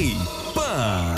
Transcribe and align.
K-Pan. 0.00 1.14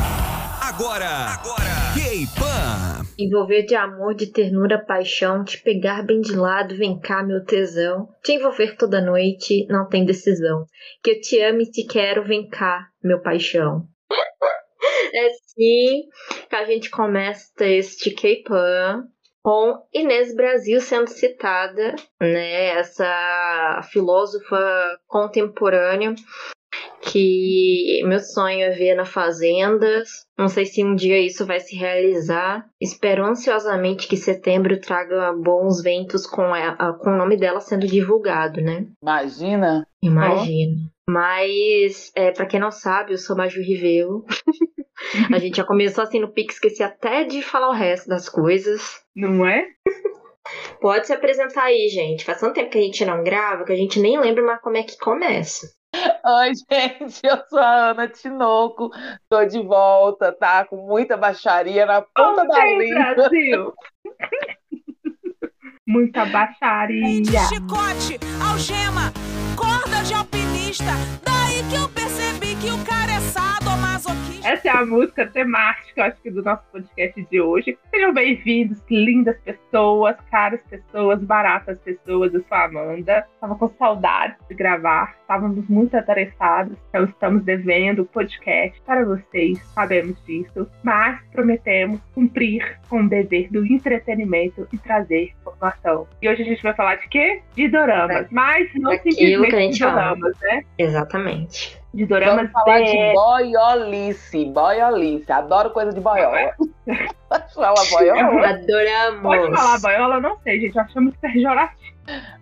Agora, 0.60 1.06
agora, 1.06 1.94
K-Pan. 1.94 3.06
Envolver 3.16 3.62
de 3.62 3.76
amor, 3.76 4.12
de 4.12 4.26
ternura, 4.26 4.84
paixão, 4.84 5.44
te 5.44 5.62
pegar 5.62 6.02
bem 6.02 6.20
de 6.20 6.34
lado, 6.34 6.74
vem 6.74 6.98
cá, 6.98 7.22
meu 7.22 7.44
tesão. 7.44 8.08
Te 8.24 8.32
envolver 8.32 8.76
toda 8.76 9.00
noite, 9.00 9.68
não 9.68 9.88
tem 9.88 10.04
decisão. 10.04 10.66
Que 11.00 11.12
eu 11.12 11.20
te 11.20 11.40
amo 11.40 11.60
e 11.60 11.70
te 11.70 11.86
quero, 11.86 12.24
vem 12.24 12.48
cá, 12.48 12.88
meu 13.00 13.22
paixão. 13.22 13.86
É 15.14 15.26
assim 15.26 16.08
que 16.48 16.56
a 16.56 16.64
gente 16.64 16.90
começa 16.90 17.64
este 17.64 18.10
K-Pan 18.10 19.04
com 19.42 19.76
Inês 19.94 20.34
Brasil 20.34 20.80
sendo 20.80 21.06
citada, 21.06 21.94
né? 22.20 22.70
Essa 22.78 23.80
filósofa 23.92 24.98
contemporânea 25.06 26.16
que 27.02 28.00
meu 28.04 28.20
sonho 28.20 28.60
é 28.60 28.70
ver 28.70 28.94
na 28.94 29.04
Fazenda. 29.04 30.02
Não 30.38 30.48
sei 30.48 30.64
se 30.64 30.84
um 30.84 30.94
dia 30.94 31.18
isso 31.18 31.44
vai 31.44 31.60
se 31.60 31.76
realizar. 31.76 32.66
Espero 32.80 33.24
ansiosamente 33.24 34.08
que 34.08 34.16
setembro 34.16 34.80
traga 34.80 35.32
bons 35.32 35.82
ventos 35.82 36.26
com, 36.26 36.54
a, 36.54 36.94
com 36.94 37.10
o 37.10 37.16
nome 37.16 37.36
dela 37.36 37.60
sendo 37.60 37.86
divulgado, 37.86 38.60
né? 38.60 38.86
Imagina. 39.02 39.86
Imagina. 40.02 40.76
Oh. 40.78 40.92
Mas, 41.10 42.12
é, 42.14 42.30
para 42.30 42.46
quem 42.46 42.60
não 42.60 42.70
sabe, 42.70 43.12
eu 43.12 43.18
sou 43.18 43.36
Maju 43.36 43.60
Rivelo. 43.60 44.24
a 45.34 45.38
gente 45.38 45.56
já 45.56 45.64
começou 45.64 46.04
assim 46.04 46.20
no 46.20 46.32
Pix, 46.32 46.54
esqueci 46.54 46.82
até 46.82 47.24
de 47.24 47.42
falar 47.42 47.68
o 47.68 47.74
resto 47.74 48.08
das 48.08 48.28
coisas. 48.28 49.02
Não 49.14 49.44
é? 49.46 49.66
Pode 50.80 51.06
se 51.06 51.12
apresentar 51.12 51.64
aí, 51.64 51.88
gente. 51.88 52.24
Faz 52.24 52.40
tanto 52.40 52.54
tempo 52.54 52.70
que 52.70 52.78
a 52.78 52.82
gente 52.82 53.04
não 53.04 53.22
grava 53.22 53.64
que 53.64 53.72
a 53.72 53.76
gente 53.76 54.00
nem 54.00 54.18
lembra 54.18 54.42
mais 54.42 54.60
como 54.60 54.76
é 54.76 54.82
que 54.82 54.98
começa. 54.98 55.66
Oi, 56.24 56.52
gente, 56.70 57.20
eu 57.24 57.42
sou 57.48 57.58
a 57.58 57.90
Ana 57.90 58.06
Tinoco, 58.06 58.90
tô 59.28 59.44
de 59.44 59.60
volta, 59.60 60.32
tá? 60.32 60.64
Com 60.64 60.76
muita 60.76 61.16
baixaria 61.16 61.84
na 61.84 62.00
ponta 62.00 62.42
oh, 62.42 62.48
da 62.48 62.64
língua. 62.64 63.14
Brasil. 63.14 63.74
muita 65.86 66.24
baixaria. 66.26 67.40
Chicote, 67.48 68.20
algema, 68.40 69.12
corda 69.56 70.02
de 70.04 70.14
alpinista, 70.72 70.92
daí 71.22 71.62
que 71.68 71.76
eu 71.76 71.88
percebi 71.90 72.56
que 72.56 72.70
o 72.70 72.84
cara 72.84 73.12
é 73.12 73.20
sadomasoquista. 73.20 74.48
Essa 74.48 74.68
é 74.68 74.70
a 74.70 74.86
música 74.86 75.26
temática, 75.26 76.06
acho 76.06 76.20
que, 76.22 76.30
do 76.30 76.42
nosso 76.42 76.62
podcast 76.72 77.26
de 77.30 77.40
hoje. 77.40 77.78
Sejam 77.90 78.12
bem-vindos, 78.14 78.82
lindas 78.90 79.36
pessoas, 79.40 80.16
caras 80.30 80.60
pessoas, 80.68 81.22
baratas 81.22 81.78
pessoas. 81.80 82.32
Eu 82.32 82.42
sou 82.48 82.56
a 82.56 82.64
Amanda. 82.64 83.26
Tava 83.40 83.54
com 83.54 83.68
saudades 83.78 84.36
de 84.48 84.54
gravar, 84.54 85.14
estávamos 85.20 85.68
muito 85.68 85.96
atarefados, 85.96 86.76
então 86.88 87.04
estamos 87.04 87.42
devendo 87.44 88.02
o 88.02 88.06
podcast 88.06 88.80
para 88.86 89.04
vocês, 89.04 89.58
sabemos 89.74 90.16
disso, 90.24 90.68
mas 90.82 91.20
prometemos 91.32 92.00
cumprir 92.14 92.78
com 92.88 93.02
o 93.02 93.08
dever 93.08 93.50
do 93.50 93.66
entretenimento 93.66 94.66
e 94.72 94.78
trazer 94.78 95.32
informação. 95.40 96.06
E 96.20 96.28
hoje 96.28 96.42
a 96.42 96.44
gente 96.44 96.62
vai 96.62 96.74
falar 96.74 96.96
de 96.96 97.08
quê? 97.08 97.42
De 97.54 97.68
doramas, 97.68 98.26
mas 98.30 98.68
não 98.74 98.92
simplesmente 98.98 99.74
de 99.74 99.80
doramas, 99.80 100.38
né? 100.40 100.61
Exatamente 100.78 101.82
de 101.94 102.06
doramas 102.06 102.36
Vamos 102.36 102.52
falar 102.52 102.80
de 102.80 103.12
boiolice, 103.12 104.44
boiolice. 104.46 105.30
Adoro 105.30 105.70
coisa 105.70 105.92
de 105.92 106.00
boiola. 106.00 106.54
Pode 107.28 107.54
falar 107.54 107.74
boiola? 107.90 108.48
Adoramos. 108.48 109.22
Pode 109.22 109.56
falar 109.56 109.80
boiola? 109.80 110.20
Não 110.20 110.38
sei, 110.38 110.60
gente. 110.60 110.78
Achamos 110.78 111.14
pejorativo. 111.16 111.92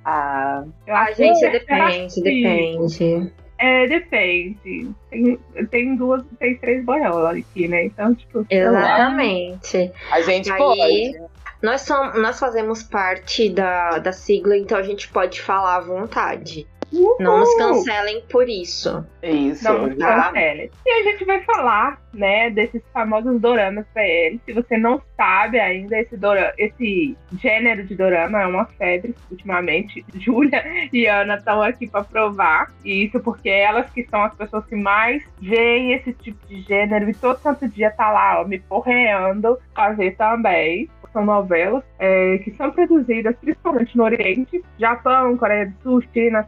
Ah, 0.05 0.65
a 0.87 1.13
gente, 1.13 1.41
depende, 1.51 2.23
depende. 2.23 3.33
É, 3.59 3.87
depende. 3.87 4.91
Tem, 5.11 5.39
tem 5.71 5.97
duas, 5.97 6.25
tem 6.39 6.57
três 6.57 6.85
boiolas 6.85 7.37
aqui, 7.37 7.69
né? 7.69 7.87
Então, 7.87 8.15
tipo. 8.15 8.47
Exatamente. 8.49 9.93
A 10.11 10.21
gente 10.23 10.51
Aí, 10.51 10.59
pode. 10.59 11.31
Nós, 11.61 11.83
somos, 11.83 12.19
nós 12.23 12.39
fazemos 12.39 12.83
parte 12.83 13.51
da, 13.51 13.99
da 13.99 14.13
sigla, 14.13 14.57
então 14.57 14.79
a 14.79 14.83
gente 14.83 15.09
pode 15.09 15.43
falar 15.43 15.77
à 15.77 15.81
vontade. 15.81 16.67
Não 16.93 17.39
nos 17.39 17.55
cancelem 17.57 18.23
por 18.31 18.49
isso. 18.49 19.05
Isso. 19.23 19.65
Não 19.65 19.87
nos 19.87 19.97
cancelem. 19.97 20.71
E 20.85 20.91
a 20.91 21.03
gente 21.05 21.25
vai 21.25 21.41
falar, 21.43 22.01
né, 22.13 22.51
desses 22.51 22.83
famosos 22.93 23.41
doramas 23.41 23.87
PL. 23.95 24.41
Se 24.45 24.53
você 24.53 24.77
não 24.77 25.01
sabe 25.17 25.61
ainda, 25.61 25.99
esse, 25.99 26.17
dorama, 26.17 26.53
esse 26.59 27.17
gênero 27.41 27.85
de 27.85 27.95
dorama 27.95 28.43
é 28.43 28.47
uma 28.47 28.65
febre 28.67 29.15
ultimamente. 29.31 30.05
Júlia 30.15 30.65
e 30.93 31.07
Ana 31.07 31.37
estão 31.37 31.63
aqui 31.63 31.87
para 31.87 32.05
provar. 32.05 32.73
E 32.85 33.05
isso 33.05 33.21
porque 33.21 33.49
elas 33.49 33.89
que 33.91 34.05
são 34.09 34.23
as 34.25 34.35
pessoas 34.35 34.65
que 34.67 34.77
mais 34.77 35.23
veem 35.41 35.93
esse 35.93 36.13
tipo 36.13 36.45
de 36.47 36.61
gênero 36.63 37.09
e 37.09 37.15
todo 37.15 37.41
santo 37.41 37.69
dia 37.69 37.91
tá 37.91 38.11
lá, 38.11 38.41
ó, 38.41 38.45
me 38.45 38.59
porreando 38.59 39.59
a 39.75 39.91
ver 39.93 40.17
também 40.17 40.89
são 41.13 41.25
novelas 41.25 41.83
é, 41.99 42.39
que 42.39 42.51
são 42.53 42.71
produzidas 42.71 43.37
principalmente 43.41 43.97
no 43.97 44.05
Oriente, 44.05 44.63
Japão, 44.79 45.37
Coreia 45.37 45.67
do 45.67 45.83
Sul, 45.83 46.03
China, 46.13 46.47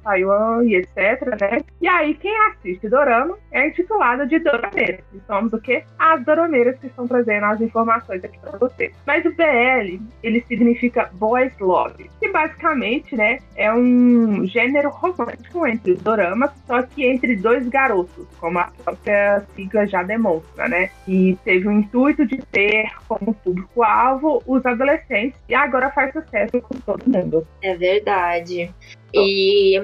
E 0.65 0.77
etc, 0.77 1.41
né? 1.41 1.61
E 1.81 1.89
aí 1.89 2.15
quem 2.15 2.35
assiste 2.49 2.89
Dorama 2.89 3.37
é 3.51 3.69
intitulado 3.69 4.27
de 4.27 4.39
Dorameiras. 4.39 5.05
E 5.15 5.21
somos 5.27 5.53
o 5.53 5.61
quê? 5.61 5.85
As 5.99 6.25
Dorameiras 6.25 6.79
que 6.79 6.87
estão 6.87 7.07
trazendo 7.07 7.47
as 7.47 7.61
informações 7.61 8.25
aqui 8.25 8.39
para 8.39 8.59
vocês. 8.59 8.95
Mas 9.07 9.25
o 9.25 9.31
BL, 9.35 10.01
ele 10.23 10.45
significa 10.49 11.11
Boys 11.13 11.53
Love, 11.59 12.11
que 12.21 12.29
basicamente, 12.29 13.17
né, 13.17 13.39
é 13.57 13.73
um 13.73 14.47
gênero 14.47 14.91
romântico 14.91 15.67
entre 15.67 15.95
doramas, 15.95 16.51
só 16.67 16.83
que 16.83 17.05
entre 17.05 17.37
dois 17.37 17.69
garotos, 17.69 18.27
como 18.39 18.59
a 18.59 18.71
própria 18.85 19.43
sigla 19.55 19.87
já 19.87 20.03
demonstra, 20.03 20.69
né? 20.69 20.91
E 21.07 21.37
teve 21.45 21.69
o 21.69 21.73
intuito 21.73 22.27
de 22.27 22.39
ter 22.51 22.91
como 23.09 23.35
público-alvo 23.35 24.43
os 24.47 24.65
adolescentes 24.65 25.39
e 25.49 25.55
agora 25.55 25.91
faz 25.91 26.13
sucesso 26.13 26.61
com 26.61 26.75
todo 26.81 27.05
mundo. 27.07 27.47
É 27.63 27.75
verdade. 27.77 28.71
E 29.15 29.83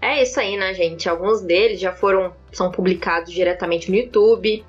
é 0.00 0.22
isso 0.22 0.38
aí, 0.38 0.56
né, 0.56 0.74
gente? 0.74 1.08
Alguns 1.08 1.40
deles 1.40 1.80
já 1.80 1.92
foram 1.92 2.34
são 2.52 2.70
publicados 2.70 3.32
diretamente 3.32 3.90
no 3.90 3.96
YouTube, 3.96 4.64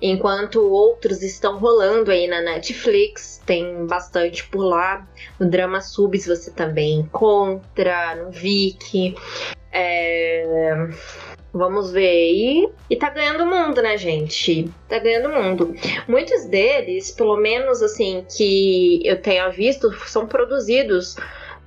enquanto 0.00 0.60
outros 0.60 1.22
estão 1.22 1.58
rolando 1.58 2.10
aí 2.10 2.26
na 2.26 2.40
Netflix. 2.40 3.40
Tem 3.44 3.86
bastante 3.86 4.46
por 4.48 4.62
lá. 4.62 5.06
No 5.38 5.48
Drama 5.48 5.80
Subs 5.80 6.26
você 6.26 6.50
também 6.50 7.00
encontra, 7.00 8.16
no 8.16 8.30
Viki. 8.30 9.14
É... 9.72 10.88
Vamos 11.52 11.90
ver. 11.90 12.32
E, 12.32 12.68
e 12.88 12.96
tá 12.96 13.10
ganhando 13.10 13.44
mundo, 13.44 13.82
né, 13.82 13.96
gente? 13.96 14.70
Tá 14.88 14.98
ganhando 14.98 15.30
mundo. 15.30 15.74
Muitos 16.06 16.44
deles, 16.44 17.10
pelo 17.10 17.36
menos 17.36 17.82
assim, 17.82 18.24
que 18.36 19.00
eu 19.04 19.20
tenha 19.20 19.48
visto, 19.48 19.92
são 20.06 20.26
produzidos 20.26 21.16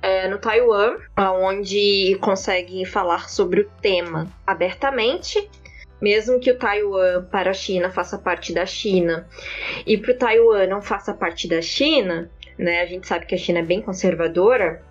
é, 0.04 0.28
no 0.28 0.38
Taiwan, 0.38 0.98
onde 1.16 2.18
conseguem 2.20 2.84
falar 2.84 3.30
sobre 3.30 3.62
o 3.62 3.70
tema 3.80 4.28
abertamente. 4.46 5.48
Mesmo 5.98 6.38
que 6.38 6.50
o 6.50 6.58
Taiwan 6.58 7.24
para 7.30 7.50
a 7.50 7.54
China 7.54 7.90
faça 7.90 8.18
parte 8.18 8.52
da 8.52 8.66
China 8.66 9.26
e 9.86 9.96
para 9.96 10.12
o 10.12 10.18
Taiwan 10.18 10.66
não 10.66 10.82
faça 10.82 11.14
parte 11.14 11.48
da 11.48 11.62
China, 11.62 12.30
né? 12.58 12.82
A 12.82 12.86
gente 12.86 13.06
sabe 13.06 13.24
que 13.24 13.34
a 13.34 13.38
China 13.38 13.60
é 13.60 13.62
bem 13.62 13.80
conservadora 13.80 14.82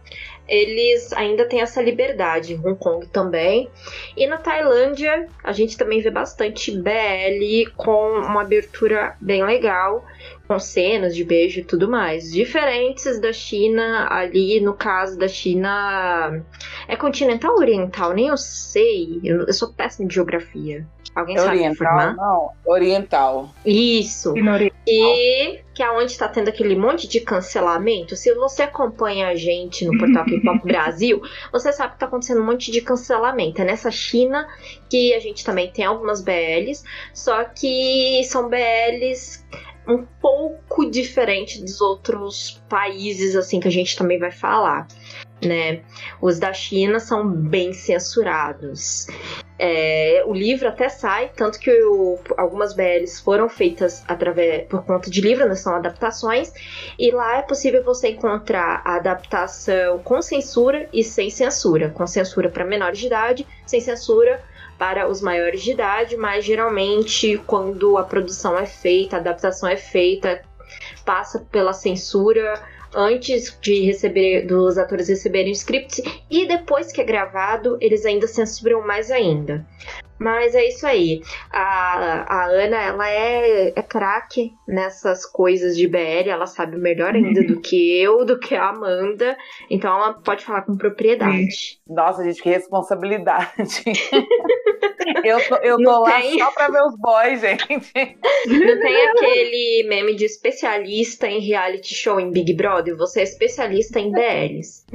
eles 0.47 1.13
ainda 1.13 1.45
têm 1.47 1.62
essa 1.62 1.81
liberdade, 1.81 2.59
Hong 2.63 2.75
Kong 2.75 3.07
também. 3.07 3.69
E 4.16 4.28
na 4.28 4.38
Tailândia, 4.38 5.28
a 5.44 5.51
gente 5.53 5.78
também 5.78 6.01
vê 6.01 6.09
bastante 6.09 6.72
BL 6.72 7.72
com 7.78 8.19
uma 8.19 8.41
abertura 8.41 9.16
bem 9.22 9.44
legal, 9.44 10.06
com 10.47 10.59
cenas 10.59 11.15
de 11.15 11.23
beijo 11.23 11.59
e 11.59 11.63
tudo 11.63 11.89
mais. 11.89 12.31
Diferentes 12.31 13.19
da 13.19 13.31
China, 13.31 14.07
ali 14.09 14.59
no 14.59 14.73
caso 14.73 15.17
da 15.17 15.27
China. 15.27 16.41
É 16.87 16.95
continental 16.95 17.53
ou 17.53 17.59
oriental? 17.59 18.13
Nem 18.13 18.27
eu 18.27 18.37
sei. 18.37 19.19
Eu, 19.23 19.45
eu 19.47 19.53
sou 19.53 19.73
péssima 19.73 20.07
de 20.07 20.15
geografia. 20.15 20.85
Alguém 21.15 21.37
sabe 21.37 21.49
oriental, 21.49 21.73
informar? 21.73 22.15
Não, 22.15 22.49
oriental. 22.65 23.53
Isso. 23.63 24.33
E 24.88 25.59
que 25.75 25.83
é 25.83 25.91
onde 25.91 26.12
está 26.12 26.27
tendo 26.27 26.50
aquele 26.50 26.75
monte 26.75 27.07
de 27.07 27.19
cancelamento. 27.19 28.15
Se 28.15 28.33
você 28.33 28.63
acompanha 28.63 29.27
a 29.27 29.35
gente 29.35 29.85
no 29.85 29.97
portal 29.97 30.25
K-Pop 30.25 30.62
Brasil, 30.65 31.21
você 31.51 31.71
sabe 31.71 31.91
que 31.91 31.95
está 31.97 32.07
acontecendo 32.07 32.41
um 32.41 32.45
monte 32.45 32.71
de 32.71 32.81
cancelamento. 32.81 33.62
É 33.62 33.65
nessa 33.65 33.91
China 33.91 34.47
que 34.89 35.13
a 35.13 35.19
gente 35.19 35.45
também 35.45 35.71
tem 35.71 35.85
algumas 35.85 36.21
BLs, 36.21 36.83
só 37.13 37.44
que 37.44 38.23
são 38.23 38.50
BLs 38.50 39.44
um 39.88 40.06
pouco 40.21 40.89
diferente 40.89 41.62
dos 41.62 41.81
outros 41.81 42.62
países 42.69 43.35
assim 43.35 43.59
que 43.59 43.68
a 43.68 43.71
gente 43.71 43.97
também 43.97 44.18
vai 44.18 44.31
falar 44.31 44.88
né? 45.45 45.81
Os 46.21 46.39
da 46.39 46.53
China 46.53 47.00
são 47.00 47.27
bem 47.27 47.74
censurados. 47.74 49.07
É, 49.59 50.24
o 50.25 50.33
livro 50.33 50.68
até 50.68 50.89
sai, 50.89 51.31
tanto 51.35 51.59
que 51.59 51.71
algumas 52.38 52.74
BLs 52.74 53.21
foram 53.21 53.47
feitas 53.47 54.03
através 54.07 54.68
por 54.68 54.83
conta 54.83 55.09
de 55.09 55.21
livro, 55.21 55.47
né, 55.47 55.56
são 55.56 55.75
adaptações, 55.75 56.51
e 56.97 57.12
lá 57.12 57.38
é 57.38 57.41
possível 57.44 57.83
você 57.83 58.09
encontrar 58.09 58.81
a 58.83 58.95
adaptação 58.95 60.00
com 60.00 60.21
censura 60.21 60.89
e 60.91 61.03
sem 61.03 61.30
censura. 61.30 61.89
Com 61.89 62.06
censura 62.07 62.50
para 62.50 62.65
menores 62.65 63.00
de 63.00 63.07
idade, 63.07 63.47
sem 63.65 63.80
censura 63.80 64.41
para 64.77 65.07
os 65.07 65.21
maiores 65.21 65.61
de 65.61 65.71
idade, 65.71 66.17
mas 66.17 66.43
geralmente 66.43 67.41
quando 67.45 67.97
a 67.97 68.03
produção 68.03 68.57
é 68.57 68.65
feita, 68.65 69.15
a 69.15 69.19
adaptação 69.19 69.69
é 69.69 69.77
feita, 69.77 70.41
passa 71.05 71.39
pela 71.51 71.73
censura 71.73 72.61
antes 72.95 73.57
de 73.59 73.81
receber 73.81 74.45
dos 74.45 74.77
atores 74.77 75.09
receberem 75.09 75.51
o 75.51 75.55
script 75.55 76.01
e 76.29 76.47
depois 76.47 76.91
que 76.91 77.01
é 77.01 77.03
gravado, 77.03 77.77
eles 77.81 78.05
ainda 78.05 78.27
censuram 78.27 78.85
mais 78.85 79.09
ainda. 79.09 79.65
Mas 80.23 80.55
é 80.55 80.65
isso 80.65 80.87
aí. 80.87 81.21
A, 81.51 82.25
a 82.27 82.45
Ana, 82.45 82.81
ela 82.81 83.09
é, 83.09 83.73
é 83.75 83.81
craque 83.81 84.53
nessas 84.65 85.25
coisas 85.25 85.75
de 85.75 85.85
BL, 85.85 86.29
ela 86.29 86.47
sabe 86.47 86.77
melhor 86.77 87.13
ainda 87.13 87.43
do 87.43 87.59
que 87.59 88.01
eu, 88.01 88.23
do 88.23 88.39
que 88.39 88.55
a 88.55 88.69
Amanda. 88.69 89.37
Então 89.69 89.93
ela 89.93 90.13
pode 90.13 90.45
falar 90.45 90.61
com 90.61 90.77
propriedade. 90.77 91.77
Nossa, 91.85 92.23
gente, 92.23 92.41
que 92.41 92.49
responsabilidade. 92.49 93.83
eu 95.25 95.47
tô, 95.49 95.55
eu 95.57 95.77
tô 95.77 95.99
lá 95.99 96.21
tem... 96.21 96.39
só 96.39 96.51
pra 96.51 96.69
ver 96.69 96.83
os 96.83 96.95
boys, 96.97 97.41
gente. 97.41 97.67
Não 98.47 98.79
tem 98.79 99.07
aquele 99.07 99.85
meme 99.89 100.15
de 100.15 100.23
especialista 100.23 101.27
em 101.27 101.41
reality 101.41 101.93
show 101.93 102.17
em 102.17 102.31
Big 102.31 102.53
Brother? 102.53 102.95
Você 102.95 103.19
é 103.19 103.23
especialista 103.23 103.99
em 103.99 104.09
BLs. 104.09 104.85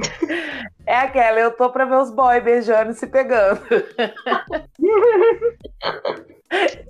É 0.89 0.95
aquela, 0.95 1.39
eu 1.39 1.51
tô 1.51 1.71
pra 1.71 1.85
ver 1.85 1.97
os 1.97 2.09
boys 2.09 2.43
beijando 2.43 2.89
e 2.89 2.95
se 2.95 3.05
pegando. 3.05 3.61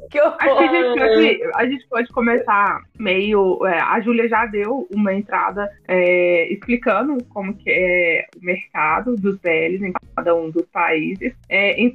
que 0.09 0.21
horror. 0.21 0.37
Acho 0.39 0.57
que 0.57 0.63
a 0.63 0.67
gente, 0.67 0.99
pode, 0.99 1.51
a 1.55 1.65
gente 1.65 1.87
pode 1.87 2.07
começar 2.09 2.81
meio. 2.97 3.65
É, 3.65 3.79
a 3.79 3.99
Júlia 3.99 4.27
já 4.27 4.45
deu 4.45 4.87
uma 4.93 5.13
entrada 5.13 5.69
é, 5.87 6.51
explicando 6.51 7.23
como 7.25 7.53
que 7.53 7.69
é 7.69 8.25
o 8.37 8.45
mercado 8.45 9.15
dos 9.15 9.37
BLs 9.37 9.85
em 9.85 9.93
cada 10.15 10.35
um 10.35 10.49
dos 10.49 10.65
países. 10.67 11.33
É, 11.49 11.73
em 11.73 11.91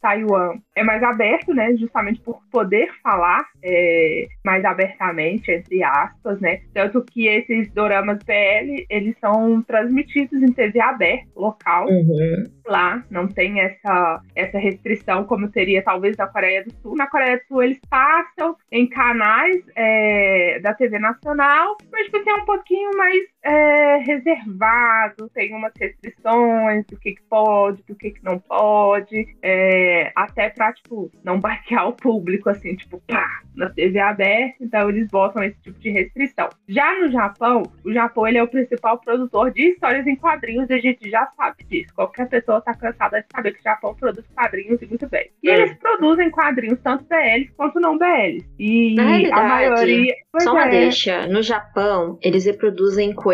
Taiwan 0.00 0.58
é 0.74 0.82
mais 0.82 1.02
aberto, 1.02 1.52
né? 1.52 1.76
Justamente 1.76 2.20
por 2.20 2.40
poder 2.50 2.90
falar 3.02 3.44
é, 3.62 4.26
mais 4.44 4.64
abertamente, 4.64 5.50
entre 5.50 5.82
aspas, 5.82 6.40
né? 6.40 6.60
Tanto 6.72 7.04
que 7.04 7.26
esses 7.26 7.70
doramas 7.72 8.18
BL, 8.18 8.84
eles 8.88 9.16
são 9.20 9.62
transmitidos 9.62 10.42
em 10.42 10.52
TV 10.52 10.80
aberta, 10.80 11.26
local. 11.36 11.88
Uhum. 11.88 12.44
Lá 12.66 13.02
não 13.10 13.26
tem 13.26 13.60
essa, 13.60 14.20
essa 14.34 14.58
restrição 14.58 15.24
como 15.24 15.50
teria 15.50 15.82
talvez 15.82 16.16
na 16.16 16.26
Coreia 16.26 16.64
do 16.64 16.72
Sul. 16.80 16.91
Na 16.96 17.06
Coreia 17.06 17.38
do 17.38 17.46
Sul 17.46 17.62
eles 17.62 17.80
passam 17.88 18.56
em 18.70 18.86
canais 18.88 19.62
é, 19.74 20.60
da 20.60 20.74
TV 20.74 20.98
nacional, 20.98 21.76
mas 21.90 22.10
você 22.10 22.30
é 22.30 22.34
um 22.34 22.44
pouquinho 22.44 22.90
mais 22.96 23.31
é, 23.44 23.96
reservado, 23.98 25.28
tem 25.34 25.52
umas 25.52 25.72
restrições 25.78 26.86
do 26.86 26.96
que, 26.96 27.12
que 27.12 27.22
pode, 27.28 27.82
do 27.82 27.94
que, 27.94 28.12
que 28.12 28.24
não 28.24 28.38
pode, 28.38 29.36
é, 29.42 30.12
até 30.14 30.48
pra, 30.48 30.72
tipo, 30.72 31.10
não 31.24 31.40
baquear 31.40 31.88
o 31.88 31.92
público, 31.92 32.48
assim, 32.48 32.76
tipo, 32.76 33.02
pá, 33.06 33.42
na 33.56 33.68
TV 33.68 33.98
aberta, 33.98 34.56
então 34.60 34.88
eles 34.88 35.08
botam 35.08 35.42
esse 35.42 35.60
tipo 35.60 35.78
de 35.80 35.90
restrição. 35.90 36.48
Já 36.68 36.98
no 37.00 37.10
Japão, 37.10 37.64
o 37.84 37.92
Japão 37.92 38.26
ele 38.28 38.38
é 38.38 38.42
o 38.42 38.48
principal 38.48 38.98
produtor 38.98 39.50
de 39.50 39.70
histórias 39.70 40.06
em 40.06 40.16
quadrinhos 40.16 40.70
e 40.70 40.74
a 40.74 40.78
gente 40.78 41.10
já 41.10 41.26
sabe 41.36 41.64
disso. 41.64 41.92
Qualquer 41.94 42.28
pessoa 42.28 42.60
tá 42.60 42.74
cansada 42.74 43.20
de 43.20 43.26
saber 43.34 43.52
que 43.52 43.60
o 43.60 43.62
Japão 43.62 43.94
produz 43.94 44.24
quadrinhos 44.34 44.80
e 44.80 44.86
muito 44.86 45.08
bem. 45.08 45.30
E 45.42 45.50
é. 45.50 45.54
eles 45.54 45.74
produzem 45.78 46.30
quadrinhos 46.30 46.78
tanto 46.82 47.04
BLs 47.04 47.50
quanto 47.56 47.80
não 47.80 47.98
BLs. 47.98 48.46
E 48.58 48.96
a 49.32 49.42
maioria. 49.42 50.14
Só 50.40 50.52
uma 50.52 50.66
é. 50.66 50.70
deixa, 50.70 51.26
no 51.26 51.42
Japão, 51.42 52.18
eles 52.22 52.46
reproduzem 52.46 53.12
coisas 53.12 53.31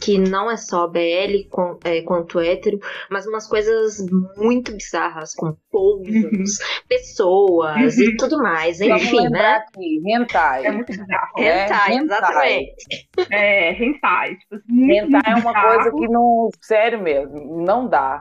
que 0.00 0.18
não 0.18 0.50
é 0.50 0.56
só 0.56 0.86
BL 0.86 1.48
com, 1.50 1.78
é, 1.84 2.02
quanto 2.02 2.40
hétero, 2.40 2.78
mas 3.10 3.26
umas 3.26 3.46
coisas 3.46 3.96
muito 4.36 4.72
bizarras, 4.72 5.34
com 5.34 5.56
pousos, 5.70 6.08
uhum. 6.08 6.44
pessoas 6.88 7.96
uhum. 7.96 8.04
e 8.04 8.16
tudo 8.16 8.38
mais. 8.38 8.80
Enfim, 8.80 9.28
né? 9.28 9.56
Aqui, 9.56 10.02
hentai. 10.06 10.66
É 10.66 10.70
muito 10.70 10.88
bizarro. 10.88 11.38
Hentai, 11.38 11.92
é, 11.92 11.96
exatamente. 11.96 12.74
É, 13.30 13.72
hentai. 13.72 14.36
Tipo, 14.36 14.62
hentai 14.68 15.32
é 15.32 15.36
uma 15.36 15.62
coisa 15.62 15.90
que 15.92 16.08
não. 16.08 16.50
Sério 16.60 17.02
mesmo, 17.02 17.64
não 17.64 17.88
dá. 17.88 18.20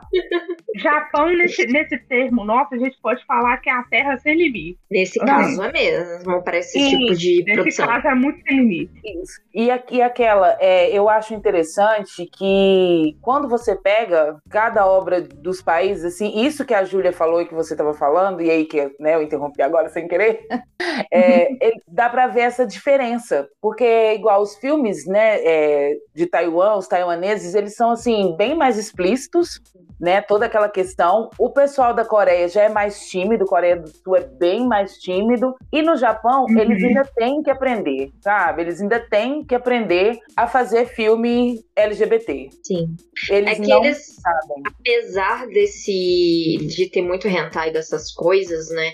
Japão, 0.75 1.27
nesse, 1.35 1.65
nesse 1.67 1.97
termo 1.97 2.45
nosso, 2.45 2.75
a 2.75 2.77
gente 2.77 2.97
pode 3.01 3.25
falar 3.25 3.57
que 3.57 3.69
é 3.69 3.73
a 3.73 3.83
terra 3.83 4.17
sem 4.17 4.35
limite. 4.35 4.79
Nesse 4.89 5.19
caso 5.19 5.63
é 5.63 5.71
mesmo, 5.71 6.43
para 6.43 6.57
esse 6.57 6.77
e, 6.77 6.89
tipo 6.89 7.15
de 7.15 7.43
nesse 7.43 7.43
produção. 7.43 7.63
Nesse 7.63 7.81
caso 7.81 8.07
é 8.07 8.15
muito 8.15 8.41
sem 8.47 8.59
limite. 8.59 8.91
Isso. 9.03 9.41
E, 9.53 9.71
aqui, 9.71 10.01
aquela, 10.01 10.57
é, 10.59 10.89
eu 10.91 11.06
acho 11.09 11.33
interessante 11.33 12.25
que 12.25 13.18
quando 13.21 13.48
você 13.48 13.75
pega 13.75 14.38
cada 14.50 14.86
obra 14.86 15.21
dos 15.21 15.62
países, 15.62 16.06
assim, 16.06 16.45
isso 16.45 16.65
que 16.65 16.74
a 16.74 16.83
Júlia 16.83 17.12
falou 17.12 17.42
e 17.42 17.48
que 17.48 17.54
você 17.54 17.74
estava 17.74 17.94
falando, 17.94 18.42
e 18.42 18.50
aí 18.50 18.65
que 18.65 18.92
né, 19.00 19.15
eu 19.15 19.21
interrompi 19.21 19.62
agora 19.62 19.89
sem 19.89 20.07
querer, 20.07 20.45
é, 21.12 21.50
dá 21.88 22.09
para 22.09 22.27
ver 22.27 22.42
essa 22.42 22.65
diferença, 22.65 23.48
porque 23.62 24.13
igual 24.13 24.42
os 24.42 24.56
filmes, 24.56 25.06
né, 25.06 25.38
é, 25.44 25.94
de 26.13 26.25
Taiwan, 26.25 26.75
os 26.75 26.88
taiwaneses, 26.88 27.56
eles 27.56 27.75
são 27.75 27.92
assim 27.92 28.36
bem 28.38 28.56
mais 28.56 28.77
explícitos, 28.77 29.62
né, 30.00 30.21
toda 30.21 30.45
aquela 30.45 30.69
questão. 30.69 31.30
O 31.38 31.50
pessoal 31.50 31.94
da 31.94 32.06
Coreia 32.06 32.48
já 32.48 32.63
é 32.63 32.69
mais 32.69 33.07
tímido, 33.07 33.45
Coreia 33.45 33.77
do 33.77 33.88
Sul 33.88 34.15
é 34.15 34.21
bem 34.21 34.68
mais 34.68 34.94
tímido, 34.98 35.56
e 35.71 35.81
no 35.81 35.95
Japão 35.95 36.45
uhum. 36.50 36.57
eles 36.57 36.83
ainda 36.83 37.06
têm 37.15 37.42
que 37.42 37.50
aprender, 37.50 38.12
sabe? 38.21 38.62
Eles 38.62 38.81
ainda 38.81 39.00
têm 39.00 39.44
que 39.44 39.56
aprender 39.56 40.19
a 40.36 40.48
fazer 40.48 40.86
filme 40.97 41.63
LGBT. 41.75 42.49
Sim. 42.63 42.95
Eles 43.29 43.51
é 43.51 43.61
que 43.61 43.67
não 43.67 43.85
eles, 43.85 44.15
sabem. 44.15 44.63
apesar 44.65 45.47
desse 45.47 46.57
de 46.75 46.89
ter 46.89 47.03
muito 47.03 47.27
hentai 47.27 47.71
dessas 47.71 48.11
coisas, 48.11 48.69
né? 48.71 48.94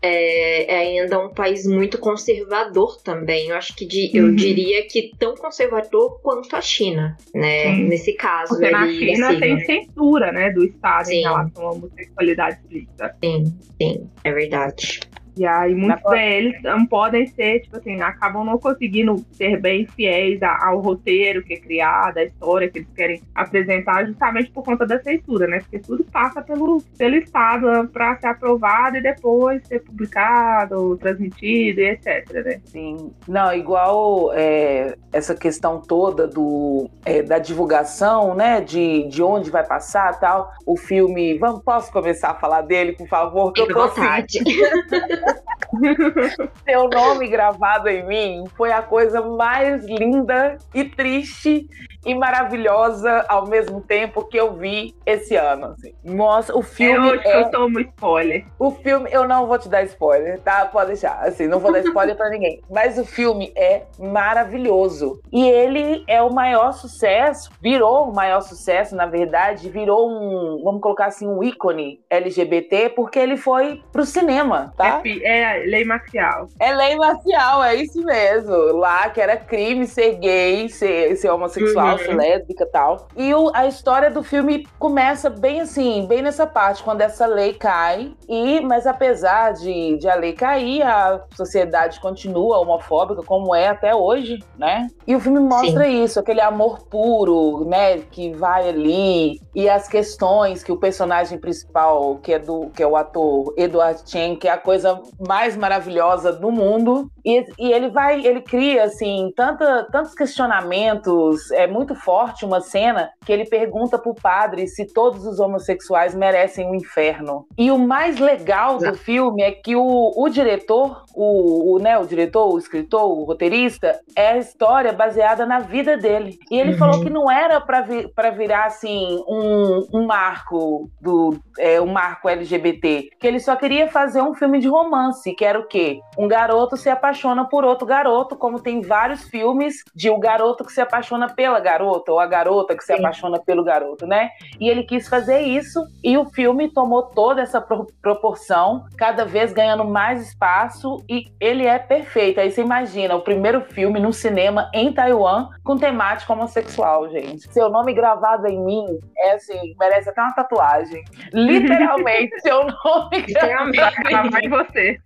É, 0.00 0.74
é, 0.74 0.78
ainda 0.78 1.18
um 1.18 1.32
país 1.32 1.66
muito 1.66 1.98
conservador 1.98 3.00
também. 3.02 3.48
Eu 3.48 3.56
acho 3.56 3.76
que 3.76 3.84
de, 3.84 4.10
uhum. 4.14 4.28
eu 4.28 4.34
diria 4.34 4.86
que 4.88 5.12
tão 5.18 5.34
conservador 5.34 6.18
quanto 6.22 6.56
a 6.56 6.62
China, 6.62 7.14
né? 7.34 7.74
Sim. 7.74 7.84
Nesse 7.88 8.14
caso. 8.14 8.54
Porque 8.54 8.70
na 8.70 8.88
China 8.88 9.28
assim, 9.28 9.40
tem 9.40 9.60
censura, 9.60 10.32
né, 10.32 10.50
do 10.50 10.64
Estado 10.64 11.06
sim. 11.06 11.16
em 11.16 11.22
relação 11.22 11.66
à 11.66 11.72
homossexualidade 11.72 12.56
explícita. 12.56 13.16
Sim, 13.22 13.58
sim, 13.80 14.10
é 14.24 14.32
verdade. 14.32 15.00
E 15.36 15.44
aí 15.44 15.74
muitos 15.74 16.02
deles 16.10 16.62
não 16.62 16.86
podem 16.86 17.26
ser, 17.26 17.60
tipo 17.60 17.76
assim, 17.76 18.00
acabam 18.00 18.44
não 18.44 18.58
conseguindo 18.58 19.24
ser 19.32 19.60
bem 19.60 19.86
fiéis 19.86 20.40
ao 20.42 20.80
roteiro 20.80 21.42
que 21.42 21.54
é 21.54 21.56
criado, 21.56 22.18
à 22.18 22.24
história 22.24 22.68
que 22.68 22.78
eles 22.78 22.88
querem 22.94 23.22
apresentar, 23.34 24.06
justamente 24.06 24.50
por 24.50 24.62
conta 24.62 24.86
da 24.86 25.02
censura, 25.02 25.46
né? 25.46 25.58
Porque 25.58 25.78
tudo 25.78 26.04
passa 26.04 26.40
pelo, 26.40 26.80
pelo 26.96 27.16
Estado 27.16 27.88
para 27.88 28.16
ser 28.18 28.28
aprovado 28.28 28.96
e 28.96 29.02
depois 29.02 29.66
ser 29.66 29.80
publicado, 29.80 30.96
transmitido 30.98 31.80
e 31.80 31.90
etc, 31.90 32.30
né? 32.44 32.60
Sim. 32.66 33.12
Não, 33.26 33.52
igual 33.52 34.32
é, 34.34 34.96
essa 35.12 35.34
questão 35.34 35.80
toda 35.80 36.26
do, 36.28 36.88
é, 37.04 37.22
da 37.22 37.38
divulgação, 37.38 38.34
né? 38.34 38.60
De, 38.60 39.08
de 39.08 39.22
onde 39.22 39.50
vai 39.50 39.64
passar 39.64 40.18
tal. 40.20 40.52
O 40.64 40.76
filme. 40.76 41.38
Vamos, 41.38 41.62
posso 41.62 41.90
começar 41.90 42.30
a 42.30 42.34
falar 42.34 42.62
dele, 42.62 42.92
por 42.92 43.08
favor? 43.08 43.52
Que 43.52 43.62
eu 43.62 43.68
tô 43.68 43.88
vontade. 43.88 44.38
Seu 46.64 46.88
nome 46.88 47.28
gravado 47.28 47.88
em 47.88 48.06
mim 48.06 48.44
foi 48.56 48.72
a 48.72 48.82
coisa 48.82 49.20
mais 49.20 49.84
linda 49.84 50.58
e 50.72 50.84
triste 50.84 51.66
e 52.04 52.14
maravilhosa 52.14 53.24
ao 53.28 53.46
mesmo 53.46 53.80
tempo 53.80 54.24
que 54.24 54.36
eu 54.36 54.52
vi 54.54 54.94
esse 55.06 55.36
ano. 55.36 55.74
Assim. 55.78 55.94
Nossa, 56.04 56.56
o 56.56 56.62
filme. 56.62 57.12
Hoje 57.12 57.26
é... 57.26 57.40
eu 57.40 57.50
tomo 57.50 57.80
spoiler. 57.80 58.44
O 58.58 58.70
filme, 58.70 59.08
eu 59.10 59.26
não 59.26 59.46
vou 59.46 59.58
te 59.58 59.68
dar 59.68 59.82
spoiler, 59.84 60.40
tá? 60.40 60.66
Pode 60.66 60.88
deixar. 60.88 61.18
Assim, 61.24 61.46
não 61.46 61.58
vou 61.58 61.72
dar 61.72 61.80
spoiler 61.80 62.16
pra 62.16 62.28
ninguém. 62.28 62.60
Mas 62.70 62.98
o 62.98 63.04
filme 63.04 63.52
é 63.56 63.82
maravilhoso. 63.98 65.20
E 65.32 65.48
ele 65.48 66.04
é 66.06 66.20
o 66.22 66.32
maior 66.32 66.72
sucesso, 66.72 67.50
virou 67.60 68.10
o 68.10 68.14
maior 68.14 68.40
sucesso, 68.40 68.94
na 68.94 69.06
verdade, 69.06 69.68
virou 69.68 70.10
um, 70.10 70.62
vamos 70.62 70.80
colocar 70.80 71.06
assim, 71.06 71.26
um 71.26 71.42
ícone 71.42 72.00
LGBT, 72.10 72.90
porque 72.90 73.18
ele 73.18 73.36
foi 73.36 73.82
pro 73.92 74.04
cinema, 74.04 74.72
tá? 74.76 75.02
É, 75.04 75.62
é 75.62 75.66
lei 75.66 75.84
marcial. 75.84 76.48
É 76.58 76.74
lei 76.74 76.96
marcial, 76.96 77.62
é 77.62 77.74
isso 77.74 78.02
mesmo. 78.04 78.54
Lá 78.72 79.08
que 79.08 79.20
era 79.20 79.36
crime 79.36 79.86
ser 79.86 80.16
gay, 80.16 80.68
ser, 80.68 81.16
ser 81.16 81.30
homossexual. 81.30 81.92
Uhum 81.92 81.93
falsa, 81.98 82.10
uhum. 82.10 82.16
lésbica 82.16 82.64
e 82.64 82.66
tal. 82.66 83.08
E 83.16 83.34
o, 83.34 83.50
a 83.54 83.66
história 83.66 84.10
do 84.10 84.22
filme 84.22 84.66
começa 84.78 85.30
bem 85.30 85.60
assim, 85.60 86.06
bem 86.06 86.22
nessa 86.22 86.46
parte, 86.46 86.82
quando 86.82 87.00
essa 87.00 87.26
lei 87.26 87.54
cai. 87.54 88.12
E, 88.28 88.60
mas 88.60 88.86
apesar 88.86 89.52
de, 89.52 89.98
de 89.98 90.08
a 90.08 90.14
lei 90.14 90.32
cair, 90.32 90.82
a 90.82 91.20
sociedade 91.34 92.00
continua 92.00 92.58
homofóbica, 92.58 93.22
como 93.22 93.54
é 93.54 93.68
até 93.68 93.94
hoje, 93.94 94.38
né? 94.58 94.88
E 95.06 95.14
o 95.14 95.20
filme 95.20 95.40
mostra 95.40 95.84
Sim. 95.84 96.04
isso, 96.04 96.20
aquele 96.20 96.40
amor 96.40 96.86
puro, 96.86 97.64
né? 97.66 97.98
Que 97.98 98.32
vai 98.32 98.68
ali. 98.68 99.40
E 99.54 99.68
as 99.68 99.88
questões 99.88 100.62
que 100.62 100.72
o 100.72 100.76
personagem 100.76 101.38
principal, 101.38 102.16
que 102.16 102.32
é, 102.32 102.38
do, 102.38 102.70
que 102.74 102.82
é 102.82 102.86
o 102.86 102.96
ator 102.96 103.54
Edward 103.56 104.02
Chen, 104.06 104.36
que 104.36 104.48
é 104.48 104.52
a 104.52 104.58
coisa 104.58 105.00
mais 105.26 105.56
maravilhosa 105.56 106.32
do 106.32 106.50
mundo. 106.50 107.10
E, 107.24 107.44
e 107.58 107.72
ele 107.72 107.88
vai, 107.88 108.24
ele 108.24 108.40
cria, 108.40 108.84
assim, 108.84 109.32
tanta, 109.36 109.86
tantos 109.90 110.14
questionamentos, 110.14 111.50
é 111.52 111.66
muito 111.66 111.83
muito 111.84 111.94
forte 111.94 112.44
uma 112.46 112.60
cena 112.62 113.10
que 113.26 113.30
ele 113.32 113.44
pergunta 113.44 113.98
pro 113.98 114.14
padre 114.14 114.66
se 114.66 114.86
todos 114.86 115.26
os 115.26 115.38
homossexuais 115.38 116.14
merecem 116.14 116.70
o 116.70 116.74
inferno. 116.74 117.46
E 117.58 117.70
o 117.70 117.78
mais 117.78 118.18
legal 118.18 118.78
do 118.78 118.94
filme 118.94 119.42
é 119.42 119.52
que 119.52 119.76
o, 119.76 120.12
o 120.16 120.28
diretor, 120.30 121.04
o, 121.14 121.74
o, 121.74 121.78
né, 121.78 121.98
o 121.98 122.06
diretor, 122.06 122.52
o 122.52 122.58
escritor, 122.58 123.04
o 123.04 123.24
roteirista, 123.24 124.00
é 124.16 124.28
a 124.28 124.38
história 124.38 124.92
baseada 124.92 125.44
na 125.44 125.60
vida 125.60 125.96
dele. 125.96 126.38
E 126.50 126.58
ele 126.58 126.72
Uhum. 126.72 126.78
falou 126.78 127.00
que 127.02 127.10
não 127.10 127.30
era 127.30 127.60
pra, 127.60 127.82
vi, 127.82 128.08
pra 128.08 128.30
virar 128.30 128.64
assim 128.64 129.22
um, 129.28 129.86
um 129.92 130.06
marco 130.06 130.88
do 131.00 131.36
é, 131.58 131.80
um 131.80 131.86
marco 131.86 132.28
LGBT, 132.28 133.10
que 133.20 133.26
ele 133.26 133.38
só 133.38 133.54
queria 133.54 133.88
fazer 133.88 134.22
um 134.22 134.34
filme 134.34 134.58
de 134.58 134.68
romance, 134.68 135.34
que 135.34 135.44
era 135.44 135.58
o 135.58 135.66
quê? 135.68 136.00
Um 136.18 136.26
garoto 136.26 136.76
se 136.76 136.88
apaixona 136.88 137.44
por 137.44 137.64
outro 137.64 137.86
garoto, 137.86 138.36
como 138.36 138.60
tem 138.60 138.80
vários 138.80 139.24
filmes 139.28 139.76
de 139.94 140.10
o 140.10 140.18
garoto 140.18 140.64
que 140.64 140.72
se 140.72 140.80
apaixona 140.80 141.28
pela 141.32 141.60
garota 141.60 141.73
ou 141.82 142.18
a 142.20 142.26
garota 142.26 142.74
que 142.76 142.82
se 142.84 142.92
Sim. 142.94 143.00
apaixona 143.00 143.38
pelo 143.40 143.64
garoto, 143.64 144.06
né? 144.06 144.30
E 144.60 144.68
ele 144.68 144.82
quis 144.84 145.08
fazer 145.08 145.40
isso 145.40 145.80
e 146.02 146.16
o 146.16 146.26
filme 146.26 146.72
tomou 146.72 147.02
toda 147.02 147.42
essa 147.42 147.60
pro- 147.60 147.86
proporção, 148.02 148.84
cada 148.96 149.24
vez 149.24 149.52
ganhando 149.52 149.84
mais 149.84 150.28
espaço 150.28 151.02
e 151.08 151.26
ele 151.40 151.66
é 151.66 151.78
perfeito. 151.78 152.40
Aí 152.40 152.50
você 152.50 152.60
imagina 152.60 153.14
o 153.16 153.22
primeiro 153.22 153.60
filme 153.62 154.00
no 154.00 154.12
cinema 154.12 154.70
em 154.72 154.92
Taiwan 154.92 155.48
com 155.62 155.76
temática 155.76 156.32
homossexual, 156.32 157.08
gente. 157.10 157.52
Seu 157.52 157.68
nome 157.68 157.92
gravado 157.92 158.46
em 158.46 158.58
mim 158.62 158.86
é 159.16 159.32
assim, 159.32 159.74
merece 159.78 160.10
até 160.10 160.20
uma 160.20 160.34
tatuagem. 160.34 161.04
Literalmente, 161.32 162.40
seu 162.40 162.64
nome 162.64 163.22
gravado 163.32 164.38
em 164.42 164.48
você. 164.48 164.98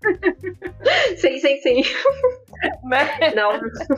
Sim, 1.16 1.38
sim, 1.38 1.56
sim. 1.58 1.82
né? 2.84 3.32
Não, 3.34 3.52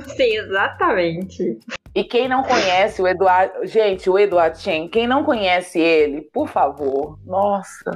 sim, 0.08 0.36
exatamente. 0.36 1.58
E 1.94 2.04
quem 2.04 2.28
não 2.28 2.42
conhece 2.44 3.02
o 3.02 3.08
Eduardo, 3.08 3.66
gente, 3.66 4.08
o 4.08 4.16
Eduardo 4.18 4.56
Chen, 4.58 4.88
quem 4.88 5.08
não 5.08 5.24
conhece 5.24 5.80
ele, 5.80 6.20
por 6.32 6.48
favor, 6.48 7.18
nossa. 7.26 7.90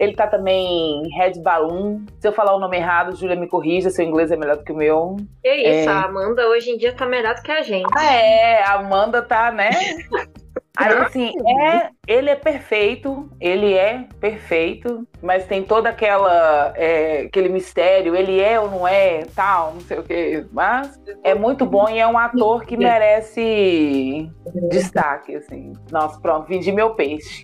Ele 0.00 0.14
tá 0.14 0.26
também 0.26 1.02
em 1.04 1.08
Red 1.16 1.40
Balloon. 1.42 2.04
Se 2.18 2.26
eu 2.26 2.32
falar 2.32 2.56
o 2.56 2.58
nome 2.58 2.76
errado, 2.76 3.14
Júlia 3.14 3.36
me 3.36 3.46
corrija, 3.48 3.88
seu 3.90 4.04
inglês 4.04 4.32
é 4.32 4.36
melhor 4.36 4.56
do 4.56 4.64
que 4.64 4.72
o 4.72 4.76
meu. 4.76 5.16
Que 5.42 5.54
isso, 5.54 5.88
É. 5.88 5.92
a 5.92 6.04
Amanda 6.06 6.48
hoje 6.48 6.70
em 6.70 6.76
dia 6.76 6.92
tá 6.92 7.06
melhor 7.06 7.34
do 7.36 7.42
que 7.42 7.52
a 7.52 7.62
gente. 7.62 7.86
Ah, 7.96 8.12
é, 8.12 8.62
a 8.64 8.74
Amanda 8.74 9.22
tá, 9.22 9.52
né? 9.52 9.70
Aí, 10.76 10.92
assim, 10.98 11.32
é, 11.62 11.90
ele 12.06 12.28
é 12.30 12.34
perfeito, 12.36 13.28
ele 13.40 13.74
é 13.74 14.04
perfeito, 14.20 15.06
mas 15.22 15.46
tem 15.46 15.62
toda 15.62 15.88
aquela, 15.88 16.72
é, 16.76 17.22
aquele 17.22 17.48
mistério, 17.48 18.14
ele 18.14 18.40
é 18.40 18.60
ou 18.60 18.70
não 18.70 18.86
é, 18.86 19.24
tal, 19.34 19.74
não 19.74 19.80
sei 19.80 19.98
o 19.98 20.02
quê. 20.02 20.44
Mas 20.52 21.00
é 21.24 21.34
muito 21.34 21.64
bom 21.66 21.88
e 21.88 21.98
é 21.98 22.06
um 22.06 22.18
ator 22.18 22.64
que 22.64 22.76
merece 22.76 24.30
destaque, 24.70 25.34
assim. 25.36 25.72
Nossa, 25.90 26.20
pronto, 26.20 26.46
vendi 26.48 26.70
meu 26.72 26.90
peixe. 26.94 27.42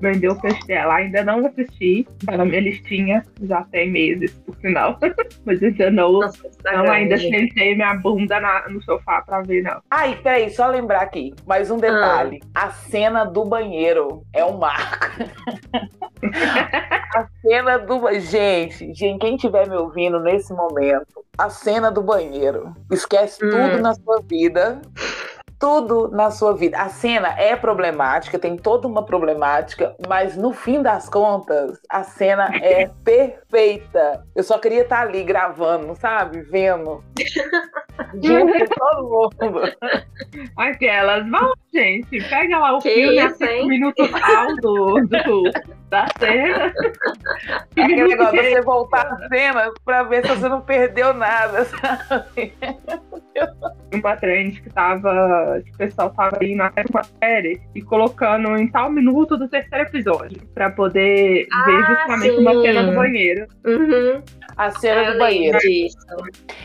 Vendeu 0.00 0.32
o 0.32 0.40
peixe 0.40 0.60
dela. 0.66 0.96
Ainda 0.96 1.22
não 1.24 1.46
assisti. 1.46 2.06
Tá 2.26 2.36
na 2.36 2.44
minha 2.44 2.60
listinha. 2.60 3.24
Já 3.42 3.62
tem 3.64 3.90
meses, 3.90 4.32
por 4.44 4.56
sinal. 4.56 4.98
Mas 5.44 5.62
ainda 5.62 5.90
não. 5.90 6.12
Nossa, 6.12 6.46
Instagram, 6.46 6.82
Não, 6.82 6.92
ainda 6.92 7.16
sentei 7.18 7.74
minha 7.74 7.94
bunda 7.94 8.40
na- 8.40 8.68
no 8.68 8.82
sofá 8.82 9.22
pra 9.22 9.40
ver, 9.42 9.62
não. 9.62 9.80
Ai, 9.90 10.18
peraí, 10.22 10.50
só 10.50 10.66
lembrar 10.66 11.02
aqui, 11.02 11.32
mais 11.46 11.70
um 11.70 11.78
detalhe. 11.78 12.40
A 12.54 12.70
cena 12.72 13.24
do 13.24 13.44
banheiro 13.44 14.22
é 14.32 14.44
um 14.44 14.56
marco. 14.58 15.06
a 17.14 17.26
cena 17.40 17.78
do 17.78 18.02
Gente, 18.20 18.92
gente, 18.94 19.18
quem 19.20 19.36
estiver 19.36 19.68
me 19.68 19.76
ouvindo 19.76 20.18
nesse 20.20 20.52
momento, 20.52 21.24
a 21.38 21.48
cena 21.48 21.90
do 21.90 22.02
banheiro. 22.02 22.74
Esquece 22.90 23.44
Hum. 23.44 23.50
tudo 23.50 23.82
na 23.82 23.94
sua 23.94 24.20
vida. 24.22 24.80
Tudo 25.58 26.08
na 26.08 26.30
sua 26.32 26.54
vida. 26.56 26.76
A 26.76 26.88
cena 26.88 27.28
é 27.38 27.54
problemática, 27.54 28.36
tem 28.36 28.56
toda 28.56 28.88
uma 28.88 29.04
problemática, 29.04 29.94
mas 30.08 30.36
no 30.36 30.52
fim 30.52 30.82
das 30.82 31.08
contas, 31.08 31.78
a 31.88 32.02
cena 32.02 32.50
é 32.56 32.88
perfeita. 33.04 33.41
Eu 34.34 34.42
só 34.42 34.58
queria 34.58 34.82
estar 34.82 35.00
ali 35.02 35.22
gravando, 35.22 35.94
sabe? 35.96 36.40
Vendo. 36.42 37.02
Junto 38.22 38.52
com 38.52 38.74
todo 38.74 39.42
mundo. 39.52 39.72
Aquelas, 40.56 41.28
vamos, 41.28 41.54
gente, 41.72 42.20
pega 42.28 42.58
lá 42.58 42.76
o 42.76 42.80
Que 42.80 42.90
filme, 42.94 43.16
isso, 43.26 43.44
hein? 43.44 43.64
o 43.64 43.68
minuto 43.68 44.08
tal 44.08 44.56
do, 44.56 45.06
do- 45.06 45.50
da 45.90 46.06
cena. 46.18 46.72
É 47.76 47.82
aquele 47.82 48.04
negócio 48.08 48.32
de 48.40 48.48
você 48.50 48.60
voltar 48.62 49.06
a 49.06 49.28
cena 49.28 49.70
pra 49.84 50.02
ver 50.04 50.22
se 50.26 50.34
você 50.34 50.48
não 50.48 50.60
perdeu 50.62 51.12
nada, 51.12 51.64
sabe? 51.66 52.54
uma 53.94 54.16
trend 54.16 54.60
que 54.62 54.70
tava. 54.70 55.60
que 55.64 55.70
o 55.70 55.76
pessoal 55.76 56.10
tava 56.10 56.38
indo 56.44 56.62
até 56.62 56.82
uma 56.90 57.02
série 57.22 57.60
e 57.74 57.82
colocando 57.82 58.56
em 58.56 58.68
tal 58.70 58.90
minuto 58.90 59.36
do 59.36 59.48
terceiro 59.48 59.84
episódio. 59.84 60.40
Pra 60.54 60.70
poder 60.70 61.46
Ah, 61.52 61.64
ver 61.66 61.84
justamente 61.86 62.36
sim. 62.36 62.40
uma 62.40 62.62
cena 62.62 62.84
do 62.84 62.94
banheiro. 62.94 63.41
Uhum. 63.64 64.22
A 64.56 64.70
cena 64.72 65.02
Eu 65.04 65.12
do 65.12 65.18
banheiro. 65.18 65.58
disso. 65.58 65.96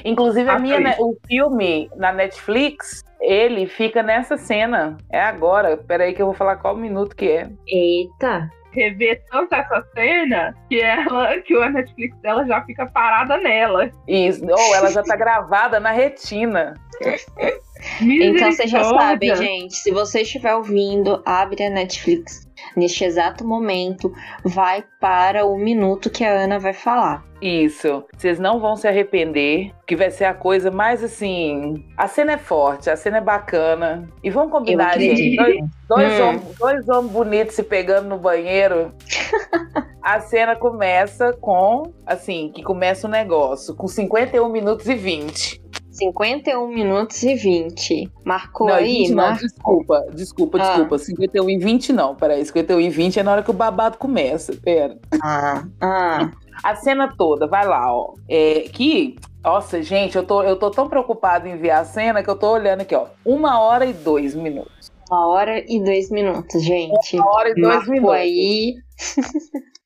Inclusive, 0.04 0.50
a 0.50 0.60
minha, 0.60 0.80
ne- 0.80 0.96
o 1.00 1.16
filme 1.28 1.90
na 1.96 2.12
Netflix, 2.12 3.04
ele 3.22 3.68
fica 3.68 4.02
nessa 4.04 4.38
cena. 4.38 4.98
É 5.12 5.20
agora. 5.22 5.78
Peraí 5.78 6.14
que 6.14 6.22
eu 6.22 6.26
vou 6.28 6.36
falar 6.36 6.58
qual 6.58 6.76
minuto 6.76 7.16
que 7.16 7.30
é. 7.30 7.50
Eita. 7.68 8.50
Rever 8.72 9.24
tanto 9.32 9.56
essa 9.56 9.84
cena 9.96 10.56
que 10.70 10.80
ela. 10.82 11.40
que 11.42 11.56
a 11.56 11.70
Netflix 11.70 12.16
dela 12.20 12.46
já 12.46 12.62
fica 12.64 12.86
parada 12.86 13.38
nela. 13.38 13.90
Isso. 14.08 14.46
Ou 14.46 14.76
ela 14.76 14.92
já 14.92 15.02
tá 15.02 15.16
gravada 15.16 15.80
na 15.80 15.92
retina. 15.92 16.76
Então 18.02 18.52
vocês 18.52 18.70
já 18.70 18.84
sabem, 18.84 19.36
gente. 19.36 19.76
Se 19.76 19.92
você 19.92 20.22
estiver 20.22 20.56
ouvindo, 20.56 21.22
abre 21.26 21.64
a 21.64 21.70
Netflix. 21.70 22.48
Neste 22.76 23.04
exato 23.04 23.46
momento, 23.46 24.12
vai 24.44 24.84
para 25.00 25.46
o 25.46 25.58
minuto 25.58 26.10
que 26.10 26.24
a 26.24 26.32
Ana 26.32 26.60
vai 26.60 26.74
falar. 26.74 27.24
Isso. 27.40 28.04
Vocês 28.16 28.40
não 28.40 28.60
vão 28.60 28.76
se 28.76 28.88
arrepender, 28.88 29.72
que 29.86 29.96
vai 29.96 30.10
ser 30.10 30.26
a 30.26 30.34
coisa 30.34 30.72
mais 30.72 31.04
assim. 31.04 31.86
A 31.96 32.08
cena 32.08 32.34
é 32.34 32.38
forte, 32.38 32.90
a 32.90 32.96
cena 32.96 33.18
é 33.18 33.22
bacana. 33.22 34.10
E 34.24 34.30
vamos 34.32 34.52
combinar, 34.52 34.98
gente. 35.00 35.36
Dois, 35.36 35.58
dois, 35.88 36.14
Hum. 36.20 36.24
homens, 36.24 36.58
dois 36.58 36.90
homens 36.90 37.12
bonitos 37.14 37.56
se 37.56 37.62
pegando 37.64 38.10
no 38.10 38.18
banheiro. 38.18 38.92
a 40.02 40.20
cena 40.20 40.56
começa 40.56 41.32
com, 41.40 41.94
assim, 42.08 42.52
que 42.54 42.64
começa 42.64 43.08
o 43.08 43.12
negócio, 43.12 43.76
com 43.76 43.88
51 43.88 44.50
minutos 44.50 44.88
e 44.88 44.96
20. 44.96 45.62
51 45.98 46.68
minutos 46.68 47.22
e 47.24 47.36
20. 47.36 48.12
Marcou 48.26 48.68
não, 48.68 48.76
aí, 48.76 48.86
20 49.04 49.10
não, 49.10 49.16
Mar... 49.16 49.38
desculpa, 49.38 50.06
desculpa, 50.14 50.58
Ah. 50.62 50.68
desculpa. 50.68 50.98
51 51.00 51.50
e 51.50 51.58
20 51.58 51.94
não, 51.94 52.16
peraí. 52.16 52.46
51 52.46 52.80
e 52.82 52.90
20 52.90 53.20
é 53.20 53.24
na 53.24 53.32
hora 53.32 53.44
que 53.44 53.50
o 53.50 53.54
babado 53.54 53.98
começa. 53.98 54.54
Pera. 54.64 54.98
Ah, 55.24 55.64
ah. 55.82 56.32
A 56.64 56.76
cena 56.76 57.14
toda, 57.18 57.48
vai 57.48 57.66
lá, 57.68 57.94
ó. 57.94 58.14
É, 58.28 58.62
que, 58.74 59.16
nossa, 59.44 59.82
gente, 59.82 60.16
eu 60.16 60.24
tô, 60.26 60.42
eu 60.44 60.56
tô 60.56 60.72
tão 60.72 60.90
preocupada 60.90 61.48
em 61.48 61.58
ver 61.58 61.70
a 61.72 61.86
cena 61.86 62.24
que 62.24 62.30
eu 62.30 62.36
tô 62.36 62.52
olhando 62.52 62.82
aqui, 62.82 62.96
ó. 62.96 63.06
Uma 63.26 63.60
hora 63.62 63.86
e 63.86 63.94
dois 63.94 64.34
minutos. 64.36 64.92
Uma 65.10 65.28
hora 65.28 65.64
e 65.72 65.80
dois 65.84 66.10
minutos, 66.12 66.64
gente. 66.64 67.16
Uma 67.16 67.32
hora 67.36 67.50
e 67.50 67.54
dois 67.56 67.76
Marcou 67.88 67.94
minutos. 67.94 68.16
aí. 68.16 68.76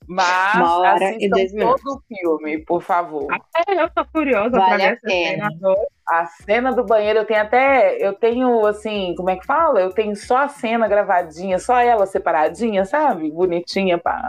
Mas 0.07 0.55
Uma 0.55 0.77
hora 0.79 1.15
e 1.19 1.29
dois 1.29 1.53
minutos. 1.53 1.81
todo 1.83 1.97
o 1.97 2.01
filme, 2.07 2.57
por 2.65 2.81
favor. 2.81 3.27
É, 3.67 3.81
eu 3.83 3.89
tô 3.93 4.03
curiosa 4.05 4.49
Vale 4.49 4.65
pra 4.67 4.77
ver 4.77 4.83
a 4.83 4.87
essa 4.87 5.01
pena. 5.03 5.49
cena. 5.51 5.75
A 6.13 6.25
cena 6.25 6.73
do 6.73 6.83
banheiro, 6.83 7.19
eu 7.19 7.25
tenho 7.25 7.41
até. 7.41 7.95
Eu 8.05 8.11
tenho, 8.13 8.65
assim, 8.65 9.13
como 9.15 9.29
é 9.29 9.37
que 9.37 9.45
fala? 9.45 9.79
Eu 9.79 9.91
tenho 9.93 10.13
só 10.15 10.39
a 10.39 10.47
cena 10.49 10.85
gravadinha, 10.87 11.57
só 11.57 11.79
ela 11.79 12.05
separadinha, 12.05 12.83
sabe? 12.83 13.31
Bonitinha 13.31 13.97
pra. 13.97 14.21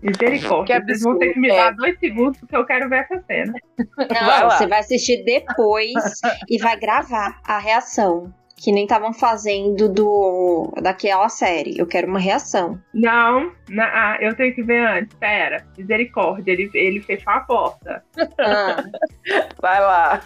Misericórdia. 0.00 0.80
Que 0.80 0.86
Vocês 0.86 1.02
vão 1.02 1.18
ter 1.18 1.32
que 1.34 1.38
me 1.40 1.48
dar 1.48 1.72
dois 1.72 1.98
segundos 1.98 2.38
porque 2.40 2.56
eu 2.56 2.64
quero 2.64 2.88
ver 2.88 3.00
essa 3.10 3.22
cena. 3.26 3.52
Vai 3.96 4.06
Não, 4.40 4.46
lá. 4.48 4.50
você 4.56 4.66
vai 4.66 4.78
assistir 4.80 5.22
depois 5.24 5.92
e 6.48 6.58
vai 6.58 6.78
gravar 6.78 7.38
a 7.46 7.58
reação. 7.58 8.32
Que 8.58 8.72
nem 8.72 8.84
estavam 8.84 9.12
fazendo 9.12 9.86
do 9.86 10.72
daquela 10.80 11.28
série. 11.28 11.76
Eu 11.78 11.86
quero 11.86 12.06
uma 12.08 12.18
reação. 12.18 12.80
Não, 12.94 13.52
na- 13.68 13.84
ah, 14.14 14.16
eu 14.18 14.34
tenho 14.34 14.54
que 14.54 14.62
ver 14.62 14.78
antes. 14.78 15.14
Pera, 15.18 15.62
misericórdia, 15.76 16.52
ele, 16.52 16.70
ele 16.72 17.02
fechou 17.02 17.30
a 17.34 17.40
porta. 17.40 18.02
Ah, 18.40 18.82
Vai 19.60 19.78
lá. 19.80 20.22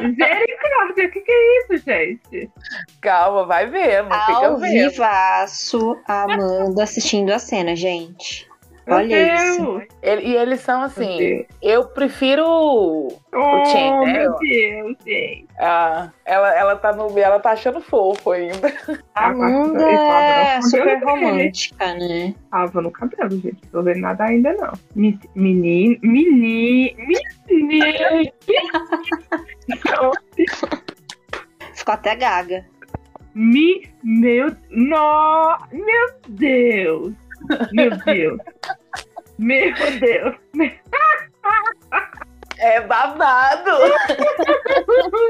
Misericórdia, 0.00 1.06
o 1.06 1.10
que, 1.10 1.20
que 1.20 1.32
é 1.32 1.58
isso, 1.58 1.84
gente? 1.84 2.50
Calma, 3.00 3.46
vai 3.46 3.66
vendo. 3.66 4.04
Fica 4.04 4.46
ao 4.46 4.58
vivaço, 4.58 5.98
Amanda 6.06 6.82
assistindo 6.82 7.30
a 7.30 7.38
cena, 7.38 7.74
gente. 7.74 8.48
Olha 8.88 9.34
isso. 9.34 9.82
Ele- 10.00 10.22
e 10.26 10.36
eles 10.36 10.60
são 10.60 10.80
assim. 10.82 11.44
Eu 11.60 11.86
prefiro. 11.88 12.44
Oh, 12.48 13.64
Chen, 13.66 14.00
né? 14.00 14.12
meu 14.12 14.36
Deus, 14.36 14.96
gente. 15.04 15.46
Ah, 15.58 16.10
ela, 16.24 16.54
ela 16.56 16.76
tá 16.76 16.92
no. 16.92 17.18
Ela 17.18 17.40
tá 17.40 17.50
achando 17.50 17.80
fofo 17.80 18.30
ainda. 18.30 18.72
A 19.14 19.26
Amanda 19.30 19.82
é 19.90 20.60
super 20.62 21.02
romântica, 21.04 21.94
né? 21.94 22.34
Tava 22.50 22.80
no 22.80 22.90
cabelo, 22.92 23.30
gente. 23.32 23.58
Não 23.64 23.70
tô 23.72 23.82
vendo 23.82 24.00
nada 24.00 24.24
ainda, 24.24 24.52
não. 24.52 24.72
Menino. 25.34 25.98
Menino. 26.02 26.96
Menino. 27.48 28.32
Ficou 31.74 31.94
até 31.94 32.14
gaga. 32.16 32.64
Me, 33.34 33.86
meu, 34.02 34.54
no, 34.70 35.58
meu 35.70 36.08
Deus. 36.28 37.12
Meu 37.72 37.90
Deus. 37.98 38.38
Meu 39.38 39.74
Deus. 40.00 40.36
É 42.58 42.80
babado. 42.80 43.70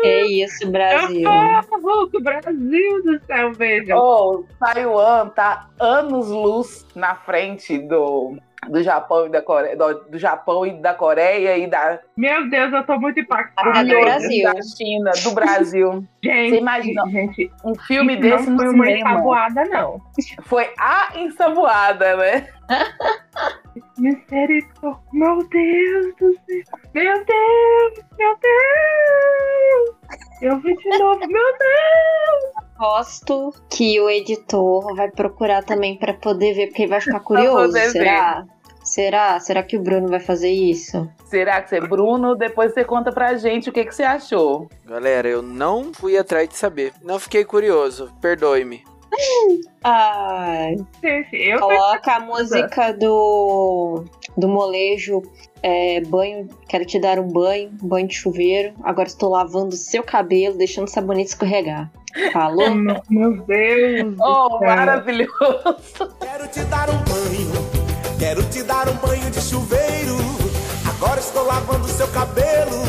É 0.05 0.27
isso, 0.27 0.71
Brasil. 0.71 1.29
Oh, 1.29 2.21
Brasil 2.21 3.03
do 3.03 3.21
céu, 3.27 3.53
veja. 3.53 3.97
Oh, 3.97 4.45
Taiwan 4.61 5.29
tá 5.31 5.69
anos 5.81 6.29
luz 6.29 6.87
na 6.95 7.17
frente 7.17 7.79
do, 7.79 8.37
do 8.69 8.83
Japão 8.83 9.27
e 9.27 9.29
da 9.29 9.43
Coreia, 9.43 9.77
do, 9.77 9.95
do 10.11 10.19
Japão 10.19 10.67
e 10.67 10.73
da 10.81 10.95
Coreia 10.95 11.57
e 11.57 11.67
da, 11.69 12.01
Meu 12.17 12.49
Deus, 12.49 12.73
eu 12.73 12.85
tô 12.85 12.99
muito 12.99 13.21
impactada. 13.21 13.71
Até 13.71 13.85
do 13.85 14.01
Brasil. 14.01 14.53
da 14.53 14.63
China, 14.63 15.11
do 15.23 15.31
Brasil. 15.33 16.05
Gente, 16.25 16.51
Você 16.51 16.57
imagina 16.59 17.03
gente, 17.11 17.53
um 17.65 17.75
filme 17.77 18.15
isso 18.15 18.23
desse 18.23 18.51
não 18.51 18.57
foi 18.59 18.69
uma 18.69 18.85
cinema? 18.87 19.11
ensaboada, 19.11 19.65
não. 19.67 20.01
Foi 20.43 20.69
a 20.79 21.13
ensaboada, 21.17 22.17
né? 22.17 22.49
Misericórdia. 23.99 25.01
Meu 25.13 25.49
Deus 25.49 26.17
do 26.17 26.33
céu. 26.35 26.79
Meu 26.95 27.25
Deus, 27.25 28.05
meu 28.19 28.37
Deus. 28.43 29.97
Eu 30.43 30.59
vi 30.61 30.75
de 30.75 30.99
novo, 30.99 31.21
meu 31.21 31.59
Deus. 31.59 32.66
Aposto 32.77 33.55
que 33.71 33.99
o 34.01 34.09
editor 34.11 34.95
vai 34.95 35.11
procurar 35.11 35.65
também 35.65 35.97
pra 35.97 36.13
poder 36.13 36.53
ver, 36.55 36.67
porque 36.67 36.83
ele 36.83 36.91
vai 36.91 37.01
ficar 37.01 37.21
curioso. 37.21 37.73
Será? 37.91 38.45
Será? 38.85 39.41
Será 39.41 39.63
que 39.63 39.77
o 39.77 39.83
Bruno 39.83 40.09
vai 40.09 40.21
fazer 40.21 40.51
isso? 40.51 41.09
Será 41.25 41.61
que 41.61 41.69
você 41.71 41.79
é 41.79 41.81
Bruno? 41.81 42.37
Depois 42.37 42.73
você 42.73 42.85
conta 42.85 43.11
pra 43.11 43.35
gente 43.37 43.69
o 43.69 43.73
que, 43.73 43.85
que 43.85 43.95
você 43.95 44.05
achou. 44.05 44.69
Galera, 44.85 45.27
eu 45.27 45.43
não 45.43 45.93
fui 45.93 46.17
atrás 46.17 46.49
de 46.49 46.57
saber. 46.57 46.93
Não 47.03 47.19
fiquei 47.19 47.45
curioso. 47.45 48.13
Perdoe-me. 48.21 48.85
Ai, 49.83 50.77
eu 51.33 51.59
coloca 51.59 52.15
a 52.15 52.21
música 52.21 52.93
do, 52.93 54.05
do 54.37 54.49
molejo. 54.49 55.23
é, 55.63 56.01
banho, 56.03 56.49
quero 56.69 56.85
te 56.85 56.99
dar 57.01 57.19
um 57.19 57.29
banho, 57.29 57.71
banho 57.83 58.07
de 58.07 58.15
chuveiro. 58.15 58.75
Agora 58.85 59.09
estou 59.09 59.31
lavando 59.31 59.75
o 59.75 59.79
seu 59.79 60.03
cabelo, 60.03 60.57
deixando 60.57 60.87
o 60.87 60.91
sabonete 60.91 61.31
escorregar. 61.31 61.91
Falou? 62.33 62.75
Meu 62.75 63.01
meu 63.11 63.33
Deus. 63.47 64.15
Oh, 64.21 64.59
maravilhoso! 64.61 66.17
Quero 66.21 66.49
te 66.49 66.61
dar 66.65 66.89
um 66.91 66.99
banho, 67.05 67.53
quero 68.19 68.43
te 68.51 68.63
dar 68.63 68.89
um 68.89 68.95
banho 68.97 69.31
de 69.31 69.41
chuveiro. 69.41 70.17
Agora 70.89 71.21
estou 71.21 71.45
lavando 71.45 71.87
seu 71.89 72.09
cabelo, 72.09 72.83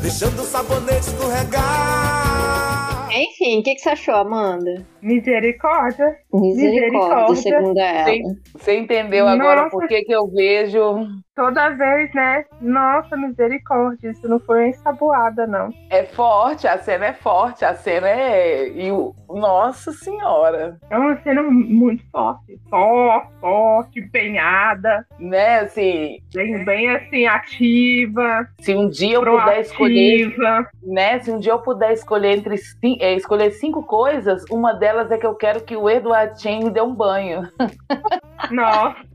deixando 0.00 0.40
o 0.42 0.44
sabonete 0.44 1.00
escorregar. 1.08 3.08
Enfim, 3.12 3.58
o 3.58 3.62
que, 3.64 3.74
que 3.74 3.80
você 3.80 3.88
achou, 3.90 4.14
Amanda? 4.14 4.86
Misericórdia. 5.02 6.16
Misericórdia, 6.32 7.28
Misericórdia. 7.28 7.36
segundo 7.36 7.78
ela. 7.78 8.34
Você 8.54 8.78
entendeu 8.78 9.26
agora 9.26 9.68
por 9.68 9.88
que, 9.88 10.02
que 10.02 10.12
eu 10.14 10.28
vejo? 10.30 11.06
Toda 11.40 11.70
vez, 11.70 12.12
né? 12.12 12.44
Nossa, 12.60 13.16
misericórdia. 13.16 14.10
Isso 14.10 14.28
não 14.28 14.38
foi 14.40 14.68
ensaboada, 14.68 15.46
não. 15.46 15.72
É 15.88 16.04
forte, 16.04 16.68
a 16.68 16.76
cena 16.76 17.06
é 17.06 17.12
forte, 17.14 17.64
a 17.64 17.74
cena 17.74 18.10
é. 18.10 18.68
E 18.68 18.92
o... 18.92 19.14
Nossa 19.26 19.90
Senhora! 19.90 20.76
É 20.90 20.98
uma 20.98 21.16
cena 21.22 21.42
muito 21.42 22.04
forte. 22.10 22.60
Forte, 22.68 23.32
forte, 23.40 24.00
empenhada. 24.00 25.06
Né, 25.18 25.60
assim, 25.60 26.18
Bem, 26.34 26.62
bem 26.62 26.90
assim, 26.90 27.26
ativa, 27.26 28.46
se 28.60 28.74
um 28.74 28.90
dia 28.90 29.14
eu 29.14 29.24
puder 29.24 29.60
escolher, 29.60 30.34
proativa. 30.34 30.70
né? 30.82 31.20
Se 31.20 31.30
um 31.30 31.38
dia 31.38 31.52
eu 31.52 31.58
puder 31.60 31.94
escolher 31.94 32.36
entre 32.36 32.56
é, 33.00 33.14
escolher 33.14 33.50
cinco 33.52 33.82
coisas, 33.82 34.44
uma 34.50 34.74
delas 34.74 35.10
é 35.10 35.16
que 35.16 35.26
eu 35.26 35.34
quero 35.34 35.62
que 35.62 35.74
o 35.74 35.88
Edward 35.88 36.38
Chen 36.38 36.64
me 36.64 36.70
dê 36.70 36.82
um 36.82 36.94
banho. 36.94 37.48
Nossa. 38.50 39.08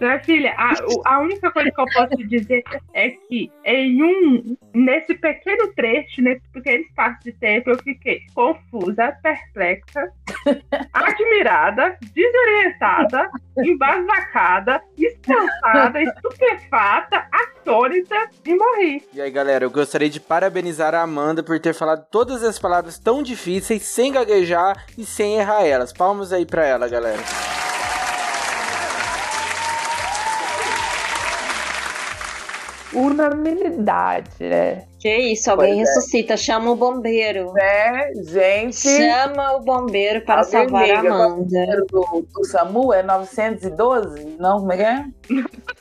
Minha 0.00 0.20
filha, 0.20 0.54
a, 0.56 0.72
a 1.04 1.18
única 1.20 1.50
coisa 1.50 1.70
que 1.70 1.80
eu 1.80 1.86
posso 1.86 2.16
dizer 2.28 2.62
é 2.92 3.10
que 3.10 3.50
em 3.64 4.02
um, 4.02 4.56
nesse 4.72 5.14
pequeno 5.14 5.72
trecho, 5.74 6.22
nesse 6.22 6.42
pequeno 6.52 6.84
espaço 6.84 7.18
de 7.24 7.32
tempo, 7.32 7.70
eu 7.70 7.78
fiquei 7.82 8.20
confusa, 8.34 9.16
perplexa, 9.20 10.12
admirada, 10.92 11.98
desorientada, 12.12 13.30
embasbacada, 13.58 14.80
espantada, 14.96 16.02
estupefata, 16.02 17.26
atônita 17.32 18.30
e 18.44 18.54
morri. 18.54 19.02
E 19.12 19.20
aí, 19.20 19.30
galera, 19.30 19.64
eu 19.64 19.70
gostaria 19.70 20.08
de 20.08 20.20
parabenizar 20.20 20.94
a 20.94 21.02
Amanda 21.02 21.42
por 21.42 21.58
ter 21.58 21.74
falado 21.74 22.06
todas 22.10 22.44
as 22.44 22.58
palavras 22.58 22.98
tão 22.98 23.22
difíceis, 23.22 23.82
sem 23.82 24.12
gaguejar 24.12 24.86
e 24.96 25.04
sem 25.04 25.36
errar 25.36 25.66
elas. 25.66 25.92
Palmas 25.92 26.32
aí 26.32 26.46
pra 26.46 26.64
ela, 26.64 26.88
galera. 26.88 27.22
Unanimidade, 32.94 34.30
né? 34.40 34.84
Que 34.98 35.14
isso, 35.16 35.50
alguém 35.50 35.74
Pois 35.74 35.88
é. 35.88 35.92
ressuscita, 35.94 36.36
chama 36.36 36.70
o 36.70 36.76
bombeiro. 36.76 37.52
Né, 37.52 38.12
gente? 38.22 38.76
Chama 38.88 39.56
o 39.56 39.60
bombeiro 39.60 40.22
para 40.22 40.40
Alguém 40.40 40.50
salvar 40.50 40.82
a 40.82 40.86
liga, 40.86 41.08
é 41.08 41.10
o 41.10 41.14
Amanda. 41.14 41.60
número 41.60 41.86
do, 41.86 42.26
do 42.32 42.44
SAMU 42.44 42.92
é 42.94 43.02
912? 43.02 44.36
Não, 44.38 44.60
como 44.60 44.72
é 44.72 44.76
que 44.76 44.82
é? 44.82 45.04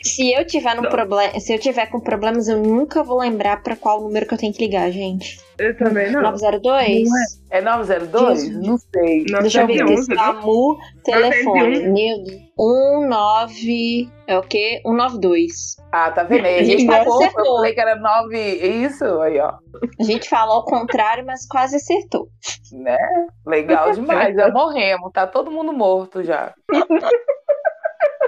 Se 0.02 0.34
eu 0.34 0.46
tiver 0.46 0.76
no 0.76 0.90
problema, 0.90 1.40
se 1.40 1.54
eu 1.54 1.60
tiver 1.60 1.86
com 1.86 2.00
problemas, 2.02 2.48
eu 2.50 2.58
nunca 2.62 3.02
vou 3.04 3.20
lembrar 3.20 3.64
pra 3.64 3.76
qual 3.78 4.02
número 4.02 4.26
que 4.28 4.34
eu 4.34 4.38
tenho 4.38 4.54
que 4.54 4.66
ligar, 4.66 4.92
gente. 4.92 5.40
Eu 5.60 5.78
também 5.78 6.12
não. 6.12 6.22
902? 6.22 7.08
É 7.52 7.62
902? 7.62 8.42
Jesus. 8.44 8.68
Não 8.68 8.78
sei. 8.78 9.26
Deixa 9.26 9.62
eu 9.62 9.68
ver 9.68 9.82
aqui. 9.82 9.92
911, 9.92 10.08
viu? 10.08 10.16
SAMU, 10.18 10.78
telefone. 11.04 11.60
901. 11.80 11.94
Meu 11.94 12.24
Deus. 12.24 12.44
19. 12.58 14.10
É 14.28 14.38
o 14.38 14.42
quê? 14.42 14.82
192. 14.84 15.76
Ah, 15.92 16.12
tá 16.12 16.24
vendo 16.24 16.46
aí? 16.46 16.60
A 16.60 16.64
gente 16.64 16.80
gente 16.82 16.90
tá. 16.90 17.04
Eu 17.04 17.32
falei 17.32 17.74
que 17.74 17.80
era 17.82 17.96
9. 17.96 18.38
Isso, 18.40 19.04
aí, 19.22 19.40
ó. 19.40 19.54
A 20.00 20.04
gente 20.04 20.28
fala 20.30 20.54
ao 20.54 20.66
contrário, 20.66 21.26
mas 21.26 21.46
quase 21.48 21.76
acertou. 21.76 22.28
Né? 22.72 22.98
Legal 23.46 23.92
demais. 23.94 24.36
Já 24.36 24.50
morremos. 24.52 25.12
Tá 25.12 25.28
todo 25.28 25.52
mundo 25.52 25.72
morto 25.74 26.24
já. 26.24 26.54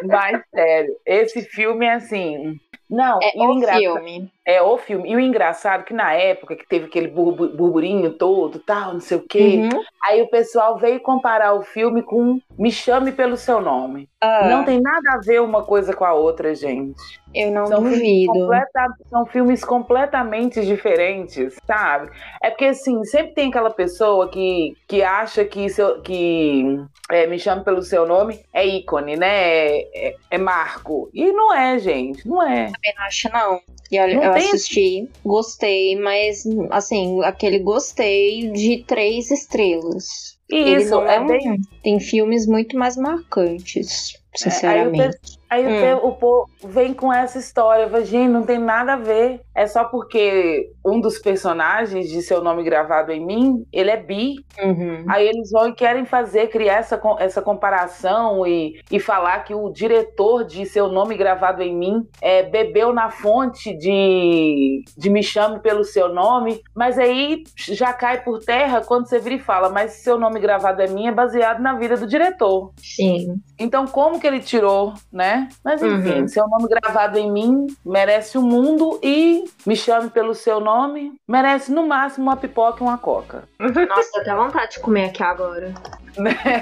Mas, 0.04 0.40
sério, 0.54 0.94
esse 1.06 1.42
filme 1.42 1.86
é 1.86 1.94
assim. 1.94 2.54
Não, 2.90 3.18
É 3.22 3.32
o 3.36 3.48
o 3.48 3.54
engraçado. 3.54 3.80
filme. 3.82 4.32
É 4.48 4.62
o 4.62 4.78
filme. 4.78 5.10
E 5.12 5.16
o 5.16 5.20
engraçado 5.20 5.82
é 5.82 5.84
que 5.86 5.94
na 5.94 6.14
época 6.14 6.56
que 6.56 6.68
teve 6.68 6.86
aquele 6.86 7.08
burbu- 7.08 7.50
burburinho 7.56 8.14
todo, 8.14 8.60
tal, 8.60 8.94
não 8.94 9.00
sei 9.00 9.18
o 9.18 9.26
quê. 9.28 9.62
Uhum. 9.74 9.82
Aí 10.04 10.22
o 10.22 10.30
pessoal 10.30 10.78
veio 10.78 11.00
comparar 11.00 11.54
o 11.56 11.64
filme 11.64 12.04
com 12.04 12.40
Me 12.58 12.72
Chame 12.72 13.12
Pelo 13.12 13.38
Seu 13.38 13.60
Nome. 13.60 14.08
Ah, 14.22 14.48
Não 14.48 14.64
tem 14.64 14.80
nada 14.80 15.14
a 15.14 15.18
ver 15.18 15.42
uma 15.42 15.64
coisa 15.64 15.94
com 15.94 16.06
a 16.06 16.14
outra, 16.14 16.54
gente. 16.54 16.96
eu 17.34 17.52
não 17.52 17.66
São 17.66 17.82
filmes, 17.82 17.98
duvido. 18.00 18.34
completa- 18.34 18.88
são 19.10 19.26
filmes 19.26 19.64
completamente 19.66 20.66
diferentes, 20.66 21.56
sabe? 21.66 22.10
É 22.42 22.50
porque, 22.50 22.66
assim, 22.66 23.04
sempre 23.04 23.34
tem 23.34 23.50
aquela 23.50 23.72
pessoa 23.72 24.30
que, 24.30 24.74
que 24.88 25.02
acha 25.04 25.44
que, 25.44 25.68
seu, 25.70 26.02
que 26.02 26.80
é, 27.12 27.26
Me 27.28 27.38
Chame 27.40 27.64
Pelo 27.64 27.82
Seu 27.82 28.06
Nome 28.08 28.40
é 28.54 28.66
ícone, 28.66 29.16
né? 29.16 29.28
É, 29.28 30.08
é- 30.10 30.16
é 30.32 30.38
marco. 30.38 31.10
E 31.14 31.32
não 31.32 31.54
é, 31.54 31.78
gente. 31.80 32.28
Não 32.28 32.42
é. 32.44 32.66
também 32.72 32.94
não 32.98 33.06
acho, 33.06 33.30
não. 33.34 33.60
E 33.92 34.00
olha, 34.00 34.16
Não 34.16 34.24
eu 34.24 34.34
tem- 34.40 34.50
assisti, 34.50 35.10
gostei, 35.26 35.96
mas 35.96 36.44
assim, 36.72 37.24
aquele 37.24 37.60
gostei 37.60 38.50
de 38.52 38.84
três 38.88 39.32
estrelas. 39.32 40.36
Ele 40.50 40.78
isso 40.84 40.92
não 40.92 41.08
é 41.08 41.20
um- 41.20 41.28
bem 41.28 41.60
Tem 41.84 42.00
filmes 42.00 42.46
muito 42.46 42.78
mais 42.78 42.96
marcantes, 42.96 44.14
É, 44.34 44.38
sinceramente. 44.38 45.18
Aí 45.56 45.66
o 45.66 45.70
Hum. 45.70 46.10
o 46.10 46.12
povo 46.14 46.50
vem 46.64 46.94
com 46.94 47.12
essa 47.14 47.38
história, 47.40 47.90
gente, 48.04 48.30
não 48.30 48.44
tem 48.44 48.60
nada 48.60 48.94
a 48.94 48.98
ver. 48.98 49.42
É 49.56 49.66
só 49.66 49.86
porque 49.86 50.70
um 50.84 51.00
dos 51.00 51.18
personagens 51.18 52.10
de 52.10 52.22
seu 52.22 52.44
nome 52.44 52.64
gravado 52.64 53.12
em 53.12 53.26
mim, 53.26 53.66
ele 53.72 53.90
é 53.90 53.98
bi. 53.98 54.36
Uhum. 54.62 55.06
Aí 55.08 55.28
eles 55.28 55.50
vão 55.52 55.70
e 55.70 55.74
querem 55.74 56.06
fazer, 56.06 56.48
criar 56.48 56.76
essa, 56.76 57.02
essa 57.20 57.42
comparação 57.42 58.46
e, 58.46 58.82
e 58.92 59.00
falar 59.00 59.46
que 59.46 59.56
o 59.56 59.70
diretor 59.72 60.44
de 60.44 60.66
seu 60.66 60.90
nome 60.90 61.16
gravado 61.16 61.64
em 61.64 61.74
mim 61.74 62.06
é, 62.22 62.44
bebeu 62.44 62.94
na 62.94 63.10
fonte 63.10 63.74
de, 63.78 64.84
de 64.98 65.10
Me 65.10 65.24
Chame 65.24 65.60
Pelo 65.60 65.86
Seu 65.86 66.10
Nome. 66.10 66.62
Mas 66.76 67.00
aí 67.00 67.44
já 67.56 67.94
cai 67.94 68.24
por 68.24 68.40
terra 68.40 68.82
quando 68.86 69.08
você 69.08 69.20
vira 69.20 69.36
e 69.36 69.40
fala, 69.40 69.70
mas 69.70 69.94
seu 70.04 70.20
nome 70.20 70.40
gravado 70.40 70.82
em 70.82 70.90
mim 70.90 71.08
é 71.08 71.12
baseado 71.12 71.62
na 71.62 71.74
vida 71.74 71.96
do 71.96 72.08
diretor. 72.08 72.74
Sim. 72.78 73.42
Então, 73.58 73.88
como 73.88 74.20
que 74.20 74.28
ele 74.28 74.40
tirou, 74.40 74.94
né? 75.12 75.45
Mas 75.64 75.82
enfim, 75.82 76.22
Uhum. 76.22 76.28
seu 76.28 76.48
nome 76.48 76.68
gravado 76.68 77.18
em 77.18 77.32
mim 77.32 77.68
merece 77.86 78.38
o 78.38 78.42
mundo 78.42 79.00
e 79.04 79.44
me 79.66 79.76
chame 79.76 80.10
pelo 80.10 80.34
seu 80.34 80.60
nome, 80.60 81.14
merece 81.28 81.72
no 81.72 81.88
máximo 81.88 82.26
uma 82.28 82.36
pipoca 82.38 82.84
e 82.84 82.88
uma 82.88 82.98
coca. 82.98 83.44
Nossa, 83.60 84.12
dá 84.16 84.22
até 84.22 84.36
vontade 84.36 84.72
de 84.74 84.80
comer 84.80 85.06
aqui 85.10 85.24
agora. 85.24 85.74
Né? 86.18 86.62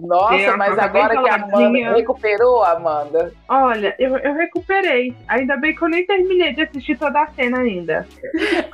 Nossa, 0.00 0.56
mas 0.56 0.78
agora 0.78 1.22
que 1.22 1.28
a 1.28 1.34
Amanda 1.34 1.92
recuperou, 1.94 2.62
Amanda. 2.62 3.32
Olha, 3.48 3.94
eu, 3.98 4.16
eu 4.18 4.34
recuperei. 4.34 5.14
Ainda 5.28 5.56
bem 5.56 5.74
que 5.74 5.82
eu 5.82 5.88
nem 5.88 6.06
terminei 6.06 6.52
de 6.52 6.62
assistir 6.62 6.96
toda 6.98 7.22
a 7.22 7.26
cena 7.28 7.60
ainda. 7.60 8.06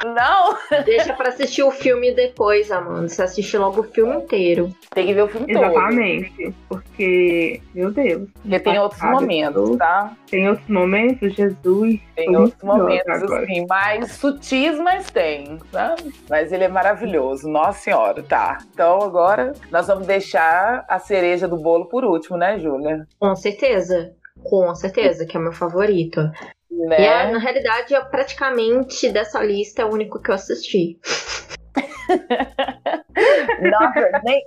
Não, 0.04 0.56
Deixa 0.84 1.12
pra 1.14 1.28
assistir 1.28 1.62
o 1.62 1.70
filme 1.70 2.12
depois, 2.12 2.70
Amanda. 2.70 3.08
Você 3.08 3.22
assiste 3.22 3.56
logo 3.56 3.80
o 3.80 3.84
filme 3.84 4.16
inteiro. 4.16 4.72
tem 4.94 5.06
que 5.06 5.14
ver 5.14 5.22
o 5.22 5.28
filme 5.28 5.52
todo. 5.52 5.64
Exatamente. 5.64 6.54
Porque, 6.68 7.60
meu 7.74 7.90
Deus. 7.90 8.28
Porque 8.42 8.60
tem 8.60 8.78
outros 8.78 9.02
momentos, 9.02 9.76
tá? 9.76 10.12
Tem 10.30 10.48
outros 10.48 10.68
momentos, 10.68 11.34
Jesus. 11.34 12.00
Tem 12.14 12.36
outros 12.36 12.62
momentos, 12.62 13.22
agora. 13.22 13.42
assim, 13.42 13.66
mais 13.68 14.12
sutis, 14.12 14.78
mas 14.78 15.10
tem, 15.10 15.58
sabe? 15.70 16.14
Mas 16.28 16.52
ele 16.52 16.64
é 16.64 16.68
maravilhoso, 16.68 17.48
nossa 17.48 17.78
senhora, 17.78 18.22
tá. 18.22 18.58
Então 18.72 19.02
agora 19.02 19.45
nós 19.70 19.87
vamos 19.87 20.06
deixar 20.06 20.85
a 20.88 20.98
cereja 20.98 21.48
do 21.48 21.56
bolo 21.56 21.88
por 21.88 22.04
último, 22.04 22.37
né, 22.37 22.59
Júlia? 22.59 23.06
Com 23.18 23.35
certeza. 23.35 24.14
Com 24.44 24.74
certeza, 24.74 25.26
que 25.26 25.37
é 25.37 25.40
o 25.40 25.42
meu 25.42 25.52
favorito. 25.52 26.20
Né? 26.70 27.00
E 27.00 27.04
é, 27.04 27.30
na 27.30 27.38
realidade, 27.38 27.94
eu 27.94 28.04
praticamente 28.06 29.09
dessa 29.11 29.42
lista 29.42 29.82
é 29.82 29.85
o 29.85 29.92
único 29.92 30.20
que 30.20 30.30
eu 30.30 30.35
assisti. 30.35 30.98
Nossa, 33.62 34.20
nem, 34.24 34.42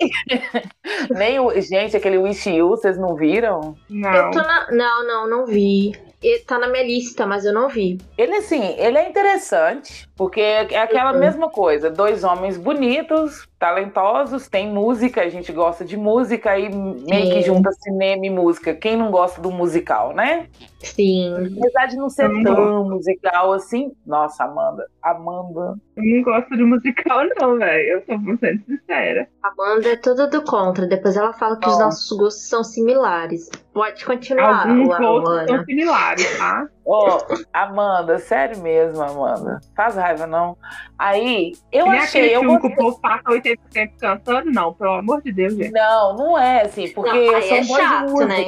nem 1.10 1.40
o. 1.40 1.60
Gente, 1.60 1.98
aquele 1.98 2.18
Wish 2.18 2.50
You, 2.50 2.70
vocês 2.70 2.98
não 2.98 3.16
viram? 3.16 3.76
Não. 3.90 4.14
Eu 4.14 4.32
tô 4.32 4.40
na... 4.40 4.72
Não, 4.72 5.06
não, 5.06 5.30
não 5.30 5.46
vi. 5.46 5.92
E 6.22 6.40
tá 6.40 6.60
na 6.60 6.68
minha 6.68 6.84
lista, 6.84 7.26
mas 7.26 7.46
eu 7.46 7.54
não 7.54 7.70
vi. 7.70 7.98
Ele, 8.18 8.36
assim, 8.36 8.76
ele 8.78 8.98
é 8.98 9.08
interessante, 9.10 10.10
porque 10.18 10.42
é 10.42 10.78
aquela 10.78 11.14
Uhum. 11.14 11.20
mesma 11.20 11.50
coisa. 11.50 11.90
Dois 11.90 12.26
homens 12.26 12.58
bonitos, 12.58 13.48
talentosos, 13.58 14.48
tem 14.50 14.68
música, 14.70 15.22
a 15.22 15.30
gente 15.30 15.52
gosta 15.54 15.86
de 15.86 15.96
música, 15.96 16.52
aí 16.52 16.70
meio 16.74 17.32
que 17.32 17.42
Sim. 17.42 17.44
junta 17.44 17.72
cinema 17.72 18.26
e 18.26 18.30
música. 18.30 18.74
Quem 18.74 18.98
não 18.98 19.12
gosta 19.12 19.42
do 19.42 19.50
musical, 19.50 20.14
né? 20.14 20.48
Sim. 20.82 21.34
Apesar 21.58 21.86
de 21.88 21.96
não 21.98 22.10
ser 22.10 22.28
não 22.28 22.44
tão 22.44 22.84
musical 22.90 23.54
assim. 23.54 23.92
Nossa, 24.06 24.44
Amanda. 24.44 24.86
Amanda. 25.02 25.76
Eu 25.96 26.04
não 26.04 26.24
gosto 26.24 26.56
de 26.56 26.64
musical, 26.64 27.20
não, 27.40 27.58
velho. 27.58 27.88
Eu 27.90 28.04
sou 28.06 28.38
sendo 28.38 28.64
sincera. 28.66 29.28
Amanda 29.44 29.90
é 29.90 29.96
tudo 29.96 30.30
do 30.30 30.42
contra. 30.44 30.86
Depois 30.86 31.16
ela 31.16 31.34
fala 31.34 31.58
que 31.58 31.68
os 31.68 31.78
Não. 31.78 31.86
nossos 31.86 32.18
gostos 32.18 32.48
são 32.48 32.64
similares. 32.64 33.50
Pode 33.80 34.04
continuar, 34.04 34.68
Alguns 34.68 35.00
outros 35.00 35.46
são 35.48 35.64
similares, 35.64 36.38
tá? 36.38 36.68
Ó, 36.92 37.20
Amanda, 37.54 38.18
sério 38.20 38.58
mesmo, 38.60 39.02
Amanda. 39.02 39.60
Faz 39.76 39.96
raiva, 39.96 40.26
não. 40.26 40.58
Aí, 40.98 41.54
eu 41.72 41.86
não 41.86 41.94
é 41.94 42.00
achei, 42.00 42.22
aquele 42.22 42.36
eu 42.36 42.40
filme 42.42 42.58
gostei. 42.60 42.76
que 42.76 42.82
o 42.82 42.86
povo 42.86 43.00
passa 43.02 43.24
80% 43.30 43.92
cantando, 44.00 44.52
não. 44.52 44.74
Pelo 44.74 44.94
amor 44.94 45.22
de 45.22 45.32
Deus, 45.32 45.54
gente. 45.54 45.72
Não, 45.72 46.16
não 46.16 46.38
é 46.38 46.64
assim, 46.64 46.90
porque 46.94 47.32
Não, 47.32 47.42
são 47.42 47.58
é 47.58 47.64
chato, 47.64 48.16
né? 48.26 48.46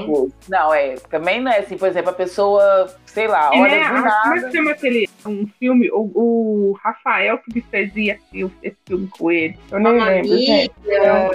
Não, 0.50 0.74
é, 0.74 0.96
também 1.10 1.40
não 1.42 1.52
é 1.52 1.60
assim, 1.60 1.78
por 1.78 1.88
exemplo, 1.88 2.10
a 2.10 2.14
pessoa, 2.14 2.88
sei 3.06 3.28
lá, 3.28 3.52
E, 3.54 3.62
olha 3.62 3.72
né, 3.72 3.80
do 3.80 3.86
a- 3.86 3.88
como 3.90 3.98
é 3.98 4.36
nada. 4.36 4.50
que 4.50 4.58
chama 4.58 4.72
aquele 4.72 5.10
um 5.26 5.48
filme? 5.60 5.90
O, 5.94 6.12
o 6.72 6.78
Rafael 6.84 7.38
que 7.38 7.54
me 7.56 7.62
fez 7.62 7.96
ir 7.96 8.12
assistir 8.12 8.52
esse 8.64 8.78
filme 8.88 9.08
com 9.08 9.32
ele. 9.32 9.58
Eu 9.72 9.80
nem 9.80 9.94
Mamma 9.94 10.06
lembro, 10.10 10.38
gente. 10.38 10.74
Mia, 10.84 11.32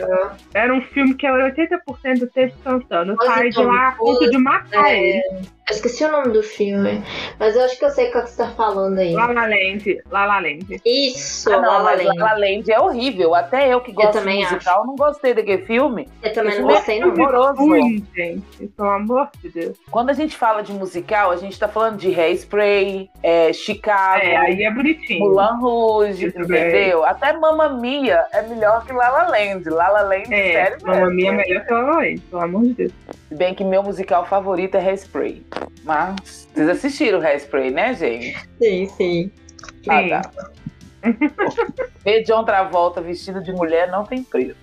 Era 0.52 0.74
um 0.74 0.80
filme 0.82 1.14
que 1.14 1.26
era 1.26 1.50
80% 1.50 2.18
do 2.18 2.26
texto 2.26 2.58
cantando. 2.64 3.12
Eu 3.12 3.26
saí 3.26 3.50
de 3.50 3.62
lá 3.62 3.88
a 3.88 3.92
ponto 3.92 4.28
de 4.28 4.38
matar 4.38 4.90
é, 4.90 4.98
ele. 5.00 5.48
Eu 5.68 5.74
esqueci 5.74 6.04
o 6.04 6.12
nome 6.12 6.28
do 6.32 6.44
filme. 6.44 7.02
Mas 7.40 7.56
eu 7.56 7.64
acho 7.64 7.76
que 7.76 7.84
eu 7.84 7.90
sei 7.90 8.12
qual 8.12 8.22
que 8.22 8.30
você 8.30 8.36
tá 8.36 8.50
falando 8.50 9.00
aí. 9.00 9.12
La 9.12 9.26
La 9.26 9.46
Land. 9.48 10.00
La 10.12 10.24
La 10.24 10.38
Land. 10.38 10.80
Isso, 10.84 11.52
Ah, 11.52 11.56
La 11.56 11.62
não, 11.62 11.72
La 11.72 11.82
mas 11.82 12.04
Land. 12.04 12.18
La 12.20 12.24
La 12.24 12.38
Land 12.38 12.70
é 12.70 12.78
horrível. 12.80 13.34
Até 13.34 13.74
eu 13.74 13.80
que 13.80 13.90
gosto 13.90 14.12
de 14.12 14.18
também 14.20 14.44
musical, 14.44 14.86
não 14.86 14.94
gostei 14.94 15.34
daquele 15.34 15.62
filme. 15.66 16.08
Eu 16.22 16.32
também 16.32 16.52
Esse 16.52 16.60
não 16.60 16.68
filme 16.68 16.74
gostei, 16.76 16.96
é 16.98 17.00
não. 17.00 17.08
horroroso. 17.10 17.62
Ui, 17.62 18.04
gente. 18.14 18.68
Pelo 18.76 18.90
amor 18.90 19.28
de 19.42 19.48
Deus. 19.48 19.76
Quando 19.90 20.10
a 20.10 20.12
gente 20.12 20.36
fala 20.36 20.62
de 20.62 20.72
musical, 20.72 21.32
a 21.32 21.36
gente 21.36 21.58
tá 21.58 21.66
falando 21.66 21.96
de 21.98 22.14
Hairspray, 22.14 23.10
é, 23.20 23.52
Chicago, 23.52 24.22
É, 24.22 24.36
aí 24.36 24.62
é 24.62 24.70
bonitinho. 24.70 25.18
Mulan 25.18 25.56
Rouge, 25.58 26.26
Isso 26.28 26.46
bem. 26.46 26.60
entendeu? 26.68 27.04
Até 27.04 27.32
Mamma 27.32 27.70
Mia 27.70 28.24
é 28.32 28.40
melhor 28.42 28.86
que 28.86 28.92
La 28.92 29.08
La 29.08 29.28
Land. 29.30 29.68
La 29.68 29.88
La 29.88 30.02
Land, 30.02 30.32
É, 30.32 30.52
sério 30.52 30.78
Mamma 30.82 31.06
mesmo. 31.10 31.10
Mia 31.16 31.30
é 31.32 31.34
melhor 31.34 31.64
que 31.66 31.72
La 31.74 31.80
La 31.80 31.92
Land, 31.96 32.20
pelo 32.30 32.42
amor 32.42 32.62
de 32.62 32.74
Deus. 32.74 32.92
Se 33.28 33.34
bem 33.34 33.54
que 33.54 33.64
meu 33.64 33.82
musical 33.82 34.24
favorito 34.26 34.76
é 34.76 34.80
Hairspray. 34.80 35.44
Mas 35.82 36.48
vocês 36.54 36.68
assistiram 36.68 37.20
Hairspray, 37.20 37.70
né, 37.70 37.94
gente? 37.94 38.36
Sim, 38.60 38.86
sim. 38.86 39.32
Ah, 39.88 40.02
Sim. 40.02 40.08
tá. 40.10 40.50
Ver 42.04 42.22
John 42.24 42.44
Travolta 42.44 43.00
vestido 43.00 43.42
de 43.42 43.52
mulher 43.52 43.90
não 43.90 44.04
tem 44.04 44.22
preço. 44.22 44.56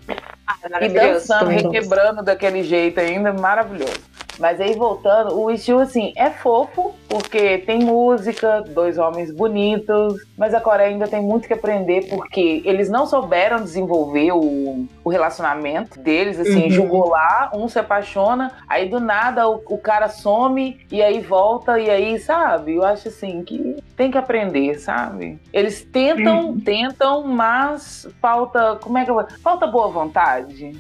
Ah, 0.46 0.58
E 0.82 0.90
dançando, 0.90 1.50
requebrando 1.50 2.22
daquele 2.24 2.64
jeito 2.64 3.00
ainda, 3.00 3.32
maravilhoso. 3.34 3.94
Mas 4.40 4.60
aí 4.60 4.74
voltando, 4.74 5.38
o 5.40 5.52
estilo 5.52 5.80
assim 5.80 6.14
é 6.16 6.30
fofo, 6.30 6.94
porque 7.08 7.60
tem 7.60 7.80
música, 7.84 8.62
dois 8.62 8.98
homens 8.98 9.32
bonitos, 9.34 10.22
mas 10.38 10.54
a 10.54 10.60
Coreia 10.62 10.90
ainda 10.90 11.08
tem 11.08 11.22
muito 11.22 11.48
que 11.48 11.54
aprender, 11.54 12.08
porque 12.10 12.62
eles 12.66 12.90
não 12.90 13.06
souberam 13.06 13.62
desenvolver 13.64 14.32
o, 14.32 14.86
o 15.04 15.10
relacionamento 15.10 16.00
deles, 16.00 16.40
assim, 16.40 16.64
Uhum. 16.64 16.70
jogou 16.72 17.10
lá, 17.10 17.52
um 17.54 17.68
se 17.68 17.78
apaixona, 17.80 18.52
aí 18.68 18.90
do 18.90 19.00
nada 19.00 19.48
o, 19.50 19.62
o 19.68 19.78
cara 19.78 20.08
some 20.10 20.80
e 20.92 21.02
aí 21.02 21.20
volta, 21.22 21.80
e 21.80 21.90
aí, 21.90 22.20
sabe? 22.20 22.76
Eu 22.76 22.84
acho 22.84 23.08
assim 23.08 23.44
que 23.44 23.78
tem 23.96 24.10
que 24.10 24.18
aprender, 24.18 24.76
sabe? 24.80 25.40
Eles 25.52 25.84
tentam, 25.86 26.48
Uhum. 26.50 26.60
tentam, 26.60 27.24
mas 27.28 28.08
falta. 28.22 28.78
Como 28.82 28.98
é 28.98 29.06
que 29.06 29.12
eu. 29.12 29.24
Falta 29.44 29.68
boa 29.68 29.88
vontade. 29.90 30.72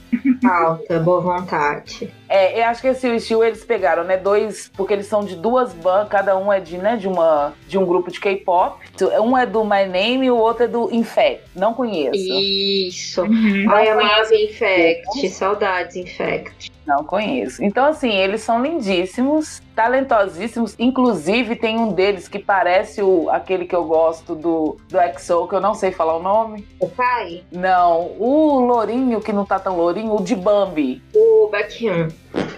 Falta, 0.41 0.99
boa 0.99 1.21
vontade. 1.21 2.11
É, 2.33 2.61
eu 2.61 2.63
acho 2.65 2.81
que 2.81 2.87
esse 2.87 3.07
estilo 3.15 3.43
eles 3.43 3.63
pegaram, 3.63 4.03
né? 4.03 4.17
Dois, 4.17 4.67
porque 4.75 4.91
eles 4.91 5.05
são 5.05 5.23
de 5.23 5.35
duas 5.35 5.71
bandas, 5.71 6.09
cada 6.09 6.35
um 6.35 6.51
é 6.51 6.59
de, 6.59 6.79
né, 6.79 6.97
de, 6.97 7.07
uma, 7.07 7.53
de 7.67 7.77
um 7.77 7.85
grupo 7.85 8.11
de 8.11 8.19
K-pop. 8.19 8.83
Um 9.21 9.37
é 9.37 9.45
do 9.45 9.63
My 9.63 9.85
Name 9.85 10.25
e 10.25 10.31
o 10.31 10.37
outro 10.37 10.63
é 10.63 10.67
do 10.67 10.91
Infect. 10.91 11.43
Não 11.55 11.75
conheço. 11.75 12.15
Isso. 12.15 13.21
Uhum. 13.21 13.67
Ai, 13.69 13.87
amava 13.87 14.33
Infect. 14.33 15.29
Saudades, 15.29 15.95
Infect. 15.95 16.71
Não 16.85 17.03
conheço. 17.03 17.63
Então, 17.63 17.85
assim, 17.85 18.09
eles 18.09 18.41
são 18.41 18.61
lindíssimos, 18.61 19.61
talentosíssimos. 19.75 20.75
Inclusive, 20.77 21.55
tem 21.55 21.77
um 21.77 21.93
deles 21.93 22.27
que 22.27 22.39
parece 22.39 23.01
o, 23.01 23.29
aquele 23.29 23.65
que 23.65 23.75
eu 23.75 23.85
gosto 23.85 24.35
do, 24.35 24.77
do 24.89 24.99
EXO, 24.99 25.47
que 25.47 25.55
eu 25.55 25.61
não 25.61 25.73
sei 25.73 25.91
falar 25.91 26.17
o 26.17 26.21
nome. 26.21 26.67
O 26.79 26.89
Kai? 26.89 27.43
Não, 27.51 28.11
o 28.19 28.59
Lourinho, 28.65 29.21
que 29.21 29.31
não 29.31 29.45
tá 29.45 29.59
tão 29.59 29.77
lourinho, 29.77 30.13
o 30.13 30.21
de 30.21 30.35
Bambi. 30.35 31.01
O 31.15 31.49
Baekhyun. 31.49 32.09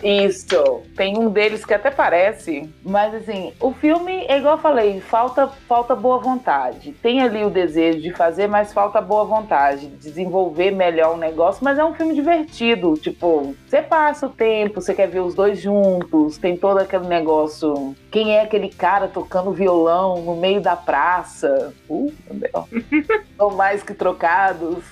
Isso. 0.06 0.84
Tem 0.96 1.18
um 1.18 1.32
deles 1.32 1.66
que 1.66 1.74
até 1.74 1.90
parece. 1.90 2.70
Mas 2.84 3.16
assim, 3.16 3.52
o 3.60 3.74
filme, 3.74 4.24
é 4.28 4.38
igual 4.38 4.56
eu 4.56 4.62
falei, 4.62 5.02
falta, 5.02 5.48
falta 5.68 5.96
boa 5.96 6.20
vontade. 6.20 6.92
Tem 7.02 7.22
ali 7.22 7.44
o 7.44 7.50
desejo 7.50 8.00
de 8.00 8.14
fazer, 8.14 8.48
mas 8.48 8.72
falta 8.72 9.02
boa 9.02 9.26
vontade. 9.26 9.88
de 9.88 10.06
Desenvolver 10.06 10.70
melhor 10.70 11.16
o 11.16 11.18
negócio, 11.18 11.64
mas 11.64 11.80
é 11.80 11.84
um 11.84 11.96
filme 11.96 12.14
divertido. 12.14 12.94
Tipo, 12.94 13.56
você 13.68 13.82
passa 13.82 14.28
o 14.28 14.30
tempo, 14.30 14.80
você 14.80 14.94
quer 14.94 15.08
ver 15.08 15.22
os 15.22 15.34
dois 15.34 15.60
juntos, 15.60 16.38
tem 16.38 16.56
todo 16.56 16.78
aquele 16.78 17.08
negócio. 17.08 17.96
Quem 18.12 18.36
é 18.38 18.42
aquele 18.42 18.70
cara 18.70 19.08
tocando 19.08 19.52
violão 19.52 20.22
no 20.22 20.36
meio 20.36 20.62
da 20.62 20.76
praça? 20.76 21.74
Uh, 21.90 22.14
meu 22.30 22.40
Deus. 22.40 22.86
São 23.36 23.50
mais 23.56 23.82
que 23.82 23.94
trocados. 23.96 24.84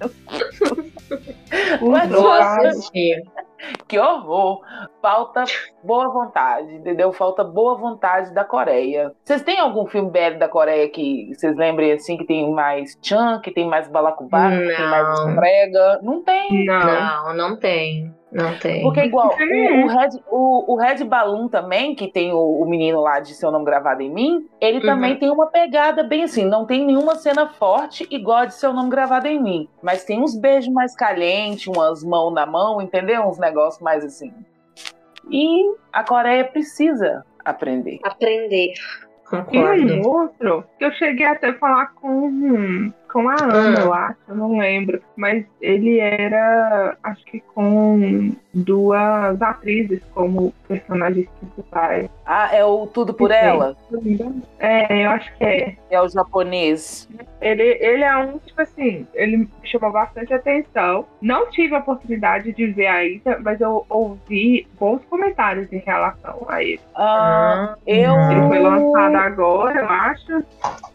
Mas, 1.80 2.10
nossa, 2.10 2.68
assistir. 2.68 3.22
que 3.86 3.98
horror! 3.98 4.60
Falta 5.00 5.44
boa 5.82 6.08
vontade, 6.08 6.74
entendeu? 6.74 7.12
Falta 7.12 7.44
boa 7.44 7.76
vontade 7.76 8.32
da 8.32 8.44
Coreia. 8.44 9.12
Vocês 9.24 9.42
têm 9.42 9.60
algum 9.60 9.86
filme 9.86 10.10
BL 10.10 10.38
da 10.38 10.48
Coreia 10.48 10.88
que 10.88 11.32
vocês 11.34 11.56
lembrem 11.56 11.92
assim 11.92 12.16
que 12.16 12.24
tem 12.24 12.50
mais 12.50 12.98
chan, 13.02 13.40
que 13.40 13.50
tem 13.50 13.66
mais 13.68 13.88
balacubá, 13.88 14.50
que 14.50 14.76
tem 14.76 14.86
mais 14.86 15.34
prega? 15.34 16.00
Não 16.02 16.22
tem. 16.22 16.64
Não. 16.64 16.86
Não, 16.86 17.34
não 17.34 17.56
tem. 17.56 18.14
Não 18.34 18.58
tem. 18.58 18.82
Porque 18.82 18.98
é 19.00 19.06
igual, 19.06 19.28
o, 19.28 19.84
o, 19.84 19.86
Red, 19.86 20.08
o, 20.28 20.72
o 20.72 20.76
Red 20.76 21.04
Balloon 21.04 21.46
também, 21.48 21.94
que 21.94 22.08
tem 22.08 22.32
o, 22.32 22.38
o 22.60 22.66
menino 22.68 23.00
lá 23.00 23.20
de 23.20 23.32
Seu 23.32 23.50
Nome 23.52 23.64
Gravado 23.64 24.02
em 24.02 24.10
Mim, 24.10 24.48
ele 24.60 24.78
Uhum. 24.78 24.84
também 24.86 25.16
tem 25.16 25.30
uma 25.30 25.46
pegada 25.46 26.02
bem 26.02 26.24
assim, 26.24 26.44
não 26.44 26.66
tem 26.66 26.84
nenhuma 26.84 27.14
cena 27.14 27.48
forte 27.48 28.06
igual 28.10 28.38
a 28.38 28.44
de 28.46 28.54
Seu 28.54 28.72
Nome 28.72 28.90
Gravado 28.90 29.28
em 29.28 29.40
Mim. 29.40 29.68
Mas 29.80 30.04
tem 30.04 30.20
uns 30.20 30.36
beijos 30.36 30.72
mais 30.72 30.96
calientes, 30.96 31.66
umas 31.68 32.02
mãos 32.02 32.32
na 32.34 32.44
mão, 32.44 32.82
entendeu? 32.82 33.22
Uns 33.22 33.38
negócios 33.38 33.80
mais 33.80 34.04
assim. 34.04 34.32
E 35.30 35.72
a 35.92 36.02
Coreia 36.02 36.44
precisa 36.44 37.24
aprender. 37.44 38.00
Aprender. 38.02 38.72
E 38.72 39.30
Concordo. 39.30 39.94
um 39.94 40.06
outro 40.06 40.64
que 40.78 40.84
eu 40.84 40.92
cheguei 40.92 41.26
até 41.26 41.48
a 41.48 41.54
falar 41.58 41.92
com, 41.94 42.92
com 43.14 43.28
a 43.28 43.36
Ana, 43.40 43.78
Ah. 43.78 43.84
eu 43.84 43.94
acho, 43.94 44.18
eu 44.28 44.34
não 44.34 44.58
lembro. 44.58 45.00
Mas 45.16 45.46
ele 45.60 46.00
era, 46.00 46.98
acho 47.02 47.24
que 47.26 47.40
com 47.54 48.32
duas 48.54 49.40
atrizes 49.42 50.00
como 50.14 50.54
personagens 50.68 51.28
principais. 51.40 52.08
Ah, 52.24 52.54
é 52.54 52.64
o 52.64 52.86
Tudo 52.86 53.12
por. 53.12 53.30
Ela? 53.30 53.76
Engano. 53.92 54.42
É, 54.58 55.04
eu 55.04 55.10
acho 55.10 55.36
que 55.36 55.44
é. 55.44 55.76
É 55.90 56.00
o 56.00 56.08
japonês. 56.08 57.08
Ele, 57.40 57.62
ele 57.62 58.02
é 58.02 58.16
um, 58.16 58.38
tipo 58.38 58.62
assim, 58.62 59.06
ele 59.12 59.36
me 59.36 59.48
chamou 59.64 59.92
bastante 59.92 60.32
atenção. 60.32 61.04
Não 61.20 61.50
tive 61.50 61.74
a 61.74 61.78
oportunidade 61.78 62.52
de 62.52 62.66
ver 62.66 62.86
ainda, 62.86 63.38
mas 63.40 63.60
eu 63.60 63.84
ouvi 63.88 64.66
bons 64.78 65.02
comentários 65.10 65.70
em 65.72 65.78
relação 65.78 66.46
a 66.48 66.62
ele. 66.62 66.80
Ah, 66.94 67.76
eu. 67.86 68.14
Ele 68.14 68.48
foi 68.48 68.58
lançado 68.60 69.16
agora, 69.16 69.80
eu 69.80 69.88
acho. 69.88 70.44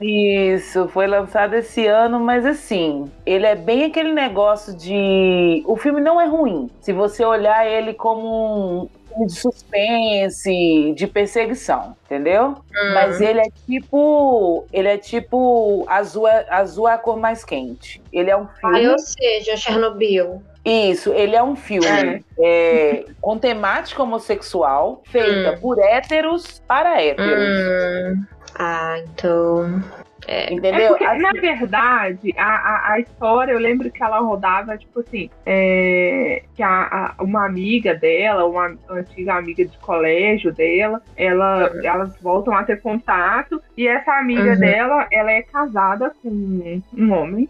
Isso, 0.01 0.87
foi 0.89 1.07
lançado 1.07 1.53
esse 1.53 1.85
ano, 1.85 2.19
mas 2.19 2.45
assim, 2.45 3.11
ele 3.25 3.45
é 3.45 3.55
bem 3.55 3.85
aquele 3.85 4.13
negócio 4.13 4.75
de. 4.75 5.63
O 5.67 5.75
filme 5.75 6.01
não 6.01 6.19
é 6.19 6.25
ruim. 6.25 6.69
Se 6.81 6.91
você 6.91 7.23
olhar 7.23 7.48
ele 7.65 7.93
como 7.93 8.89
um 9.15 9.25
de 9.25 9.33
suspense, 9.33 10.93
de 10.95 11.07
perseguição, 11.07 11.95
entendeu? 12.05 12.49
Hum. 12.49 12.93
Mas 12.93 13.19
ele 13.19 13.39
é 13.39 13.49
tipo. 13.65 14.65
Ele 14.71 14.87
é 14.87 14.97
tipo. 14.97 15.85
Azul 15.87 16.27
é, 16.27 16.45
azul 16.49 16.87
é 16.87 16.93
a 16.93 16.97
cor 16.97 17.17
mais 17.17 17.43
quente. 17.43 18.01
Ele 18.13 18.29
é 18.29 18.37
um 18.37 18.47
filme. 18.47 18.85
Ah, 18.85 18.91
ou 18.91 18.99
seja, 18.99 19.57
Chernobyl. 19.57 20.41
Isso, 20.63 21.11
ele 21.13 21.35
é 21.35 21.41
um 21.41 21.55
filme 21.55 22.23
é, 22.37 23.05
com 23.21 23.37
temática 23.37 24.03
homossexual, 24.03 25.01
feita 25.05 25.53
Hum. 25.53 25.59
por 25.61 25.79
héteros 25.79 26.61
para 26.67 27.01
héteros. 27.01 27.57
Hum. 27.57 28.23
Ah, 28.55 28.97
então. 28.99 29.81
É. 30.29 30.49
É 30.49 30.53
Entendeu? 30.53 30.89
porque, 30.89 31.03
Assim, 31.05 31.21
na 31.21 31.31
verdade, 31.31 32.33
a, 32.37 32.43
a, 32.45 32.93
a 32.93 32.99
história, 32.99 33.51
eu 33.51 33.57
lembro 33.59 33.89
que 33.89 34.03
ela 34.03 34.19
rodava, 34.19 34.77
tipo 34.77 34.99
assim, 34.99 35.27
é, 35.45 36.43
que 36.55 36.61
a, 36.61 37.15
a- 37.17 37.23
uma 37.23 37.45
amiga 37.45 37.95
dela, 37.95 38.45
uma 38.45 38.75
antiga 38.89 39.33
amiga 39.33 39.65
de 39.65 39.75
colégio 39.79 40.53
dela, 40.53 41.01
ela, 41.17 41.71
elas 41.83 42.15
voltam 42.21 42.53
a 42.55 42.63
ter 42.63 42.79
contato, 42.81 43.59
e 43.75 43.87
essa 43.87 44.13
amiga 44.19 44.51
Uhum. 44.53 44.59
dela, 44.59 45.07
ela 45.11 45.31
é 45.31 45.41
casada 45.41 46.11
com 46.21 46.29
um 46.29 47.11
homem, 47.11 47.49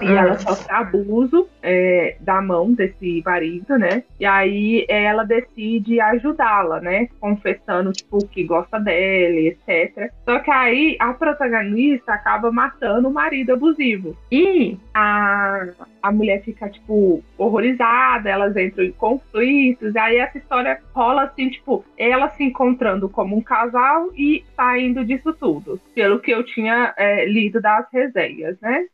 e 0.00 0.06
ela 0.06 0.38
sofre 0.38 0.72
abuso 0.72 1.48
é, 1.62 2.16
da 2.20 2.40
mão 2.40 2.72
desse 2.72 3.22
marido, 3.24 3.76
né? 3.78 4.04
E 4.18 4.24
aí 4.24 4.86
ela 4.88 5.24
decide 5.24 6.00
ajudá-la, 6.00 6.80
né? 6.80 7.08
Confessando, 7.20 7.92
tipo, 7.92 8.18
que 8.28 8.44
gosta 8.44 8.78
dela, 8.78 9.34
e 9.34 9.48
etc. 9.48 10.12
Só 10.24 10.38
que 10.38 10.50
aí 10.50 10.96
a 11.00 11.12
protagonista 11.12 12.12
acaba 12.12 12.52
matando 12.52 13.08
o 13.08 13.12
marido 13.12 13.52
abusivo. 13.52 14.16
E 14.30 14.78
a, 14.94 15.66
a 16.02 16.12
mulher 16.12 16.42
fica, 16.42 16.68
tipo, 16.68 17.22
horrorizada, 17.36 18.30
elas 18.30 18.56
entram 18.56 18.84
em 18.84 18.92
conflitos. 18.92 19.94
Aí 19.96 20.16
essa 20.16 20.38
história 20.38 20.80
rola 20.94 21.24
assim, 21.24 21.50
tipo, 21.50 21.84
ela 21.96 22.28
se 22.30 22.44
encontrando 22.44 23.08
como 23.08 23.36
um 23.36 23.42
casal 23.42 24.10
e 24.16 24.44
saindo 24.56 25.04
disso 25.04 25.32
tudo. 25.32 25.80
Pelo 25.94 26.20
que 26.20 26.30
eu 26.30 26.44
tinha 26.44 26.94
é, 26.96 27.26
lido 27.26 27.60
das 27.60 27.86
resenhas, 27.92 28.56
né? 28.60 28.86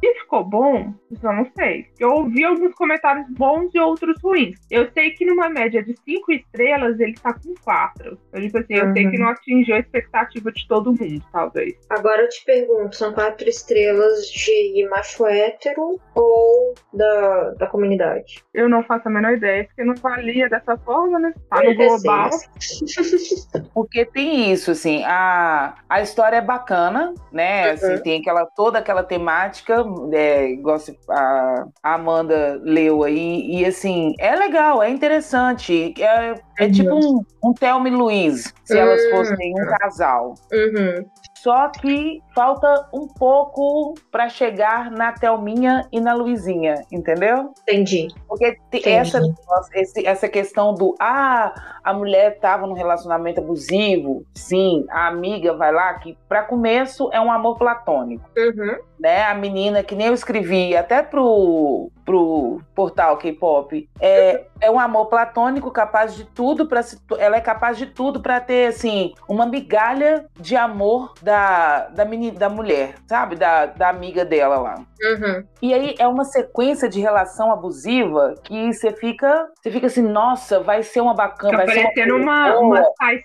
Se 0.00 0.14
ficou 0.20 0.44
bom, 0.44 0.92
eu 1.22 1.32
não 1.32 1.46
sei. 1.56 1.86
Eu 1.98 2.10
ouvi 2.10 2.44
alguns 2.44 2.74
comentários 2.74 3.26
bons 3.30 3.70
e 3.74 3.78
outros 3.80 4.16
ruins. 4.22 4.58
Eu 4.70 4.90
sei 4.92 5.10
que 5.10 5.24
numa 5.24 5.48
média 5.48 5.82
de 5.82 5.94
5 6.04 6.32
estrelas 6.32 6.98
ele 7.00 7.14
tá 7.14 7.32
com 7.34 7.54
4. 7.64 8.18
Eu, 8.32 8.40
tipo 8.40 8.58
assim, 8.58 8.74
eu 8.74 8.92
sei 8.92 9.04
Uhum. 9.04 9.10
que 9.10 9.18
não 9.18 9.28
atingiu 9.28 9.74
a 9.76 9.78
expectativa 9.80 10.52
de 10.52 10.66
todo 10.68 10.92
mundo, 10.92 11.22
talvez. 11.32 11.74
Agora 11.90 12.22
eu 12.22 12.28
te 12.28 12.44
pergunto, 12.44 12.96
são 12.96 13.12
quatro 13.12 13.48
estrelas 13.48 14.26
de 14.26 14.88
macho 14.90 15.26
hétero 15.26 15.98
ou 16.14 16.74
da, 16.92 17.50
da 17.58 17.66
comunidade? 17.66 18.42
Eu 18.54 18.68
não 18.68 18.82
faço 18.84 19.08
a 19.08 19.10
menor 19.10 19.32
ideia, 19.34 19.64
porque 19.64 19.84
não 19.84 19.94
valia 19.96 20.48
dessa 20.48 20.76
forma, 20.78 21.18
né? 21.18 21.32
Tá 21.48 21.62
no 21.62 21.74
global. 21.74 22.30
Porque 23.74 24.04
tem 24.04 24.52
isso, 24.52 24.70
assim, 24.70 25.02
a, 25.04 25.74
a 25.88 26.00
história 26.02 26.36
é 26.36 26.40
bacana, 26.40 27.14
né? 27.32 27.70
Assim, 27.70 27.94
Uhum. 27.94 28.02
tem 28.02 28.20
aquela, 28.20 28.46
toda 28.46 28.78
aquela 28.78 29.02
temática, 29.02 29.19
é, 30.12 30.50
igual 30.50 30.78
a, 31.10 31.64
a 31.82 31.94
Amanda 31.94 32.58
leu 32.62 33.02
aí, 33.04 33.42
e 33.50 33.64
assim, 33.64 34.14
é 34.18 34.34
legal, 34.36 34.82
é 34.82 34.90
interessante. 34.90 35.94
É, 36.00 36.34
é 36.58 36.64
Uhum. 36.64 36.72
tipo 36.72 36.94
um, 36.94 37.20
um 37.50 37.52
Thelma 37.54 37.88
e 37.88 37.92
Luiz, 37.92 38.52
se 38.64 38.78
elas 38.78 39.04
fossem 39.10 39.52
um 39.54 39.66
casal. 39.78 40.34
Uhum. 40.52 41.04
Só 41.38 41.68
que 41.70 42.20
falta 42.34 42.86
um 42.92 43.08
pouco 43.08 43.94
pra 44.12 44.28
chegar 44.28 44.90
na 44.90 45.12
Thelminha 45.12 45.88
e 45.90 45.98
na 45.98 46.12
Luizinha, 46.12 46.74
entendeu? 46.92 47.54
Entendi. 47.62 48.08
Porque 48.28 48.52
te- 48.70 48.76
Entendi. 48.78 48.88
essa, 48.90 49.20
essa 50.04 50.28
questão 50.28 50.74
do 50.74 50.94
ah, 51.00 51.78
a 51.82 51.94
mulher 51.94 52.32
estava 52.34 52.66
num 52.66 52.74
relacionamento 52.74 53.40
abusivo, 53.40 54.22
sim, 54.34 54.84
a 54.90 55.06
amiga 55.08 55.54
vai 55.56 55.72
lá, 55.72 55.94
que 55.94 56.14
para 56.28 56.42
começo 56.42 57.08
é 57.10 57.18
um 57.20 57.32
amor 57.32 57.56
platônico, 57.56 58.28
Uhum. 58.36 58.76
Né? 59.00 59.24
A 59.24 59.34
menina, 59.34 59.82
que 59.82 59.94
nem 59.94 60.08
eu 60.08 60.14
escrevi 60.14 60.76
até 60.76 61.02
pro, 61.02 61.90
pro 62.04 62.60
portal 62.74 63.16
K-pop, 63.16 63.88
é, 63.98 64.44
é 64.60 64.70
um 64.70 64.78
amor 64.78 65.06
platônico 65.06 65.70
capaz 65.70 66.14
de 66.14 66.24
tudo 66.24 66.66
para 66.66 66.82
ela 67.18 67.36
é 67.36 67.40
capaz 67.40 67.78
de 67.78 67.86
tudo 67.86 68.20
para 68.20 68.40
ter 68.40 68.66
assim 68.66 69.14
uma 69.26 69.46
migalha 69.46 70.26
de 70.38 70.54
amor 70.54 71.14
da, 71.22 71.88
da, 71.88 72.04
meni, 72.04 72.30
da 72.30 72.48
mulher, 72.48 72.94
sabe? 73.08 73.36
Da, 73.36 73.66
da 73.66 73.88
amiga 73.88 74.24
dela 74.24 74.58
lá. 74.58 74.74
Uhum. 75.02 75.44
E 75.62 75.72
aí 75.72 75.94
é 75.98 76.06
uma 76.06 76.24
sequência 76.24 76.88
de 76.88 77.00
relação 77.00 77.50
abusiva 77.50 78.34
que 78.44 78.72
você 78.72 78.92
fica, 78.92 79.48
você 79.60 79.70
fica 79.70 79.86
assim, 79.86 80.02
nossa, 80.02 80.60
vai 80.60 80.82
ser 80.82 81.00
uma 81.00 81.14
bacana, 81.14 81.58
Tá 81.58 81.64
vai 81.64 81.92
ser 81.94 82.12
uma, 82.12 82.52
boa. 82.52 82.60
uma 82.60 82.84
Sai 82.98 83.22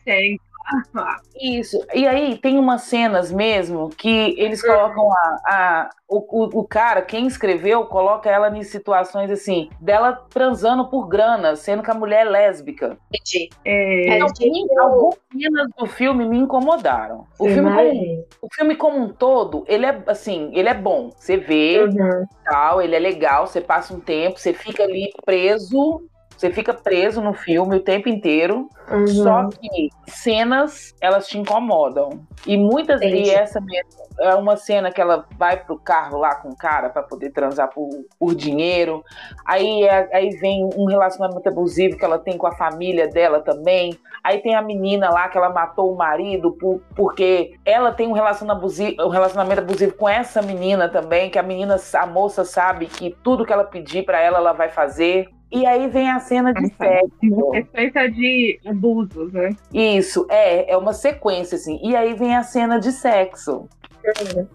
Isso. 1.39 1.78
E 1.93 2.08
aí 2.08 2.38
tem 2.38 2.58
umas 2.58 2.84
cenas 2.84 3.32
mesmo 3.32 3.89
que 3.89 4.36
eles 4.39 4.63
Uhum. 4.63 4.69
colocam 4.69 5.12
a, 5.12 5.39
a- 5.47 5.89
o, 6.08 6.60
o, 6.60 6.67
cara, 6.67 7.01
quem 7.01 7.28
escreveu, 7.28 7.86
coloca 7.86 8.30
ela 8.30 8.56
em 8.56 8.63
situações 8.63 9.30
assim, 9.32 9.69
dela 9.82 10.13
transando 10.30 10.88
por 10.89 11.08
grana, 11.08 11.56
sendo 11.56 11.84
que 11.84 11.91
a 11.91 11.95
mulher 11.95 12.25
é 12.25 12.30
lésbica. 12.30 12.97
Entendi. 13.13 13.49
É, 13.65 14.10
É 14.10 14.17
Então, 14.17 14.84
algumas 14.84 15.17
cenas 15.32 15.67
do 15.78 15.86
filme 15.88 16.25
me 16.25 16.38
incomodaram. 16.38 17.25
O 17.39 17.47
filme, 17.47 17.69
como, 17.73 18.28
o 18.41 18.47
filme 18.54 18.75
como 18.75 18.99
um 18.99 19.10
todo, 19.10 19.63
ele 19.67 19.86
é 19.86 20.04
assim, 20.08 20.51
ele 20.54 20.69
é 20.69 20.73
bom. 20.73 21.10
Você 21.17 21.38
vê, 21.38 21.84
Uhum. 21.84 22.25
tal, 22.45 22.82
ele 22.82 22.95
é 22.95 22.99
legal, 22.99 23.47
você 23.47 23.60
passa 23.60 23.93
um 23.93 23.99
tempo, 23.99 24.39
você 24.39 24.54
fica 24.54 24.84
ali 24.84 25.12
preso, 25.25 26.04
você 26.38 26.52
fica 26.52 26.74
preso 26.74 27.21
no 27.21 27.34
filme 27.34 27.78
o 27.78 27.80
tempo 27.82 28.10
inteiro, 28.10 28.69
Uhum. 28.91 29.08
só 29.08 29.50
que 29.50 29.89
cenas, 30.08 30.93
elas 31.02 31.28
te 31.28 31.38
incomodam. 31.39 32.19
E 32.45 32.56
muitas, 32.58 33.02
Entendi. 33.02 33.30
e 33.30 33.32
essa 33.32 33.60
mesmo, 33.60 33.89
é 34.19 34.36
uma 34.36 34.56
cena 34.56 34.91
que 34.91 35.02
ela 35.02 35.26
vai 35.38 35.58
pro 35.63 35.78
carro 35.80 36.19
lá 36.19 36.36
com 36.36 36.50
o 36.50 36.56
cara 36.56 36.89
para 36.89 37.02
poder 37.02 37.32
transar 37.32 37.69
por, 37.74 37.89
por 38.19 38.36
dinheiro, 38.36 39.04
aí, 39.45 39.84
é- 39.84 40.10
aí 40.15 40.30
vem 40.38 40.69
um 40.78 40.86
relacionamento 40.86 41.48
abusivo 41.50 41.98
que 41.98 42.06
ela 42.06 42.19
tem 42.19 42.38
com 42.38 42.45
a 42.48 42.56
família 42.56 43.08
dela 43.08 43.39
também, 43.41 43.98
aí 44.24 44.39
tem 44.39 44.56
a 44.56 44.62
menina 44.62 45.10
lá 45.10 45.28
que 45.30 45.38
ela 45.38 45.50
matou 45.50 45.91
o 45.91 45.98
marido 45.98 46.52
por- 46.52 46.80
porque 46.95 47.56
ela 47.65 47.91
tem 47.91 48.08
um 48.08 48.13
relacionamento 48.13 48.60
abusivo, 48.60 49.02
um 49.04 49.10
relacionamento 49.10 49.62
abusivo 49.62 49.93
com 49.95 50.08
essa 50.08 50.41
menina 50.41 50.88
também, 50.88 51.30
que 51.30 51.39
a 51.39 51.43
menina, 51.43 51.76
a 51.95 52.06
moça 52.06 52.45
sabe 52.45 52.86
que 52.86 53.15
tudo 53.24 53.45
que 53.45 53.52
ela 53.52 53.63
pedir 53.63 54.06
para 54.06 54.21
ela, 54.21 54.38
ela 54.38 54.54
vai 54.54 54.69
fazer. 54.69 55.28
E 55.56 55.65
aí 55.65 55.88
vem 55.88 56.10
a 56.12 56.20
cena 56.20 56.54
de 56.54 56.62
Nossa, 56.63 56.76
sexo. 56.78 57.10
uma 57.22 57.54
sequência 57.56 58.12
de 58.12 58.60
abusos, 58.65 59.32
né? 59.32 59.56
Isso, 59.74 60.28
é, 60.30 60.70
é 60.72 60.76
uma 60.78 60.91
sequência, 60.91 61.56
assim. 61.56 61.80
E 61.82 61.96
aí 61.96 62.13
vem 62.13 62.36
a 62.36 62.44
cena 62.44 62.78
de 62.78 62.91
sexo. 62.91 63.68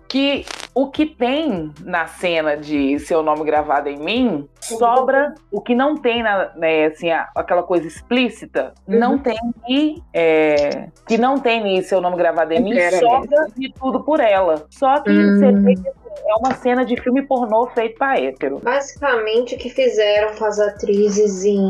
Que 0.07 0.45
o 0.73 0.89
que 0.93 1.05
tem 1.05 1.73
na 1.85 2.07
cena 2.07 2.57
de 2.57 3.01
Seu 3.01 3.21
Nome 3.21 3.43
Gravado 3.45 3.89
em 3.89 3.99
Mim 3.99 4.49
sobra 4.61 5.35
o 5.51 5.61
que 5.61 5.75
não 5.75 5.97
tem 5.97 6.23
na, 6.23 6.53
né, 6.55 6.85
assim, 6.87 7.11
a- 7.11 7.29
aquela 7.35 7.65
coisa 7.65 7.85
explícita, 7.89 8.73
não 8.87 9.19
tem 9.19 9.37
e 9.69 10.01
é, 10.15 10.89
que 11.09 11.19
não 11.19 11.41
tem 11.41 11.67
em 11.79 11.83
Seu 11.83 12.01
Nome 12.01 12.17
Gravado 12.17 12.53
em 12.53 12.63
Mim, 12.63 12.79
sobra 13.01 13.47
de 13.57 13.73
tudo 13.73 14.05
por 14.05 14.21
ela. 14.21 14.67
Só 14.71 15.01
que 15.01 15.11
Hum. 15.11 15.37
você 15.37 15.51
vê 15.53 15.75
que 15.75 15.89
é 16.25 16.35
uma 16.37 16.55
cena 16.55 16.85
de 16.85 16.97
filme 17.01 17.23
pornô 17.23 17.67
feito 17.69 17.99
pra 17.99 18.19
hétero. 18.19 18.61
Basicamente 18.63 19.55
o 19.55 19.59
que 19.59 19.71
fizeram 19.71 20.35
com 20.35 20.45
as 20.45 20.59
atrizes 20.59 21.45
em 21.45 21.61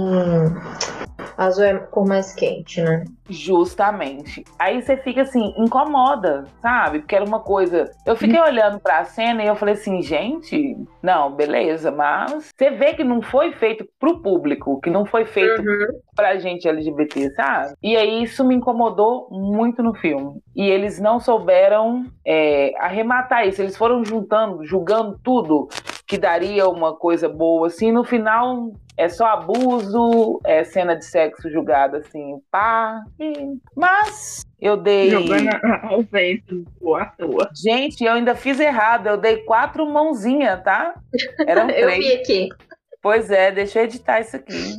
Azul 1.36 1.64
é 1.64 1.78
cor 1.78 2.06
mais 2.06 2.32
quente, 2.32 2.82
né? 2.82 3.04
Justamente. 3.30 4.44
Aí 4.58 4.82
você 4.82 4.96
fica 4.96 5.22
assim, 5.22 5.54
incomoda, 5.56 6.44
sabe? 6.60 7.00
Porque 7.00 7.14
era 7.16 7.24
uma 7.24 7.40
coisa. 7.40 7.90
Eu 8.04 8.16
fiquei 8.16 8.40
olhando 8.40 8.78
pra 8.80 9.04
cena 9.04 9.42
e 9.42 9.46
eu 9.46 9.54
falei 9.56 9.74
assim, 9.74 10.02
gente, 10.02 10.76
não, 11.02 11.30
beleza, 11.32 11.90
mas 11.90 12.50
você 12.56 12.70
vê 12.70 12.94
que 12.94 13.04
não 13.04 13.22
foi 13.22 13.52
feito 13.52 13.86
pro 13.98 14.20
público, 14.20 14.80
que 14.80 14.90
não 14.90 15.04
foi 15.06 15.24
feito 15.24 15.60
Uhum. 15.60 16.00
pra 16.14 16.38
gente 16.38 16.68
LGBT, 16.68 17.30
sabe? 17.34 17.74
E 17.82 17.96
aí 17.96 18.22
isso 18.22 18.44
me 18.44 18.54
incomodou 18.54 19.28
muito 19.30 19.82
no 19.82 19.94
filme. 19.94 20.40
E 20.54 20.68
eles 20.68 21.00
não 21.00 21.18
souberam 21.20 22.04
é, 22.26 22.72
arrematar 22.78 23.46
isso. 23.46 23.62
Eles 23.62 23.76
foram 23.76 24.04
juntando, 24.04 24.64
julgando 24.64 25.18
tudo 25.22 25.68
que 26.06 26.18
daria 26.18 26.68
uma 26.68 26.94
coisa 26.94 27.28
boa, 27.28 27.68
assim. 27.68 27.92
No 27.92 28.04
final, 28.04 28.72
é 29.00 29.08
só 29.08 29.26
abuso, 29.26 30.40
é 30.44 30.62
cena 30.64 30.94
de 30.96 31.04
sexo 31.04 31.50
julgada 31.50 31.98
assim, 31.98 32.38
pá. 32.50 33.02
e- 33.18 33.56
Mas 33.76 34.42
eu 34.60 34.76
dei. 34.76 35.10
Jogando 35.10 35.48
a- 35.48 35.86
ao 35.88 36.02
vento, 36.02 36.64
à 36.98 37.06
toa. 37.06 37.50
Gente, 37.54 38.04
eu 38.04 38.12
ainda 38.12 38.34
fiz 38.34 38.60
errado. 38.60 39.06
Eu 39.06 39.16
dei 39.16 39.38
quatro 39.38 39.86
mãozinhas, 39.86 40.62
tá? 40.62 40.94
Eram 41.46 41.68
Eu 41.70 41.86
três. 41.88 41.98
vi 41.98 42.12
aqui. 42.14 42.48
Pois 43.02 43.30
é, 43.30 43.50
deixa 43.50 43.78
eu 43.80 43.84
editar 43.84 44.20
isso 44.20 44.36
aqui. 44.36 44.74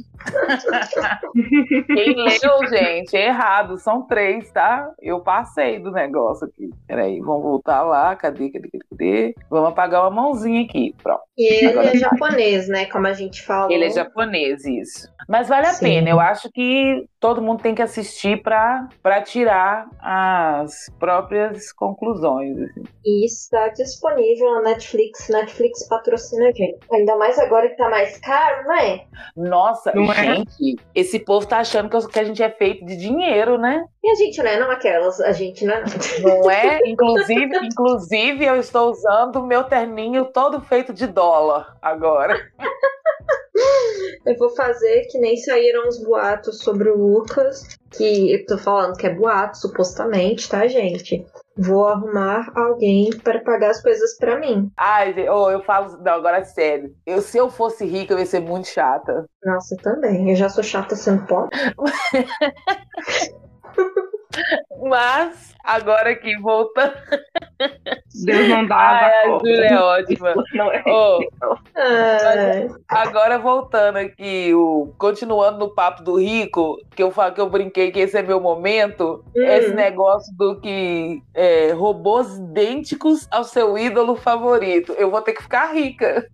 Quem 1.88 2.16
leu, 2.16 2.68
gente, 2.70 3.16
é 3.16 3.28
errado. 3.28 3.78
São 3.78 4.02
três, 4.04 4.52
tá? 4.52 4.92
Eu 5.02 5.22
passei 5.22 5.80
do 5.80 5.92
negócio 5.92 6.48
aqui. 6.48 6.70
Peraí, 6.88 7.20
vamos 7.20 7.44
voltar 7.44 7.84
lá. 7.84 8.16
Cadê, 8.16 8.50
cadê, 8.50 8.70
cadê, 8.70 8.84
cadê? 8.90 9.36
Vamos 9.50 9.70
apagar 9.70 10.02
uma 10.02 10.12
mãozinha 10.12 10.64
aqui. 10.64 10.96
Pronto. 11.02 11.22
E 11.38 11.54
ele 11.54 11.68
Agora 11.72 11.88
é 11.96 11.98
japonês, 11.98 12.68
né? 12.68 12.86
Como 12.86 13.08
a 13.08 13.14
gente 13.14 13.42
falou. 13.44 13.72
Ele 13.72 13.86
é 13.86 13.90
japonês, 13.90 14.66
isso. 14.66 15.08
Mas 15.28 15.48
vale 15.48 15.68
a 15.68 15.74
Sim. 15.74 15.86
pena. 15.86 16.10
Eu 16.10 16.20
acho 16.20 16.50
que 16.52 17.06
todo 17.20 17.42
mundo 17.42 17.62
tem 17.62 17.74
que 17.76 17.82
assistir 17.82 18.42
para 18.42 18.88
tirar 19.26 19.88
as 20.02 20.92
próprias 21.00 21.72
conclusões. 21.72 22.58
assim. 22.60 22.84
E 23.06 23.26
está 23.26 23.70
disponível 23.70 24.52
na 24.56 24.62
Netflix. 24.72 25.30
Netflix 25.30 25.88
patrocina 25.88 26.48
a 26.50 26.52
gente. 26.52 26.80
Ainda 26.92 27.16
mais 27.16 27.38
agora 27.40 27.70
que 27.70 27.78
tá 27.78 27.90
mais 27.90 28.18
caro, 28.20 28.66
não 28.68 28.76
é? 28.76 29.06
Nossa, 29.36 29.92
Não? 29.96 30.11
Gente, 30.14 30.76
esse 30.94 31.20
povo 31.20 31.46
tá 31.46 31.58
achando 31.60 31.90
que 31.90 31.96
eu- 31.96 32.08
que 32.08 32.20
a 32.20 32.24
gente 32.24 32.42
é 32.44 32.50
feito 32.50 32.86
de 32.86 32.96
dinheiro, 32.98 33.58
né? 33.58 33.86
E 34.04 34.10
a 34.12 34.16
gente 34.16 34.38
não 34.42 34.50
é 34.50 34.60
não 34.60 34.72
aquelas. 34.72 35.20
A 35.22 35.32
gente 35.32 35.66
não 35.66 35.74
é 35.76 35.84
não. 36.22 36.40
Não 36.42 36.52
é? 36.52 36.80
Inclusive, 36.88 37.58
inclusive, 37.64 38.46
eu 38.46 38.56
estou 38.58 38.92
usando 38.92 39.38
o 39.38 39.46
meu 39.48 39.64
terninho 39.64 40.26
todo 40.26 40.62
feito 40.62 40.94
de 40.94 41.08
dólar 41.08 41.78
agora. 41.82 42.36
Eu 44.26 44.38
vou 44.38 44.50
fazer 44.56 45.08
que 45.10 45.20
nem 45.20 45.36
saíram 45.38 45.88
os 45.88 46.04
boatos 46.04 46.60
sobre 46.60 46.90
o 46.90 46.96
Lucas. 46.96 47.78
Que 47.90 48.34
eu 48.34 48.46
tô 48.46 48.58
falando 48.58 48.96
que 48.96 49.06
é 49.06 49.14
boato, 49.14 49.58
supostamente, 49.58 50.48
tá, 50.48 50.66
gente? 50.68 51.26
Vou 51.58 51.88
arrumar 51.88 52.50
alguém 52.56 53.10
para 53.10 53.42
pagar 53.42 53.72
as 53.72 53.82
coisas 53.82 54.18
pra 54.18 54.40
mim. 54.40 54.72
Ai, 54.78 55.14
oh, 55.28 55.52
eu 55.52 55.62
falo, 55.64 55.98
não, 55.98 56.14
agora 56.14 56.38
é 56.38 56.44
sério. 56.44 56.96
Eu, 57.06 57.22
se 57.22 57.38
eu 57.38 57.50
fosse 57.50 57.86
rica, 57.86 58.14
eu 58.14 58.20
ia 58.20 58.26
ser 58.26 58.40
muito 58.40 58.70
chata. 58.70 59.26
Nossa, 59.44 59.76
também. 59.78 60.30
Eu 60.30 60.36
já 60.38 60.48
sou 60.48 60.64
chata 60.64 60.96
sendo 60.96 61.26
pobre. 61.26 61.58
Mas, 64.84 65.54
agora 65.64 66.12
aqui, 66.12 66.36
voltando. 66.38 66.94
Deus 68.26 68.48
não 68.50 68.66
dá 68.66 68.76
Ai, 68.76 69.24
a 69.24 69.40
Júlia 69.40 69.68
é 69.68 69.80
ótima. 69.80 70.34
Não 70.54 70.72
é 70.72 70.84
Oh, 70.88 71.20
Agora 72.88 73.38
voltando 73.38 73.98
aqui, 73.98 74.54
o, 74.54 74.94
continuando 74.98 75.60
no 75.60 75.74
papo 75.74 76.04
do 76.04 76.20
rico, 76.20 76.78
que 76.96 77.04
eu 77.04 77.12
falo 77.12 77.34
que 77.34 77.42
eu 77.42 77.50
brinquei 77.50 77.92
que 77.92 78.00
esse 78.00 78.18
é 78.18 78.22
meu 78.22 78.40
momento, 78.42 79.24
Hum. 79.36 79.44
esse 79.44 79.74
negócio 79.74 80.36
do 80.36 80.60
que 80.60 81.22
é, 81.34 81.72
robôs 81.74 82.38
idênticos 82.38 83.28
ao 83.32 83.44
seu 83.44 83.78
ídolo 83.78 84.16
favorito. 84.16 84.94
Eu 84.94 85.12
vou 85.12 85.22
ter 85.22 85.34
que 85.34 85.44
ficar 85.44 85.74
rica. 85.74 86.26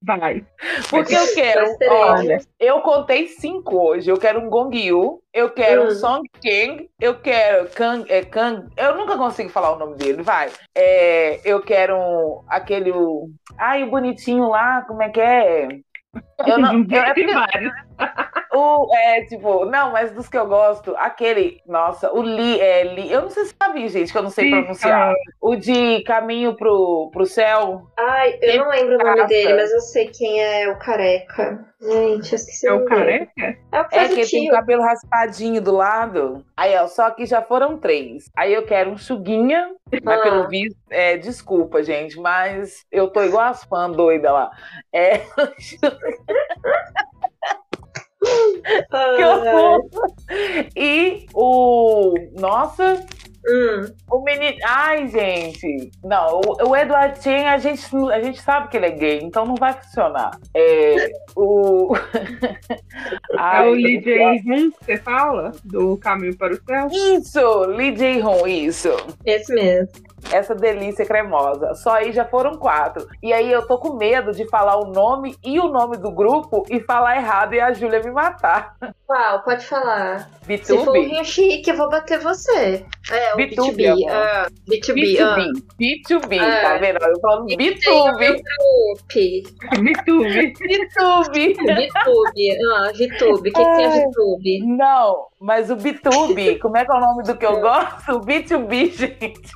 Vai. 0.00 0.44
Porque 0.88 1.14
eu 1.14 1.26
quero. 1.34 1.66
Olha, 1.90 2.38
eu 2.60 2.80
contei 2.82 3.26
cinco 3.26 3.76
hoje. 3.76 4.08
Eu 4.10 4.16
quero 4.16 4.40
um 4.40 4.48
Gong 4.48 4.76
Yu, 4.76 5.20
eu 5.34 5.50
quero 5.50 5.82
Hum. 5.82 5.86
um 5.86 5.90
Song 5.90 6.28
Kang, 6.42 6.88
eu 7.00 7.18
quero 7.20 7.68
Kang, 7.70 8.04
é, 8.10 8.24
Kang. 8.24 8.68
Eu 8.76 8.96
nunca 8.96 9.16
consigo 9.16 9.48
falar 9.50 9.72
o 9.72 9.78
nome 9.78 9.96
dele, 9.96 10.22
vai. 10.22 10.50
É, 10.74 11.40
eu 11.44 11.60
quero 11.62 11.96
um, 11.96 12.44
aquele. 12.48 12.92
o- 12.92 13.28
Ai, 13.58 13.82
o 13.82 13.90
bonitinho 13.90 14.48
lá, 14.48 14.82
como 14.82 15.02
é 15.02 15.08
que 15.08 15.20
é? 15.20 15.68
Eu 16.46 16.58
não, 16.58 16.74
eu, 16.88 17.02
é 17.02 17.14
porque- 17.14 17.34
vários. 17.34 17.72
O, 18.58 18.94
é, 18.94 19.24
tipo, 19.24 19.64
não, 19.66 19.92
mas 19.92 20.12
dos 20.12 20.28
que 20.28 20.36
eu 20.36 20.46
gosto, 20.46 20.94
aquele, 20.96 21.60
nossa, 21.66 22.12
o 22.12 22.22
Li, 22.22 22.60
é, 22.60 22.82
Li, 22.84 23.10
eu 23.12 23.22
não 23.22 23.30
sei 23.30 23.44
se 23.44 23.54
sabe, 23.60 23.86
gente, 23.88 24.10
que 24.12 24.18
eu 24.18 24.22
não 24.22 24.30
sei 24.30 24.46
Sim, 24.46 24.50
pronunciar. 24.62 25.14
O 25.40 25.54
de 25.56 26.02
Caminho 26.02 26.54
pro, 26.56 27.10
pro 27.12 27.26
Céu. 27.26 27.82
Ai, 27.98 28.38
eu 28.42 28.58
não 28.64 28.70
lembro 28.70 28.94
o 28.96 28.98
nome 28.98 29.26
dele, 29.26 29.54
mas 29.54 29.70
eu 29.72 29.80
sei 29.80 30.08
quem 30.08 30.40
é 30.42 30.68
o 30.68 30.78
careca. 30.78 31.66
Gente, 31.80 32.32
eu 32.32 32.36
esqueci 32.36 32.66
É 32.66 32.72
o 32.72 32.84
careca? 32.86 33.56
É 33.70 33.80
o 33.80 33.88
que 33.88 33.96
É 33.96 34.08
que 34.08 34.26
tem 34.28 34.48
o 34.48 34.52
cabelo 34.52 34.82
raspadinho 34.82 35.62
do 35.62 35.72
lado. 35.76 36.44
Aí, 36.56 36.76
ó, 36.76 36.88
só 36.88 37.08
que 37.12 37.24
já 37.24 37.40
foram 37.40 37.78
três. 37.78 38.28
Aí 38.36 38.52
eu 38.52 38.66
quero 38.66 38.90
um 38.90 38.98
chuguinha, 38.98 39.70
mas 40.02 40.18
Ah. 40.18 40.22
pelo 40.22 40.48
visto, 40.48 40.76
é, 40.90 41.16
desculpa, 41.16 41.82
gente, 41.82 42.18
mas 42.18 42.84
eu 42.90 43.08
tô 43.08 43.22
igual 43.22 43.44
as 43.44 43.62
fãs 43.64 43.96
doidas 43.96 44.32
lá. 44.32 44.50
É, 44.92 45.20
que 49.16 49.24
horror. 49.24 49.80
E 50.76 51.26
o. 51.34 52.14
Nossa, 52.38 53.06
hum, 53.46 53.94
o 54.10 54.20
menino. 54.22 54.56
Ai, 54.64 55.08
gente. 55.08 55.90
Não, 56.04 56.40
o, 56.40 56.68
o 56.70 56.76
Edward 56.76 57.22
Chen, 57.22 57.46
a 57.46 57.58
gente, 57.58 57.84
a 58.12 58.22
gente 58.22 58.40
sabe 58.40 58.68
que 58.68 58.76
ele 58.76 58.86
é 58.86 58.90
gay, 58.90 59.20
então 59.22 59.46
não 59.46 59.54
vai 59.54 59.72
funcionar. 59.72 60.38
É. 60.54 61.10
O. 61.36 61.94
É 63.30 63.36
Ai, 63.36 63.68
o 63.68 63.72
Lee 63.72 64.02
Jae 64.02 64.40
que 64.40 64.72
você 64.84 64.96
fala? 64.96 65.52
Do 65.64 65.96
Caminho 65.98 66.36
para 66.36 66.54
o 66.54 66.56
Céu? 66.56 66.88
Isso, 66.90 67.60
Lee 67.66 67.96
Jae-hoon, 67.96 68.46
isso. 68.46 68.90
esse 69.24 69.54
mesmo. 69.54 70.07
Essa 70.32 70.54
delícia 70.54 71.04
cremosa. 71.06 71.74
Só 71.74 71.90
aí 71.90 72.12
já 72.12 72.24
foram 72.24 72.56
quatro. 72.56 73.06
E 73.22 73.32
aí 73.32 73.50
eu 73.50 73.66
tô 73.66 73.78
com 73.78 73.94
medo 73.96 74.32
de 74.32 74.46
falar 74.48 74.76
o 74.76 74.90
nome 74.92 75.36
e 75.44 75.58
o 75.58 75.68
nome 75.68 75.96
do 75.96 76.10
grupo 76.10 76.64
e 76.70 76.80
falar 76.80 77.16
errado 77.16 77.54
e 77.54 77.60
a 77.60 77.72
Júlia 77.72 78.00
me 78.02 78.10
matar. 78.10 78.76
Qual? 79.06 79.42
Pode 79.42 79.64
falar. 79.64 80.28
Se 80.62 80.76
for 80.84 80.92
B2B. 80.94 81.08
Rio 81.08 81.24
Chique, 81.24 81.70
eu 81.70 81.76
vou 81.76 81.88
bater 81.88 82.18
você. 82.20 82.84
É, 83.10 83.34
o 83.34 83.36
B2B, 83.38 83.56
B2B. 83.76 83.86
amor. 83.88 84.10
ah, 84.10 84.46
B2B. 84.68 85.20
ah. 85.20 85.36
B2B. 85.36 86.22
B2B, 86.28 86.40
É. 86.42 86.60
tá 86.62 86.76
vendo? 86.78 86.98
Eu 87.04 87.20
falando 87.20 87.46
Tem 87.46 87.56
o 87.56 87.58
B2B. 87.58 88.18
meu 88.18 88.32
grupo. 88.34 88.42
VTube. 89.08 90.54
B2B. 90.56 91.54
VTube. 91.56 92.56
Ah, 92.74 92.92
VTube. 92.92 93.50
O 93.50 93.52
que, 93.52 93.64
que 93.64 93.76
tem 93.76 93.86
a. 93.86 93.90
VTube? 93.90 94.76
Não, 94.76 95.26
mas 95.40 95.70
o 95.70 95.76
B2B, 95.76 96.58
como 96.60 96.76
é 96.76 96.84
que 96.84 96.90
é 96.92 96.94
o 96.94 97.00
nome 97.00 97.22
do 97.22 97.36
que 97.36 97.46
eu 97.46 97.60
gosto? 97.60 98.12
O 98.12 98.20
B2B, 98.20 98.92
gente. 98.92 99.50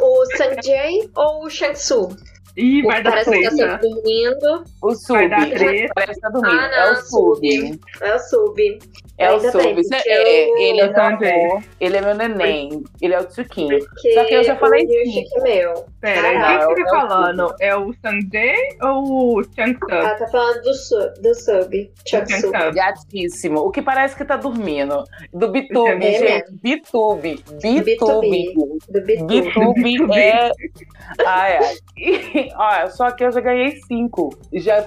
O 0.00 0.26
Sanjay 0.36 1.10
ou 1.16 1.44
o 1.44 1.50
Shang-Tsu? 1.50 2.08
Ih, 2.56 2.82
O 2.82 2.86
vai 2.86 3.02
dar 3.02 3.12
parece 3.12 3.30
que 3.30 3.42
tá 3.44 3.50
treta. 3.50 3.56
sempre 3.72 3.88
dormindo. 3.88 4.64
O 4.82 4.86
Vai 4.88 4.96
Sub. 4.96 5.28
dar 5.30 5.50
treta. 5.50 5.92
Parece 5.94 6.14
que 6.14 6.20
tá 6.20 6.28
dormindo. 6.28 6.60
Ah, 6.60 6.66
é 6.74 6.84
o 6.90 6.94
não, 6.94 7.00
Sub. 7.02 7.36
Sub. 7.36 7.80
É 8.02 8.14
o 8.14 8.18
Sub. 8.18 8.78
É 9.22 9.30
o 9.30 9.36
Ainda 9.36 9.50
Sub. 9.52 9.64
bem, 9.64 9.80
Isso 9.80 9.94
é- 9.94 10.02
é- 10.06 10.50
eu- 10.50 10.56
ele 10.58 10.80
é 10.80 10.84
Eu 10.84 10.92
meu 10.92 11.02
amor. 11.02 11.62
Ele 11.80 11.96
é 11.96 12.00
meu 12.00 12.14
neném. 12.14 12.84
Ele 13.00 13.14
é 13.14 13.20
o 13.20 13.24
Tsuquinho. 13.24 13.78
Porque 13.78 14.12
Só 14.14 14.24
que 14.24 14.34
eu 14.34 14.44
já 14.44 14.56
falei 14.56 14.86
sim. 14.86 15.12
Chique 15.12 15.38
é 15.38 15.42
meu. 15.42 15.84
Pera, 16.00 16.28
Ah, 16.62 16.68
o 16.68 16.74
que 16.74 16.80
é 16.80 16.84
tá 16.84 16.90
falando? 17.08 17.54
É 17.60 17.76
o 17.76 17.92
Sanjay 17.94 18.56
ou 18.82 19.38
o 19.38 19.44
Chang 19.54 19.78
Sub? 19.78 19.92
Ah, 19.92 20.14
tá 20.16 20.26
falando 20.28 20.62
do 20.62 20.74
Sub. 20.74 21.20
Do 21.20 21.34
Sub. 21.34 21.90
Shang-Tsu. 22.08 22.40
Chang 22.40 22.58
Sub. 22.64 22.72
Gatíssimo. 22.74 23.60
O 23.60 23.70
que 23.70 23.80
parece 23.82 24.16
que 24.16 24.24
tá 24.24 24.36
dormindo. 24.36 25.04
Do 25.32 25.48
Bitube, 25.48 26.06
É 26.06 26.18
gente. 26.18 26.52
Bitube. 26.62 27.42
Bitube. 27.62 28.50
Bitube 29.82 30.18
é. 30.18 30.50
Ai, 31.24 31.58
ai. 31.58 32.48
Olha, 32.56 32.90
só 32.90 33.10
que 33.10 33.24
eu 33.24 33.30
já 33.32 33.40
ganhei 33.40 33.76
cinco. 33.86 34.30
Já, 34.52 34.84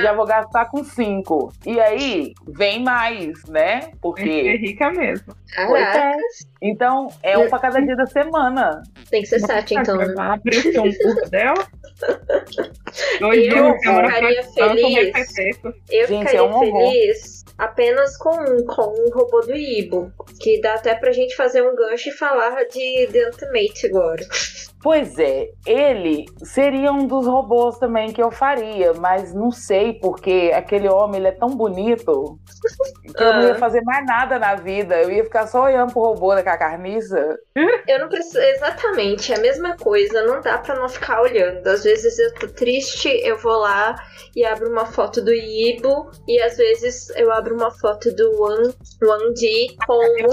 já 0.00 0.12
vou 0.14 0.26
gastar 0.26 0.66
com 0.66 0.82
cinco. 0.84 1.52
E 1.64 1.78
aí, 1.80 2.32
vem 2.48 2.82
mais, 2.82 3.44
né? 3.48 3.75
Porque. 4.00 4.56
rica 4.56 4.90
mesmo. 4.90 5.34
Caraca. 5.54 5.98
é. 5.98 6.16
Então, 6.62 7.08
é 7.22 7.36
um 7.38 7.48
pra 7.48 7.58
cada 7.58 7.80
dia 7.80 7.96
da 7.96 8.06
semana. 8.06 8.82
Tem 9.10 9.22
que 9.22 9.28
ser 9.28 9.40
sete, 9.40 9.74
então. 9.74 9.96
né? 9.96 10.14
Abre 10.18 10.56
o 10.58 10.62
seu 10.62 10.82
curso 10.82 11.30
dela. 11.30 11.66
Dois 13.20 13.46
Eu 13.46 13.52
dias 13.54 13.76
ficaria 13.80 14.42
feliz. 14.44 15.38
é? 15.38 15.50
Eu 15.90 16.06
Gente, 16.08 16.18
ficaria 16.28 16.40
é 16.40 16.42
um 16.42 16.58
feliz 16.58 17.44
apenas 17.58 18.16
com 18.18 18.30
um, 18.34 18.64
com 18.66 18.82
um 18.82 19.10
robô 19.14 19.40
do 19.40 19.54
Ibo. 19.56 20.12
Que 20.40 20.60
dá 20.60 20.74
até 20.74 20.94
pra 20.94 21.12
gente 21.12 21.34
fazer 21.36 21.62
um 21.62 21.74
gancho 21.74 22.08
e 22.08 22.12
falar 22.12 22.64
de 22.64 23.08
The 23.12 23.26
Ultimate 23.26 23.86
agora. 23.86 24.22
Pois 24.86 25.18
é, 25.18 25.50
ele 25.66 26.26
seria 26.44 26.92
um 26.92 27.08
dos 27.08 27.26
robôs 27.26 27.76
também 27.76 28.12
que 28.12 28.22
eu 28.22 28.30
faria, 28.30 28.92
mas 28.94 29.34
não 29.34 29.50
sei 29.50 29.94
porque 29.94 30.52
aquele 30.54 30.88
homem 30.88 31.18
ele 31.18 31.26
é 31.26 31.32
tão 31.32 31.48
bonito 31.48 32.38
que 33.16 33.20
eu 33.20 33.32
não 33.32 33.42
ia 33.42 33.54
Ah. 33.54 33.58
fazer 33.58 33.82
mais 33.82 34.06
nada 34.06 34.38
na 34.38 34.54
vida. 34.54 35.02
Eu 35.02 35.10
ia 35.10 35.24
ficar 35.24 35.48
só 35.48 35.64
olhando 35.64 35.92
pro 35.92 36.02
robô 36.02 36.36
daquela 36.36 36.56
carniça. 36.56 37.36
Eu 37.88 37.98
não 37.98 38.08
preciso. 38.08 38.38
Exatamente, 38.38 39.32
é 39.32 39.36
a 39.36 39.40
mesma 39.40 39.76
coisa. 39.76 40.22
Não 40.22 40.40
dá 40.40 40.56
pra 40.58 40.76
não 40.76 40.88
ficar 40.88 41.20
olhando. 41.20 41.66
Às 41.66 41.82
vezes 41.82 42.16
eu 42.20 42.32
tô 42.34 42.46
triste, 42.46 43.08
eu 43.08 43.36
vou 43.38 43.58
lá 43.58 43.96
e 44.36 44.44
abro 44.44 44.70
uma 44.70 44.86
foto 44.86 45.20
do 45.20 45.32
Ibo. 45.34 46.12
E 46.28 46.40
às 46.40 46.56
vezes 46.56 47.10
eu 47.16 47.32
abro 47.32 47.56
uma 47.56 47.72
foto 47.72 48.14
do 48.14 48.40
Wang, 48.40 48.72
Wang 49.02 49.34
Di 49.34 49.76
com 49.84 50.26
o 50.26 50.32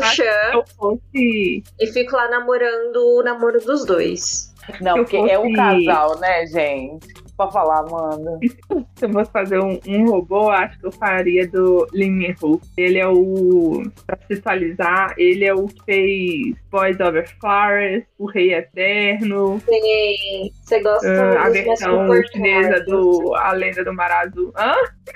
fosse. 0.77 1.63
E 1.79 1.87
fico 1.87 2.15
lá 2.15 2.29
namorando 2.29 2.97
o 2.97 3.23
namoro 3.23 3.59
dos 3.59 3.83
dois. 3.83 4.42
Não, 4.81 4.95
porque 4.95 5.17
é 5.17 5.37
o 5.37 5.43
fosse- 5.43 5.55
casal, 5.55 6.19
né, 6.19 6.45
gente? 6.47 7.23
pra 7.35 7.49
falar, 7.51 7.79
Amanda. 7.79 8.39
Se 8.95 9.05
eu 9.05 9.11
fosse 9.11 9.31
fazer 9.31 9.59
um, 9.59 9.79
um 9.87 10.09
robô, 10.09 10.49
acho 10.49 10.79
que 10.79 10.85
eu 10.85 10.91
faria 10.91 11.47
do 11.47 11.87
Lee 11.91 12.09
Min-ho. 12.09 12.61
Ele 12.77 12.99
é 12.99 13.07
o, 13.07 13.83
pra 14.05 14.17
se 14.27 14.33
atualizar, 14.33 15.13
ele 15.17 15.43
é 15.45 15.53
o 15.53 15.65
que 15.65 15.83
fez 15.83 16.55
Boys 16.69 16.99
Over 16.99 17.27
Flowers, 17.39 18.03
O 18.17 18.25
Rei 18.27 18.53
Eterno, 18.53 19.59
Sim. 19.67 20.51
Você 20.63 20.79
gosta 20.81 21.07
ah, 21.09 21.45
a 21.45 21.49
versão 21.49 22.07
chinesa 22.31 22.83
do 22.85 23.33
A 23.35 23.51
Lenda 23.53 23.83
do 23.83 23.93
Mar 23.93 24.11
Azul. 24.11 24.53
Hã? 24.55 24.73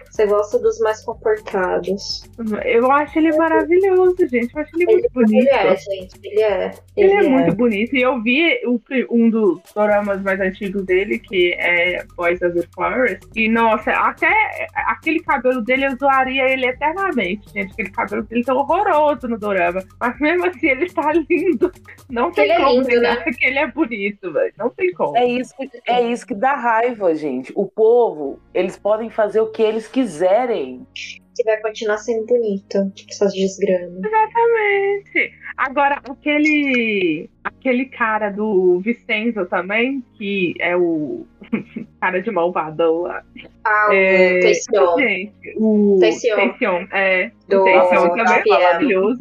Você 0.09 0.25
gosta 0.25 0.59
dos 0.59 0.79
mais 0.79 1.03
comportados. 1.03 2.23
Eu 2.65 2.91
acho 2.91 3.19
ele 3.19 3.35
maravilhoso, 3.35 4.15
gente. 4.27 4.53
Eu 4.55 4.61
acho 4.61 4.71
ele 4.75 4.85
muito 4.85 5.09
bonito. 5.13 5.47
Ele 5.47 5.49
é, 5.49 5.75
gente. 5.75 6.19
Ele 6.23 6.41
é. 6.41 6.71
Ele 6.95 7.13
é 7.13 7.23
muito 7.23 7.55
bonito. 7.55 7.95
E 7.95 8.01
eu 8.01 8.21
vi 8.21 8.59
o 8.65 8.81
um 9.11 9.29
dos 9.29 9.61
doramas 9.73 10.21
mais 10.23 10.39
antigos 10.39 10.83
dele, 10.83 11.19
que 11.19 11.53
é 11.53 12.03
Boys 12.15 12.41
Over 12.41 12.67
Flowers. 12.73 13.19
E, 13.35 13.47
nossa, 13.47 13.91
até 13.91 14.67
aquele 14.73 15.19
cabelo 15.19 15.61
dele 15.61 15.85
eu 15.85 15.95
zoaria 15.97 16.49
ele 16.49 16.65
eternamente, 16.65 17.53
gente. 17.53 17.71
Aquele 17.73 17.91
cabelo 17.91 18.23
dele 18.23 18.43
tá 18.43 18.53
horroroso 18.53 19.27
no 19.27 19.37
dorama. 19.37 19.83
Mas 19.99 20.19
mesmo 20.19 20.47
assim, 20.47 20.67
ele 20.67 20.89
tá 20.89 21.11
lindo. 21.13 21.71
Não 22.09 22.31
tem 22.31 22.45
Ele 22.45 22.53
é 22.53 22.57
como 22.57 22.81
lindo, 22.81 22.87
negar 22.87 23.17
né? 23.17 23.31
que 23.37 23.45
ele 23.45 23.59
é 23.59 23.67
bonito, 23.67 24.31
velho. 24.31 24.53
Não 24.57 24.69
tem 24.69 24.91
como. 24.93 25.17
É 25.17 25.25
isso, 25.25 25.53
que, 25.55 25.69
é 25.87 26.01
isso 26.11 26.25
que 26.25 26.33
dá 26.33 26.55
raiva, 26.55 27.13
gente. 27.13 27.51
O 27.55 27.65
povo, 27.65 28.39
eles 28.53 28.77
podem 28.77 29.09
fazer 29.09 29.41
o 29.41 29.47
que 29.47 29.61
eles 29.61 29.76
quiserem. 29.85 30.87
Que 31.35 31.43
vai 31.43 31.61
continuar 31.61 31.97
sendo 31.97 32.25
bonito. 32.25 32.91
Essas 33.09 33.33
desgramas. 33.33 34.01
Exatamente. 34.03 35.33
Agora, 35.57 36.01
aquele 36.09 37.29
aquele 37.47 37.85
cara 37.85 38.29
do 38.29 38.79
Vicenzo 38.79 39.45
também, 39.45 40.03
que 40.17 40.53
é 40.59 40.75
o 40.75 41.25
cara 42.01 42.21
de 42.21 42.31
malvadão 42.31 43.01
lá. 43.01 43.23
Ah, 43.65 43.89
É. 43.93 44.41
Gente, 44.41 45.55
o. 45.57 45.97
Taecyeon, 45.99 46.87
é. 46.91 47.31
Do 47.49 47.61
o 47.61 47.63
Taecyeon 47.65 48.09
também 48.09 48.23
é 48.23 48.25
Gabriel. 48.35 48.59
maravilhoso. 48.61 49.19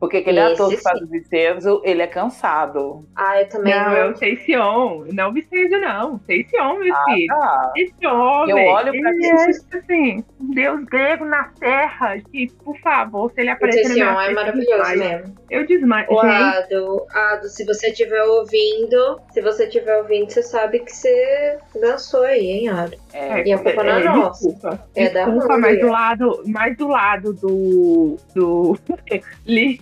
Porque 0.00 0.16
aquele 0.18 0.40
Esse 0.40 0.52
ator 0.54 0.70
que 0.70 0.76
faz 0.78 1.00
o 1.00 1.06
Vicenzo, 1.06 1.80
ele 1.84 2.02
é 2.02 2.06
cansado. 2.08 3.06
Ah, 3.14 3.40
eu 3.40 3.48
também 3.48 3.72
Não, 3.72 3.84
não. 3.84 3.96
é 3.96 4.08
o. 4.08 5.04
Não 5.12 5.28
o 5.30 5.32
Vicenzo, 5.32 5.78
não. 5.78 6.18
Taecyeon, 6.18 6.78
meu 6.78 6.94
Ah, 6.94 7.04
filho. 7.04 7.26
tá. 7.28 7.72
Esse 7.76 8.06
homem, 8.06 8.66
Eu 8.66 8.72
olho 8.72 8.90
pra 9.00 9.10
ele 9.12 9.26
é, 9.26 9.46
tipo 9.52 9.76
assim, 9.76 10.24
um 10.40 10.50
deus 10.54 10.84
grego 10.84 11.24
na 11.24 11.44
terra, 11.60 12.18
que, 12.18 12.50
por 12.64 12.76
favor, 12.78 13.30
se 13.32 13.40
ele 13.42 13.50
aparecer 13.50 13.88
na 13.88 13.94
minha 13.94 14.06
é 14.26 14.30
eu 14.30 14.34
maravilhoso 14.34 14.98
mesmo. 14.98 15.34
Eu 15.50 15.66
desmaio. 15.66 16.06
O 16.10 16.20
Gente, 16.22 16.34
Ado, 16.34 17.06
Ado, 17.22 17.48
se 17.48 17.64
você 17.64 17.88
estiver 17.88 18.22
ouvindo, 18.24 19.20
se 19.32 19.40
você 19.40 19.64
estiver 19.64 19.96
ouvindo, 19.98 20.30
você 20.30 20.42
sabe 20.42 20.80
que 20.80 20.92
você 20.94 21.58
dançou 21.80 22.22
aí, 22.22 22.46
hein, 22.46 22.68
Ado? 22.68 22.96
É. 23.12 23.46
E 23.46 23.52
a 23.52 23.58
culpa 23.58 23.82
não 23.82 23.92
é 23.92 24.04
nossa. 24.04 24.48
Desculpa, 24.48 24.86
É 24.94 25.08
da 25.10 25.24
desculpa, 25.24 25.58
mas 25.58 25.80
do 25.80 25.86
lado, 25.88 26.42
mais 26.46 26.76
do 26.76 26.88
lado 26.88 27.32
do. 27.34 28.16
do. 28.34 28.78
Lee. 29.46 29.78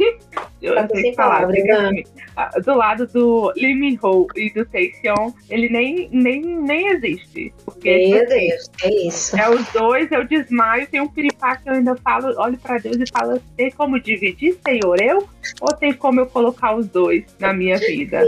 Eu 0.60 0.74
Tá 0.74 0.88
sei 0.88 1.14
falar, 1.14 1.46
né? 1.48 2.02
Ah, 2.36 2.50
Do 2.62 2.74
lado 2.74 3.06
do 3.06 3.50
Lee 3.56 3.74
Min-ho 3.74 4.26
e 4.36 4.50
do 4.52 4.64
Taecyeon, 4.66 5.32
ele 5.48 5.68
nem, 5.70 6.08
nem, 6.12 6.42
nem 6.42 6.88
existe. 6.88 7.52
Porque 7.64 8.08
Meu 8.08 8.24
assim, 8.24 8.48
Deus, 8.48 8.70
é 8.82 9.06
isso. 9.06 9.36
é 9.38 9.48
os 9.48 9.66
dois, 9.72 10.12
eu 10.12 10.24
desmaio, 10.24 10.86
tem 10.86 11.00
um 11.00 11.08
piripá 11.08 11.56
que 11.56 11.68
eu 11.68 11.74
ainda 11.74 11.96
falo, 11.96 12.34
olho 12.38 12.58
pra 12.58 12.76
Deus 12.78 12.96
e 12.98 13.04
falo, 13.10 13.40
tem 13.56 13.70
como 13.70 13.98
dividir, 13.98 14.58
Senhor, 14.66 15.00
eu? 15.00 15.26
Ou 15.62 15.74
tem 15.74 15.92
como 15.94 16.20
eu 16.20 16.26
colocar 16.26 16.74
os 16.76 16.86
dois 16.88 17.24
na 17.38 17.52
minha 17.54 17.78
vida? 17.78 18.22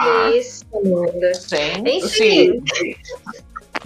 Ah. 0.00 0.30
Isso, 0.34 0.64
Amanda. 0.74 1.34
Sim. 1.34 1.82
Enfim, 1.86 2.62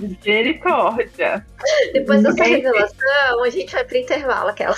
Misericórdia. 0.01 1.45
depois 1.93 2.23
dessa 2.23 2.45
revelação, 2.45 3.45
a 3.45 3.51
gente 3.51 3.73
vai 3.73 3.85
pro 3.85 3.97
intervalo, 3.99 4.49
aquela. 4.49 4.75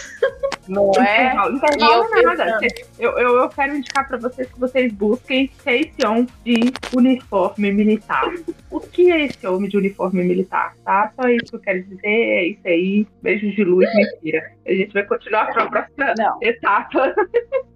Não 0.68 0.90
é? 0.98 1.26
Intervalo, 1.26 1.52
E 1.52 1.56
intervalo 1.56 2.04
eu 2.14 2.36
nada. 2.36 2.58
Eu, 2.98 3.18
eu, 3.18 3.36
eu 3.38 3.48
quero 3.48 3.76
indicar 3.76 4.06
pra 4.06 4.16
vocês 4.18 4.50
que 4.50 4.58
vocês 4.60 4.92
busquem 4.92 5.50
Taecyeon 5.64 6.26
de 6.44 6.72
uniforme 6.94 7.72
militar. 7.72 8.24
O 8.70 8.80
que 8.80 9.10
é 9.10 9.26
esse 9.26 9.46
homem 9.46 9.68
de 9.68 9.76
uniforme 9.76 10.22
militar, 10.24 10.74
tá? 10.84 11.12
Só 11.14 11.28
isso 11.28 11.46
que 11.50 11.56
eu 11.56 11.60
quero 11.60 11.82
dizer, 11.84 12.06
é 12.06 12.44
isso 12.46 12.66
aí. 12.66 13.06
Beijos 13.22 13.54
de 13.54 13.64
luz, 13.64 13.88
mentira. 13.94 14.52
A 14.66 14.72
gente 14.72 14.92
vai 14.92 15.04
continuar 15.04 15.52
pra 15.52 15.66
próxima 15.66 16.14
Não. 16.16 16.38
etapa. 16.42 17.14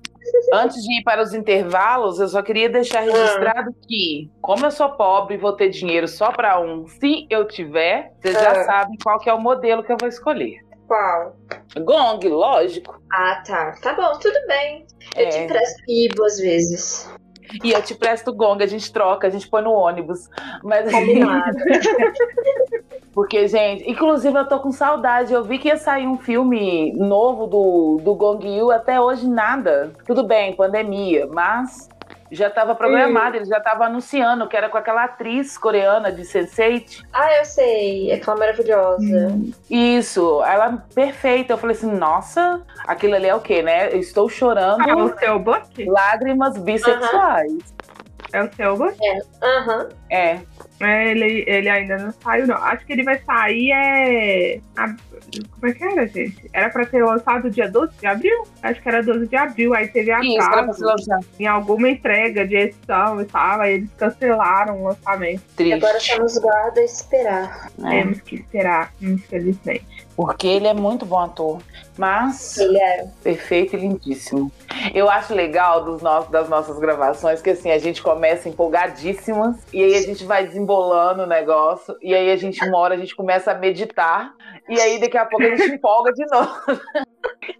Antes 0.52 0.82
de 0.82 1.00
ir 1.00 1.02
para 1.02 1.22
os 1.22 1.34
intervalos, 1.34 2.18
eu 2.20 2.28
só 2.28 2.42
queria 2.42 2.68
deixar 2.68 3.00
registrado 3.00 3.74
que, 3.86 4.30
como 4.40 4.64
eu 4.66 4.70
sou 4.70 4.90
pobre 4.90 5.34
e 5.34 5.38
vou 5.38 5.52
ter 5.52 5.68
dinheiro 5.70 6.06
só 6.08 6.30
para 6.32 6.60
um, 6.60 6.86
se 6.86 7.26
eu 7.30 7.46
tiver, 7.46 8.12
vocês 8.20 8.34
já 8.34 8.52
Ah. 8.52 8.64
sabem 8.64 8.96
qual 9.02 9.18
que 9.18 9.28
é 9.28 9.34
o 9.34 9.40
modelo 9.40 9.82
que 9.82 9.92
eu 9.92 9.96
vou 10.00 10.08
escolher. 10.08 10.60
Qual? 10.86 11.34
Gong, 11.78 12.28
lógico. 12.28 13.00
Ah, 13.12 13.42
tá. 13.46 13.74
Tá 13.82 13.92
bom, 13.94 14.18
tudo 14.20 14.38
bem. 14.46 14.86
Eu 15.16 15.28
te 15.28 15.36
É. 15.36 15.44
empresto 15.44 15.82
Ibo 15.88 16.24
às 16.24 16.38
vezes. 16.38 17.10
E 17.62 17.70
eu 17.72 17.80
te 17.82 17.94
presto 17.94 18.32
Gong, 18.34 18.62
a 18.62 18.66
gente 18.66 18.92
troca, 18.92 19.26
a 19.26 19.30
gente 19.30 19.48
põe 19.48 19.62
no 19.62 19.70
ônibus. 19.72 20.28
Mas 20.64 20.90
Combinado. 20.90 21.56
Porque, 23.16 23.48
gente, 23.48 23.90
inclusive 23.90 24.38
eu 24.38 24.46
tô 24.46 24.60
com 24.60 24.70
saudade. 24.70 25.32
Eu 25.32 25.42
vi 25.42 25.58
que 25.58 25.68
ia 25.68 25.78
sair 25.78 26.06
um 26.06 26.18
filme 26.18 26.92
novo 26.92 27.46
do, 27.46 27.98
do 28.04 28.14
Gong 28.14 28.46
Yu, 28.46 28.70
até 28.70 29.00
hoje 29.00 29.26
nada. 29.26 29.90
Tudo 30.06 30.22
bem, 30.22 30.54
pandemia, 30.54 31.26
mas 31.26 31.88
já 32.30 32.50
tava 32.50 32.74
programado, 32.74 33.36
ele 33.36 33.46
já 33.46 33.58
tava 33.58 33.86
anunciando 33.86 34.46
que 34.46 34.54
era 34.54 34.68
com 34.68 34.76
aquela 34.76 35.04
atriz 35.04 35.56
coreana 35.56 36.12
de 36.12 36.24
Sense8. 36.24 37.04
ah, 37.10 37.32
eu 37.38 37.44
sei. 37.46 38.12
Aquela 38.12 38.36
maravilhosa. 38.36 39.38
Isso, 39.70 40.42
ela 40.44 40.84
perfeita. 40.94 41.54
Eu 41.54 41.58
falei 41.58 41.74
assim, 41.74 41.90
nossa, 41.90 42.60
aquilo 42.86 43.14
ali 43.14 43.28
é 43.28 43.34
o 43.34 43.40
quê, 43.40 43.62
né? 43.62 43.94
Eu 43.94 43.98
estou 44.00 44.28
chorando 44.28 44.82
Ah, 44.90 44.94
o 44.94 45.18
seu 45.18 45.38
book? 45.38 45.86
lágrimas 45.86 46.58
bissexuais. 46.58 47.74
É 48.32 48.42
o 48.42 48.52
seu 48.52 48.76
book? 48.76 48.94
Aham. 49.42 49.88
É. 50.10 50.16
É, 50.32 50.40
ele, 50.80 51.44
ele 51.46 51.68
ainda 51.68 51.96
não 51.98 52.12
saiu, 52.12 52.46
não. 52.46 52.56
Acho 52.56 52.84
que 52.84 52.92
ele 52.92 53.02
vai 53.02 53.18
sair 53.24 53.70
é. 53.72 54.60
a- 54.76 54.94
como 55.50 55.66
é 55.66 55.72
que 55.72 55.82
era, 55.84 56.06
gente? 56.06 56.48
Era 56.52 56.70
pra 56.70 56.84
ter 56.86 57.02
lançado 57.02 57.50
dia 57.50 57.68
12 57.70 57.92
de 57.98 58.06
abril? 58.06 58.44
Acho 58.62 58.80
que 58.82 58.88
era 58.88 59.02
12 59.02 59.26
de 59.26 59.36
abril, 59.36 59.74
aí 59.74 59.88
teve 59.88 60.10
atraso 60.12 60.84
em 61.38 61.46
alguma 61.46 61.88
entrega 61.88 62.46
de 62.46 62.54
edição 62.56 63.20
e 63.20 63.24
tal, 63.24 63.60
aí 63.60 63.74
eles 63.74 63.90
cancelaram 63.98 64.82
o 64.82 64.84
lançamento. 64.88 65.42
E 65.58 65.72
agora 65.72 65.94
Triste. 65.94 66.12
só 66.14 66.22
nos 66.22 66.38
guarda 66.38 66.80
esperar. 66.82 67.70
né? 67.78 67.90
Temos 68.02 68.20
que 68.20 68.36
esperar, 68.36 68.92
infelizmente. 69.00 69.95
Porque 70.16 70.46
ele 70.46 70.66
é 70.66 70.74
muito 70.74 71.04
bom 71.04 71.18
ator. 71.18 71.60
Mas 71.98 72.58
Ele 72.58 72.78
é. 72.78 73.06
perfeito 73.22 73.74
e 73.74 73.80
lindíssimo. 73.80 74.52
Eu 74.94 75.08
acho 75.08 75.34
legal 75.34 75.84
dos 75.84 76.02
nossos, 76.02 76.30
das 76.30 76.48
nossas 76.48 76.78
gravações 76.78 77.40
que 77.40 77.50
assim, 77.50 77.70
a 77.70 77.78
gente 77.78 78.02
começa 78.02 78.48
empolgadíssimas 78.48 79.56
e 79.72 79.82
aí 79.82 79.94
a 79.94 80.02
gente 80.02 80.24
vai 80.24 80.46
desembolando 80.46 81.22
o 81.22 81.26
negócio 81.26 81.96
e 82.02 82.14
aí 82.14 82.30
a 82.30 82.36
gente 82.36 82.62
uma 82.64 82.78
hora 82.78 82.94
a 82.94 82.98
gente 82.98 83.14
começa 83.16 83.52
a 83.52 83.54
meditar 83.54 84.34
e 84.68 84.78
aí 84.78 85.00
daqui 85.00 85.16
a 85.16 85.24
pouco 85.24 85.44
a 85.44 85.56
gente 85.56 85.72
empolga 85.72 86.12
de 86.12 86.26
novo. 86.26 86.50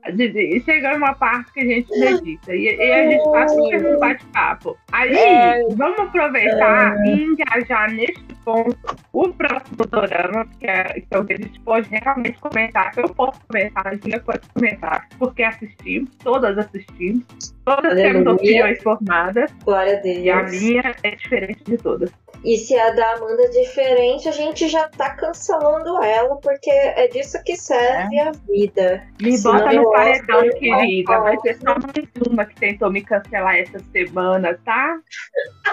E 0.09 0.61
chega 0.61 0.97
uma 0.97 1.15
parte 1.15 1.53
que 1.53 1.61
a 1.61 1.65
gente 1.65 1.99
medita 1.99 2.55
e, 2.55 2.77
e 2.77 2.93
a 2.93 3.11
gente 3.11 3.25
faz 3.25 3.53
um 3.53 3.99
bate-papo. 3.99 4.77
Aí, 4.93 5.15
É. 5.17 5.63
vamos 5.75 5.99
aproveitar 5.99 6.97
e 7.07 7.23
engajar 7.25 7.91
neste 7.93 8.36
ponto 8.47 8.97
o 9.13 9.33
próximo 9.33 9.85
dorama, 9.91 10.47
que 10.61 10.67
é, 10.67 10.85
que 10.85 11.07
é 11.11 11.19
o 11.19 11.25
que 11.25 11.33
a 11.33 11.37
gente 11.37 11.61
pode 11.61 11.89
realmente 11.91 12.39
comentar, 12.39 12.93
eu 12.97 13.09
posso 13.09 13.41
comentar, 13.47 13.89
a 13.89 13.95
Julia 13.97 14.21
pode 14.21 14.49
comentar, 14.55 15.09
porque 15.19 15.43
assistimos, 15.43 16.11
todas 16.23 16.57
assistimos, 16.57 17.25
todas 17.65 17.95
temos 17.95 18.15
Aleluia. 18.15 18.35
opiniões 18.35 18.83
formadas, 18.83 19.51
Glória 19.65 20.01
a 20.01 20.07
e 20.07 20.31
a 20.31 20.43
Deus. 20.43 20.63
minha 20.63 20.95
é 21.03 21.11
diferente 21.17 21.65
de 21.65 21.77
todas. 21.77 22.11
E 22.45 22.59
se 22.59 22.79
a 22.79 22.91
da 22.91 23.15
Amanda 23.15 23.43
é 23.43 23.49
diferente, 23.49 24.29
a 24.29 24.33
gente 24.33 24.69
já 24.69 24.89
tá 24.91 25.11
cancelando 25.15 26.01
ela, 26.05 26.37
porque 26.37 26.71
é 26.71 27.09
disso 27.09 27.43
que 27.45 27.57
serve 27.57 28.21
a 28.21 28.31
vida. 28.49 29.03
Me 29.21 29.37
Senão 29.37 29.59
bota 29.59 29.73
no 29.75 29.91
paredão, 29.91 30.45
eu 30.45 30.55
querida. 30.57 31.19
Vai 31.19 31.37
ser 31.41 31.57
só 31.57 31.75
mais 31.75 32.09
uma 32.29 32.45
que 32.45 32.55
tentou 32.55 32.91
me 32.91 33.03
cancelar 33.03 33.57
essa 33.57 33.81
semana, 33.91 34.57
tá? 34.65 34.97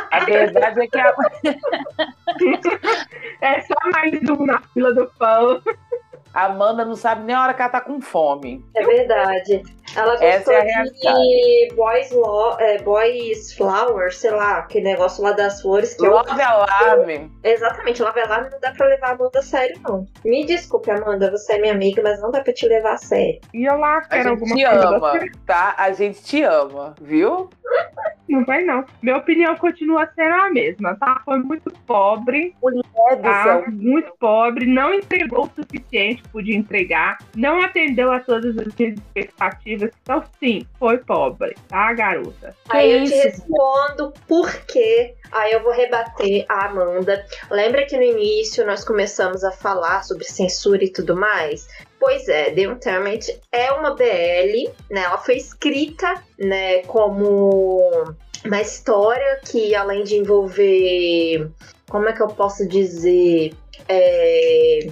A 0.09 0.25
verdade 0.25 0.81
é 0.81 0.87
que 0.87 0.97
a, 0.97 1.13
É 3.41 3.61
só 3.61 3.73
mais 3.91 4.13
um 4.29 4.45
na 4.45 4.61
fila 4.73 4.93
do 4.93 5.05
pão. 5.19 5.61
a 6.33 6.45
Amanda 6.45 6.83
não 6.85 6.95
sabe 6.95 7.23
nem 7.23 7.35
a 7.35 7.43
hora 7.43 7.53
que 7.53 7.61
ela 7.61 7.69
tá 7.71 7.81
com 7.81 7.99
fome. 8.01 8.63
É 8.75 8.83
verdade. 8.85 9.61
Ela 9.95 10.13
Essa 10.15 10.51
gostou 10.51 10.53
é 10.53 10.73
a 10.73 10.83
de 10.83 11.75
Boys, 11.75 12.11
Lo 12.11 12.57
é, 12.59 12.81
Boys 12.81 13.53
Flower, 13.53 14.11
sei 14.11 14.31
lá, 14.31 14.57
aquele 14.59 14.85
negócio 14.85 15.23
lá 15.23 15.33
das 15.33 15.61
flores 15.61 15.93
que 15.93 16.03
eu 16.03 16.09
Love 16.11 16.41
Alarme. 16.41 17.31
Exatamente, 17.43 18.01
lá 18.01 18.09
vai 18.11 18.27
lá, 18.27 18.49
não 18.49 18.59
dá 18.59 18.71
pra 18.71 18.87
levar 18.87 19.09
a 19.09 19.11
Amanda 19.11 19.37
a 19.37 19.41
sério, 19.43 19.79
não. 19.87 20.07
Me 20.25 20.45
desculpe, 20.45 20.89
Amanda, 20.89 21.29
você 21.29 21.53
é 21.53 21.59
minha 21.59 21.73
amiga, 21.73 22.01
mas 22.01 22.19
não 22.19 22.31
dá 22.31 22.41
pra 22.41 22.51
te 22.53 22.67
levar 22.67 22.93
a 22.93 22.97
sério. 22.97 23.39
E 23.53 23.65
eu 23.65 23.77
lá 23.77 23.97
A 23.99 24.01
quero 24.01 24.23
gente 24.23 24.29
alguma 24.31 24.55
te 24.55 24.65
coisa. 24.65 24.87
ama, 24.95 25.13
tá? 25.45 25.75
A 25.77 25.91
gente 25.91 26.23
te 26.23 26.41
ama, 26.41 26.95
viu? 26.99 27.49
Não 28.27 28.43
vai, 28.45 28.63
não. 28.63 28.85
Minha 29.01 29.17
opinião 29.17 29.55
continua 29.57 30.09
sendo 30.15 30.33
a 30.33 30.49
mesma, 30.49 30.95
tá? 30.95 31.21
Foi 31.25 31.37
muito 31.39 31.71
pobre. 31.85 32.55
Mulher 32.61 32.81
do 33.17 33.21
Tá? 33.21 33.43
céu. 33.43 33.63
Muito 33.69 34.11
pobre. 34.17 34.65
Não 34.65 34.93
entregou 34.93 35.45
o 35.45 35.51
suficiente 35.53 36.23
que 36.23 36.29
podia 36.29 36.55
entregar. 36.55 37.17
Não 37.35 37.61
atendeu 37.61 38.11
a 38.11 38.19
todas 38.19 38.57
as 38.57 38.73
minhas 38.75 38.97
expectativas. 38.97 39.91
Então, 40.01 40.23
sim, 40.39 40.65
foi 40.79 40.97
pobre, 40.97 41.55
tá, 41.67 41.93
garota? 41.93 42.55
Aí 42.69 42.91
eu 42.93 43.03
te 43.03 43.13
respondo 43.13 44.13
por 44.27 44.49
quê. 44.65 45.13
Aí 45.31 45.51
eu 45.51 45.61
vou 45.61 45.73
rebater 45.73 46.45
a 46.49 46.65
Amanda. 46.67 47.23
Lembra 47.51 47.85
que 47.85 47.95
no 47.97 48.03
início 48.03 48.65
nós 48.65 48.83
começamos 48.85 49.43
a 49.43 49.51
falar 49.51 50.03
sobre 50.03 50.23
censura 50.23 50.83
e 50.83 50.91
tudo 50.91 51.15
mais? 51.15 51.67
Pois 52.05 52.27
é, 52.27 52.51
The 52.51 52.67
Untamed 52.67 53.39
é 53.49 53.71
uma 53.71 53.95
BL, 53.95 54.69
né? 54.91 55.03
Ela 55.03 55.17
foi 55.17 55.37
escrita, 55.37 56.21
né, 56.37 56.79
como 56.83 58.13
uma 58.43 58.61
história 58.61 59.39
que 59.45 59.73
além 59.73 60.03
de 60.03 60.17
envolver, 60.17 61.49
como 61.89 62.09
é 62.09 62.11
que 62.11 62.21
eu 62.21 62.27
posso 62.27 62.67
dizer, 62.67 63.53
é, 63.87 64.89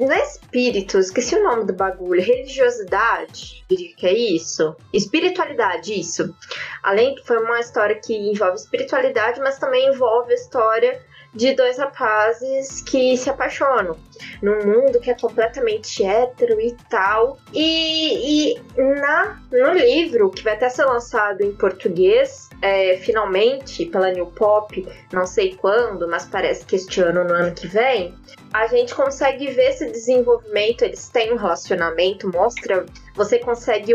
não 0.00 0.10
é 0.10 0.22
espírito, 0.22 0.98
esqueci 0.98 1.36
o 1.36 1.44
nome 1.44 1.66
do 1.66 1.74
bagulho, 1.74 2.22
religiosidade, 2.22 3.62
que 3.68 4.06
é 4.06 4.14
isso, 4.14 4.74
espiritualidade, 4.90 6.00
isso. 6.00 6.34
Além 6.82 7.14
que 7.14 7.26
foi 7.26 7.36
uma 7.42 7.60
história 7.60 8.00
que 8.02 8.16
envolve 8.16 8.56
espiritualidade, 8.56 9.38
mas 9.40 9.58
também 9.58 9.88
envolve 9.88 10.32
a 10.32 10.34
história 10.34 10.98
de 11.34 11.54
dois 11.54 11.78
rapazes 11.78 12.80
que 12.82 13.16
se 13.16 13.28
apaixonam 13.28 13.96
num 14.42 14.64
mundo 14.64 15.00
que 15.00 15.10
é 15.10 15.14
completamente 15.14 16.04
hétero 16.04 16.60
e 16.60 16.74
tal. 16.88 17.38
E, 17.52 18.52
e 18.52 18.60
na, 18.76 19.40
no 19.50 19.72
livro, 19.72 20.30
que 20.30 20.42
vai 20.42 20.54
até 20.54 20.68
ser 20.68 20.84
lançado 20.84 21.42
em 21.42 21.52
português, 21.52 22.48
é, 22.62 22.96
finalmente, 22.98 23.86
pela 23.86 24.10
New 24.10 24.26
Pop, 24.26 24.86
não 25.12 25.26
sei 25.26 25.54
quando, 25.54 26.08
mas 26.08 26.26
parece 26.26 26.64
que 26.64 26.76
este 26.76 27.00
ano, 27.00 27.24
no 27.24 27.34
ano 27.34 27.54
que 27.54 27.66
vem, 27.66 28.14
a 28.52 28.66
gente 28.66 28.94
consegue 28.94 29.48
ver 29.48 29.70
esse 29.70 29.90
desenvolvimento. 29.90 30.82
Eles 30.82 31.08
têm 31.08 31.32
um 31.32 31.36
relacionamento, 31.36 32.30
mostra. 32.30 32.86
Você 33.14 33.38
consegue 33.38 33.94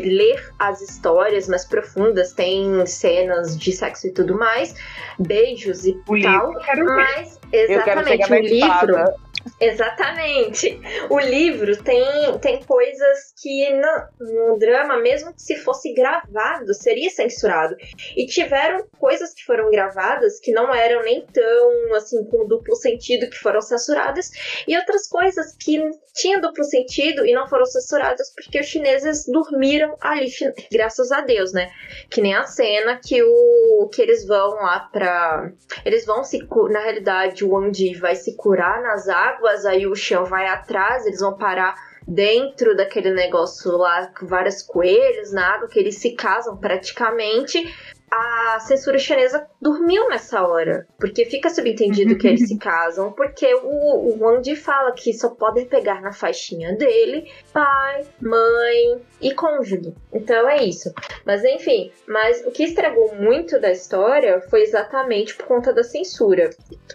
ler 0.00 0.52
as 0.58 0.80
histórias 0.80 1.48
mais 1.48 1.64
profundas, 1.64 2.32
tem 2.32 2.84
cenas 2.86 3.56
de 3.58 3.72
sexo 3.72 4.06
e 4.06 4.10
tudo 4.12 4.36
mais, 4.38 4.74
beijos 5.18 5.84
e 5.84 5.90
O 5.90 6.04
tal. 6.04 6.16
livro, 6.16 6.52
eu 6.52 6.60
quero 6.60 6.86
ver. 6.86 6.94
Mas, 6.94 7.40
Eu 7.52 7.66
quero 7.82 8.00
exatamente, 8.00 8.32
o 8.32 8.34
livro. 8.36 8.56
espada. 8.56 9.14
Exatamente. 9.60 10.78
O 11.10 11.18
livro 11.18 11.76
tem, 11.82 12.38
tem 12.40 12.62
coisas 12.64 13.32
que 13.40 13.70
no, 13.70 14.50
no 14.50 14.58
drama, 14.58 14.98
mesmo 14.98 15.32
que 15.34 15.42
se 15.42 15.56
fosse 15.56 15.92
gravado, 15.94 16.74
seria 16.74 17.10
censurado. 17.10 17.76
E 18.16 18.26
tiveram 18.26 18.86
coisas 18.98 19.32
que 19.34 19.44
foram 19.44 19.70
gravadas 19.70 20.40
que 20.40 20.52
não 20.52 20.74
eram 20.74 21.02
nem 21.02 21.24
tão 21.26 21.94
assim 21.94 22.24
com 22.24 22.46
duplo 22.46 22.74
sentido 22.76 23.30
que 23.30 23.38
foram 23.38 23.60
censuradas, 23.60 24.30
e 24.66 24.76
outras 24.76 25.08
coisas 25.08 25.56
que 25.56 25.80
tinham 26.14 26.40
duplo 26.40 26.64
sentido 26.64 27.26
e 27.26 27.32
não 27.32 27.46
foram 27.46 27.66
censuradas 27.66 28.32
porque 28.34 28.60
os 28.60 28.66
chineses 28.66 29.26
dormiram 29.26 29.96
ali, 30.00 30.26
graças 30.72 31.12
a 31.12 31.20
Deus, 31.20 31.52
né? 31.52 31.70
Que 32.10 32.20
nem 32.20 32.34
a 32.34 32.44
cena 32.44 33.00
que 33.02 33.22
o 33.22 33.88
que 33.92 34.02
eles 34.02 34.26
vão 34.26 34.54
lá 34.54 34.80
pra 34.92 35.52
eles 35.84 36.04
vão 36.04 36.24
se 36.24 36.38
na 36.70 36.80
realidade 36.80 37.44
o 37.44 37.56
Andy 37.56 37.94
vai 37.94 38.16
se 38.16 38.36
curar 38.36 38.82
nas 38.82 39.08
águas, 39.08 39.35
aí 39.66 39.86
o 39.86 39.94
Xian 39.94 40.24
vai 40.24 40.46
atrás, 40.46 41.04
eles 41.06 41.20
vão 41.20 41.36
parar 41.36 41.74
dentro 42.06 42.76
daquele 42.76 43.10
negócio 43.10 43.76
lá 43.76 44.06
com 44.06 44.26
várias 44.26 44.62
coelhos 44.62 45.32
na 45.32 45.54
água 45.54 45.68
que 45.68 45.78
eles 45.78 45.98
se 45.98 46.12
casam 46.12 46.56
praticamente. 46.56 47.62
A 48.10 48.60
censura 48.60 48.98
chinesa 48.98 49.46
dormiu 49.60 50.08
nessa 50.08 50.46
hora, 50.46 50.86
porque 50.98 51.24
fica 51.24 51.50
subentendido 51.50 52.16
que 52.16 52.28
eles 52.28 52.46
se 52.48 52.56
casam, 52.56 53.12
porque 53.12 53.52
o, 53.54 53.68
o 53.68 54.18
Wang 54.20 54.42
Di 54.42 54.54
fala 54.54 54.92
que 54.92 55.12
só 55.12 55.30
podem 55.30 55.66
pegar 55.66 56.00
na 56.00 56.12
faixinha 56.12 56.74
dele 56.76 57.30
pai, 57.52 58.04
mãe 58.20 59.02
e 59.20 59.34
cônjuge. 59.34 59.92
Então 60.12 60.48
é 60.48 60.62
isso. 60.64 60.92
Mas 61.24 61.44
enfim, 61.44 61.90
mas 62.06 62.44
o 62.46 62.50
que 62.52 62.62
estragou 62.64 63.14
muito 63.16 63.60
da 63.60 63.72
história 63.72 64.40
foi 64.42 64.62
exatamente 64.62 65.34
por 65.34 65.46
conta 65.46 65.72
da 65.72 65.82
censura. 65.82 66.50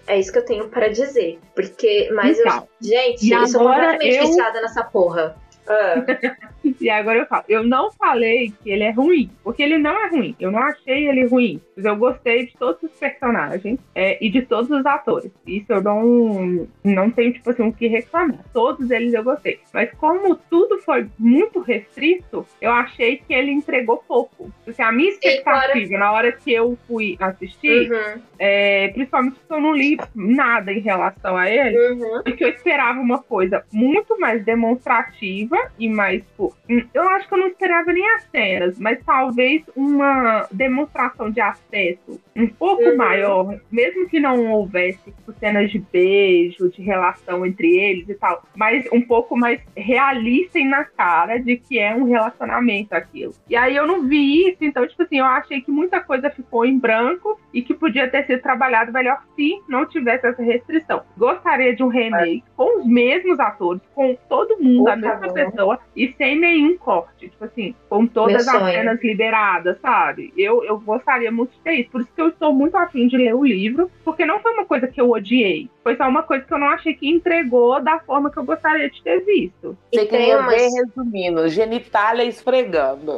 É 0.07 0.17
isso 0.17 0.31
que 0.31 0.37
eu 0.39 0.45
tenho 0.45 0.69
para 0.69 0.87
dizer. 0.87 1.39
Porque, 1.53 2.09
mas 2.13 2.39
Então, 2.39 2.67
eu. 2.81 2.87
Gente, 2.87 3.29
eu 3.29 3.47
sou 3.47 3.61
completamente 3.61 4.15
eu- 4.15 4.27
viciada 4.27 4.61
nessa 4.61 4.83
porra. 4.83 5.35
Ah, 5.67 5.95
E 6.79 6.89
agora 6.89 7.19
eu 7.19 7.25
falo, 7.25 7.43
eu 7.47 7.63
não 7.63 7.91
falei 7.91 8.53
que 8.63 8.69
ele 8.69 8.83
é 8.83 8.91
ruim, 8.91 9.29
porque 9.43 9.63
ele 9.63 9.77
não 9.77 9.91
é 9.91 10.09
ruim. 10.09 10.35
Eu 10.39 10.51
não 10.51 10.59
achei 10.59 11.07
ele 11.07 11.25
ruim. 11.25 11.61
Mas 11.75 11.85
eu 11.85 11.95
gostei 11.95 12.47
de 12.47 12.57
todos 12.57 12.81
os 12.83 12.91
personagens 12.91 13.79
é, 13.95 14.23
e 14.23 14.29
de 14.29 14.41
todos 14.43 14.69
os 14.69 14.85
atores. 14.85 15.31
Isso 15.45 15.71
eu 15.71 15.81
não, 15.81 16.67
não 16.83 17.09
tenho, 17.09 17.33
tipo 17.33 17.49
assim, 17.49 17.63
o 17.63 17.73
que 17.73 17.87
reclamar. 17.87 18.39
Todos 18.53 18.89
eles 18.91 19.13
eu 19.13 19.23
gostei. 19.23 19.59
Mas 19.73 19.91
como 19.93 20.35
tudo 20.35 20.79
foi 20.79 21.07
muito 21.17 21.59
restrito, 21.59 22.45
eu 22.59 22.71
achei 22.71 23.17
que 23.17 23.33
ele 23.33 23.51
entregou 23.51 24.03
pouco. 24.07 24.51
Porque 24.63 24.81
a 24.81 24.91
minha 24.91 25.09
expectativa, 25.09 25.97
na 25.97 26.11
hora 26.11 26.31
que 26.31 26.51
eu 26.51 26.77
fui 26.87 27.17
assistir, 27.19 27.91
uhum, 27.91 28.21
é, 28.37 28.89
principalmente 28.89 29.35
porque 29.35 29.53
eu 29.53 29.61
não 29.61 29.75
li 29.75 29.97
nada 30.15 30.71
em 30.71 30.79
relação 30.79 31.37
a 31.37 31.49
ele, 31.49 31.77
uhum. 31.77 32.23
porque 32.23 32.43
eu 32.43 32.49
esperava 32.49 32.99
uma 32.99 33.21
coisa 33.21 33.63
muito 33.71 34.19
mais 34.19 34.43
demonstrativa 34.43 35.57
e 35.77 35.89
mais, 35.89 36.21
tipo, 36.21 36.50
hum, 36.69 36.83
eu 36.93 37.09
acho 37.09 37.27
que 37.27 37.33
eu 37.33 37.37
não 37.39 37.47
esperava 37.47 37.91
nem 37.91 38.07
as 38.15 38.23
cenas, 38.25 38.79
mas 38.79 38.99
talvez 39.05 39.63
uma 39.75 40.47
demonstração 40.51 41.29
de 41.29 41.41
afeto 41.41 42.19
um 42.35 42.47
pouco 42.47 42.81
Uhum. 42.83 42.97
maior, 42.97 43.59
mesmo 43.71 44.07
que 44.07 44.19
não 44.19 44.51
houvesse 44.51 44.99
tipo, 45.11 45.33
cenas 45.33 45.69
de 45.69 45.79
beijo, 45.79 46.69
de 46.69 46.81
relação 46.81 47.45
entre 47.45 47.77
eles 47.77 48.07
e 48.09 48.13
tal, 48.15 48.43
mas 48.55 48.85
um 48.91 49.01
pouco 49.01 49.37
mais 49.37 49.59
realista 49.75 50.57
e 50.59 50.63
na 50.65 50.83
cara 50.85 51.37
de 51.37 51.57
que 51.57 51.77
é 51.77 51.93
um 51.93 52.05
relacionamento 52.05 52.93
aquilo. 52.93 53.33
E 53.49 53.55
aí 53.55 53.75
eu 53.75 53.85
não 53.85 54.07
vi 54.07 54.47
isso, 54.49 54.57
então, 54.61 54.87
tipo 54.87 55.03
assim, 55.03 55.19
eu 55.19 55.25
achei 55.25 55.61
que 55.61 55.71
muita 55.71 55.99
coisa 56.01 56.29
ficou 56.29 56.65
em 56.65 56.77
branco 56.77 57.39
e 57.53 57.61
que 57.61 57.73
podia 57.73 58.07
ter 58.09 58.25
sido 58.25 58.41
trabalhado 58.41 58.91
melhor 58.91 59.21
se 59.35 59.61
não 59.67 59.85
tivesse 59.85 60.25
essa 60.27 60.41
restrição. 60.41 61.01
Gostaria 61.17 61.75
de 61.75 61.83
um 61.83 61.87
remake 61.87 62.43
com 62.55 62.79
os 62.79 62.85
mesmos 62.87 63.39
atores, 63.39 63.81
com 63.93 64.15
todo 64.29 64.57
mundo, 64.59 64.83
Por 64.85 64.91
a 64.91 64.95
mesma 64.95 65.19
favor. 65.19 65.33
pessoa, 65.33 65.79
e 65.95 66.13
sem 66.17 66.39
nenhum 66.41 66.77
corte. 66.77 67.29
Tipo 67.29 67.45
assim, 67.45 67.75
com 67.87 68.05
todas 68.05 68.47
as 68.47 68.71
cenas 68.71 69.01
liberadas, 69.01 69.77
sabe? 69.81 70.33
Eu, 70.35 70.63
eu 70.63 70.79
gostaria 70.79 71.31
muito 71.31 71.51
de 71.51 71.59
ter 71.61 71.73
isso. 71.73 71.91
Por 71.91 72.01
isso 72.01 72.11
que 72.13 72.21
eu 72.21 72.29
estou 72.29 72.53
muito 72.53 72.75
afim 72.75 73.07
de 73.07 73.15
ler 73.15 73.33
o 73.33 73.45
livro, 73.45 73.89
porque 74.03 74.25
não 74.25 74.39
foi 74.39 74.51
uma 74.53 74.65
coisa 74.65 74.87
que 74.87 74.99
eu 74.99 75.09
odiei. 75.09 75.69
Foi 75.83 75.95
só 75.95 76.07
uma 76.07 76.23
coisa 76.23 76.43
que 76.45 76.53
eu 76.53 76.59
não 76.59 76.67
achei 76.67 76.93
que 76.93 77.09
entregou 77.09 77.81
da 77.81 77.99
forma 77.99 78.31
que 78.31 78.37
eu 78.37 78.43
gostaria 78.43 78.89
de 78.89 79.01
ter 79.01 79.19
visto. 79.21 79.77
Você 79.91 79.99
tem 80.01 80.07
queria 80.07 80.39
umas- 80.39 80.55
ver, 80.55 80.69
resumindo, 80.69 81.47
genitália 81.47 82.23
esfregando. 82.23 83.17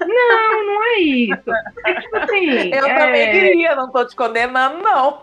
Não, 0.00 0.66
não 0.66 0.84
é 0.84 0.98
isso. 1.00 1.50
É 1.86 2.00
tipo 2.00 2.16
assim. 2.16 2.44
Eu 2.74 2.86
é... 2.86 2.98
também 2.98 3.30
queria, 3.32 3.74
não 3.76 3.90
tô 3.90 4.04
te 4.06 4.16
condenando, 4.16 4.82
não. 4.82 5.22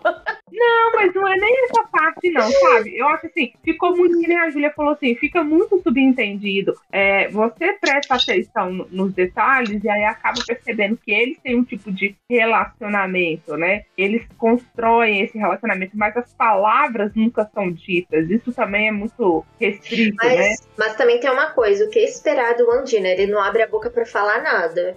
Não, 0.51 0.91
mas 0.95 1.13
não 1.13 1.27
é 1.27 1.35
nem 1.37 1.65
essa 1.65 1.83
parte, 1.91 2.29
não, 2.31 2.49
sabe? 2.49 2.97
Eu 2.97 3.07
acho 3.07 3.25
assim, 3.27 3.53
ficou 3.63 3.95
muito, 3.95 4.19
que 4.19 4.27
nem 4.27 4.37
a 4.39 4.49
Júlia 4.49 4.71
falou 4.75 4.93
assim, 4.93 5.15
fica 5.15 5.43
muito 5.43 5.81
subentendido. 5.81 6.73
É, 6.91 7.10
você 7.29 7.73
presta 7.73 8.15
atenção 8.15 8.71
no- 8.71 8.87
nos 8.91 9.13
detalhes 9.13 9.83
e 9.83 9.89
aí 9.89 10.03
acaba 10.03 10.39
percebendo 10.45 10.97
que 10.97 11.11
eles 11.11 11.39
têm 11.39 11.55
um 11.57 11.63
tipo 11.63 11.91
de 11.91 12.15
relacionamento, 12.29 13.55
né? 13.57 13.83
Eles 13.97 14.23
constroem 14.37 15.21
esse 15.21 15.37
relacionamento, 15.37 15.97
mas 15.97 16.15
as 16.17 16.33
palavras 16.33 17.13
nunca 17.15 17.49
são 17.53 17.71
ditas. 17.71 18.29
Isso 18.29 18.51
também 18.53 18.87
é 18.87 18.91
muito 18.91 19.45
restrito, 19.59 20.15
né? 20.25 20.35
Mas, 20.35 20.67
mas 20.77 20.95
também 20.95 21.19
tem 21.19 21.29
uma 21.29 21.51
coisa, 21.51 21.85
o 21.85 21.89
que 21.89 21.99
é 21.99 22.03
esperar 22.05 22.55
do 22.55 22.69
Andy, 22.71 22.99
né? 22.99 23.13
Ele 23.13 23.31
não 23.31 23.41
abre 23.41 23.61
a 23.63 23.67
boca 23.67 23.89
pra 23.89 24.05
falar 24.05 24.41
nada. 24.41 24.95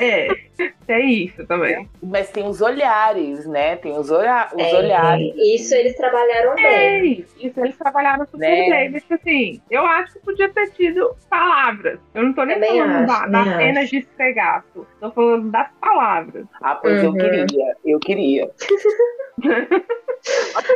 É, 0.00 0.28
tem 0.86 1.24
isso 1.24 1.46
também. 1.46 1.88
Mas 2.02 2.30
tem 2.30 2.46
os 2.46 2.60
olhares, 2.60 3.46
né? 3.46 3.76
Tem 3.76 3.92
os, 3.96 4.10
olha 4.10 4.48
os 4.54 4.60
É, 4.72 4.76
olhares. 4.76 5.34
Isso 5.36 5.74
eles 5.74 5.96
trabalharam 5.96 6.54
bem. 6.56 6.64
É 6.66 7.04
isso, 7.04 7.34
isso 7.40 7.60
eles 7.60 7.76
trabalharam 7.76 8.24
super 8.26 8.38
Né? 8.38 8.68
bem, 8.68 8.90
mas 8.90 9.04
assim, 9.10 9.60
eu 9.70 9.84
acho 9.86 10.14
que 10.14 10.18
podia 10.20 10.48
ter 10.48 10.70
tido 10.70 11.14
palavras. 11.26 11.98
Eu 12.14 12.22
não 12.24 12.32
tô 12.32 12.44
nem 12.44 12.54
Também 12.56 12.78
falando 12.78 13.06
da, 13.06 13.12
acho, 13.14 13.30
das 13.30 13.44
também 13.44 13.66
cenas 13.66 13.90
de 13.90 13.98
esfregaço, 13.98 14.86
tô 15.00 15.10
falando 15.12 15.50
das 15.50 15.70
palavras. 15.80 16.46
Ah, 16.62 16.74
pois 16.76 17.02
eu 17.02 17.10
Uhum. 17.10 17.18
queria, 17.18 17.76
eu 17.84 17.98
queria. 18.00 18.50
Né, 19.42 19.66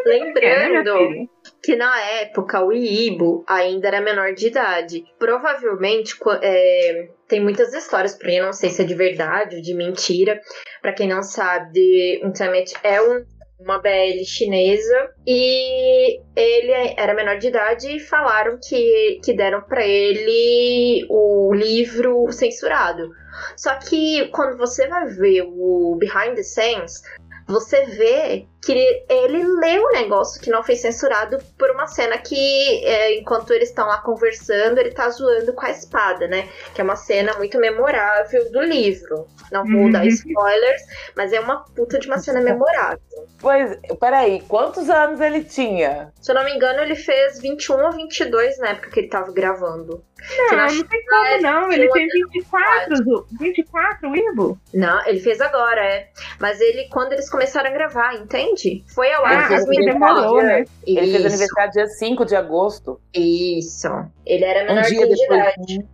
minha 0.04 0.24
Lembrando 0.24 1.28
que 1.62 1.76
na 1.76 2.00
época 2.00 2.64
o 2.64 2.72
Iibo 2.72 3.44
ainda 3.46 3.88
era 3.88 4.00
menor 4.00 4.32
de 4.34 4.48
idade. 4.48 5.04
Provavelmente 5.18 6.16
é, 6.42 7.08
tem 7.28 7.40
muitas 7.42 7.72
histórias 7.74 8.14
por 8.16 8.28
aí, 8.28 8.36
eu 8.36 8.44
não 8.46 8.52
sei 8.52 8.70
se 8.70 8.82
é 8.82 8.84
de 8.84 8.94
verdade 8.94 9.56
ou 9.56 9.62
de 9.62 9.74
mentira. 9.74 10.40
Pra 10.80 10.92
quem 10.92 11.08
não 11.08 11.22
sabe, 11.22 12.20
Internet 12.24 12.74
é 12.82 13.00
um 13.02 13.24
uma 13.58 13.78
BL 13.78 14.24
chinesa 14.24 15.10
e 15.26 16.20
ele 16.36 16.94
era 16.96 17.14
menor 17.14 17.38
de 17.38 17.48
idade 17.48 17.96
e 17.96 18.00
falaram 18.00 18.58
que, 18.62 19.20
que 19.24 19.32
deram 19.32 19.62
para 19.62 19.86
ele 19.86 21.06
o 21.08 21.52
livro 21.54 22.30
censurado. 22.32 23.10
Só 23.56 23.74
que 23.76 24.28
quando 24.28 24.56
você 24.56 24.86
vai 24.86 25.06
ver 25.06 25.42
o 25.42 25.96
Behind 25.98 26.34
the 26.36 26.42
Scenes, 26.42 27.02
você 27.46 27.84
vê 27.84 28.46
que 28.64 28.72
ele 29.08 29.44
leu 29.44 29.84
o 29.84 29.92
negócio 29.92 30.40
que 30.40 30.50
não 30.50 30.62
foi 30.62 30.76
censurado 30.76 31.38
por 31.58 31.70
uma 31.70 31.86
cena 31.86 32.16
que, 32.16 32.84
é, 32.84 33.18
enquanto 33.18 33.52
eles 33.52 33.68
estão 33.68 33.86
lá 33.86 33.98
conversando, 33.98 34.78
ele 34.78 34.90
tá 34.90 35.08
zoando 35.10 35.52
com 35.52 35.66
a 35.66 35.70
espada, 35.70 36.26
né? 36.26 36.48
Que 36.74 36.80
é 36.80 36.84
uma 36.84 36.96
cena 36.96 37.34
muito 37.34 37.58
memorável 37.58 38.50
do 38.50 38.62
livro. 38.62 39.26
Não 39.52 39.64
vou 39.66 39.92
dar 39.92 40.06
spoilers, 40.06 40.82
mas 41.14 41.32
é 41.32 41.40
uma 41.40 41.64
puta 41.64 41.98
de 41.98 42.06
uma 42.06 42.18
cena 42.18 42.40
memorável. 42.42 43.00
Pois, 43.38 43.76
peraí, 44.00 44.40
quantos 44.48 44.88
anos 44.88 45.20
ele 45.20 45.44
tinha? 45.44 46.12
Se 46.20 46.30
eu 46.30 46.34
não 46.34 46.44
me 46.44 46.54
engano, 46.54 46.80
ele 46.80 46.94
fez 46.94 47.38
21 47.40 47.84
ou 47.84 47.92
22 47.92 48.58
na 48.58 48.68
época 48.70 48.90
que 48.90 49.00
ele 49.00 49.08
tava 49.08 49.30
gravando. 49.32 50.02
Não, 50.50 50.56
não 50.56 50.84
tem 50.84 51.04
como 51.06 51.42
não. 51.42 51.72
Ele 51.72 51.88
tem 51.90 52.06
24, 52.08 52.96
Zu. 52.96 53.26
24, 53.38 54.10
o 54.10 54.16
Ivo? 54.16 54.58
Não, 54.72 55.06
ele 55.06 55.20
fez 55.20 55.40
agora, 55.40 55.80
é. 55.84 56.08
Mas 56.40 56.60
ele, 56.60 56.88
quando 56.88 57.12
eles 57.12 57.28
começaram 57.28 57.68
a 57.70 57.72
gravar, 57.72 58.14
entende? 58.14 58.82
Foi 58.94 59.12
ao 59.12 59.24
Ele 59.26 59.34
ar 59.34 59.44
Ah, 59.44 59.48
2009. 59.56 59.92
demorou, 59.92 60.42
né? 60.42 60.64
Ele 60.86 61.10
fez 61.12 61.26
aniversário 61.26 61.72
dia 61.72 61.86
5 61.86 62.24
de 62.24 62.36
agosto. 62.36 63.00
isso. 63.14 63.88
Ele 64.26 64.44
era 64.44 64.72
Um 64.72 64.80
dia 64.82 65.06
de 65.06 65.14
depois. 65.14 65.40
idade. 65.40 65.86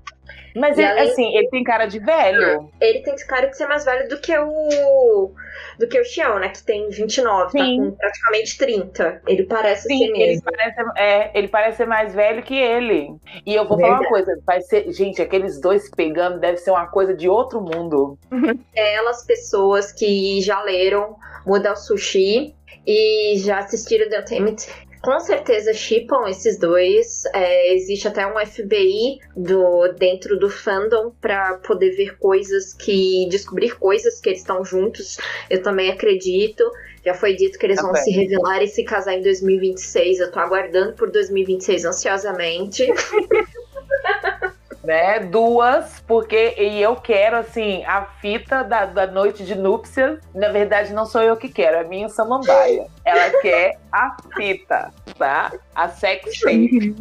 Mas 0.57 0.77
E 0.77 0.81
ele, 0.83 0.91
além- 0.91 1.11
assim, 1.11 1.37
ele 1.37 1.49
tem 1.49 1.63
cara 1.65 1.87
de 1.87 1.99
velho. 1.99 2.69
Ele 2.81 3.01
tem 3.01 3.15
cara 3.27 3.47
de 3.47 3.57
ser 3.57 3.67
mais 3.67 3.85
velho 3.85 4.09
do 4.09 4.19
que 4.21 4.37
o. 4.37 5.33
do 5.79 5.87
que 5.89 5.99
o 6.01 6.05
Xiao, 6.05 6.39
né? 6.39 6.49
Que 6.51 6.63
tem 6.63 6.89
29, 6.91 7.45
tá 7.57 7.65
Sim. 7.65 7.79
com 7.79 7.91
praticamente 7.93 8.59
30. 8.59 9.23
Ele 9.27 9.45
parece 9.45 9.89
Sim, 9.89 9.99
ser 9.99 10.05
ele 10.05 10.13
mesmo. 10.13 10.43
parece, 10.45 10.81
é, 10.97 11.39
ele 11.39 11.49
parece 11.49 11.77
ser 11.79 11.87
mais 11.87 12.15
velho 12.15 12.43
que 12.43 12.57
ele. 12.57 13.11
E 13.47 13.55
eu 13.55 13.67
vou 13.67 13.79
falar 13.81 14.01
uma 14.01 14.09
coisa, 14.09 14.39
vai 14.47 14.61
ser, 14.61 14.91
gente, 14.93 15.23
aqueles 15.23 15.61
dois 15.61 15.91
pegando 15.91 16.39
deve 16.39 16.59
ser 16.59 16.71
uma 16.71 16.87
coisa 16.87 17.15
de 17.15 17.29
outro 17.29 17.61
mundo. 17.61 18.19
Aquelas 18.73 19.25
pessoas 19.27 19.93
que 19.93 20.41
já 20.43 20.61
leram 20.63 21.17
Muda 21.47 21.73
o 21.73 21.77
Sushi 21.77 22.55
e 22.87 23.35
já 23.39 23.59
assistiram 23.61 24.09
The 24.11 24.21
Untamed. 24.21 24.67
Com 25.03 25.19
certeza 25.19 25.73
chipam 25.73 26.29
esses 26.29 26.59
dois. 26.59 27.25
É, 27.33 27.75
existe 27.75 28.07
até 28.07 28.27
um 28.27 28.39
FBI 28.45 29.19
do, 29.35 29.89
dentro 29.93 30.39
do 30.39 30.51
fandom 30.51 31.11
pra 31.21 31.55
poder 31.55 31.91
ver 31.93 32.19
coisas 32.19 32.75
que. 32.75 33.27
descobrir 33.31 33.79
coisas 33.79 34.21
que 34.21 34.29
eles 34.29 34.41
estão 34.41 34.65
juntos. 34.65 35.17
Eu 35.49 35.63
também 35.63 35.91
acredito. 35.91 36.71
Já 37.05 37.15
foi 37.15 37.35
dito 37.35 37.59
que 37.59 37.65
eles 37.65 37.81
vão 37.81 37.95
se 37.95 38.11
revelar 38.11 38.63
e 38.63 38.69
se 38.69 38.85
casar 38.85 39.15
em 39.15 39.23
2026. 39.23 40.21
Eu 40.21 40.31
tô 40.31 40.39
aguardando 40.39 40.93
por 40.93 41.11
2026 41.11 41.87
ansiosamente. 41.87 42.87
Né? 44.83 45.21
Duas, 45.21 46.03
porque 46.07 46.55
e 46.57 46.81
eu 46.81 46.97
quero, 46.97 47.37
assim, 47.37 47.85
a 47.85 48.07
fita 48.21 48.65
da, 48.65 48.87
da 48.87 49.07
noite 49.07 49.45
de 49.45 49.55
núpcias. 49.55 50.19
Na 50.35 50.49
verdade, 50.49 50.95
não 50.95 51.05
sou 51.05 51.21
eu 51.23 51.37
que 51.37 51.49
quero, 51.51 51.77
é 51.77 51.81
a 51.81 51.85
minha 51.85 52.09
samambaia. 52.09 52.87
Ela 53.05 53.31
quer 53.43 53.79
a 53.93 54.17
fita, 54.35 54.91
tá? 55.19 55.53
A 55.75 55.89
sex 55.89 56.41
tape. 56.41 56.95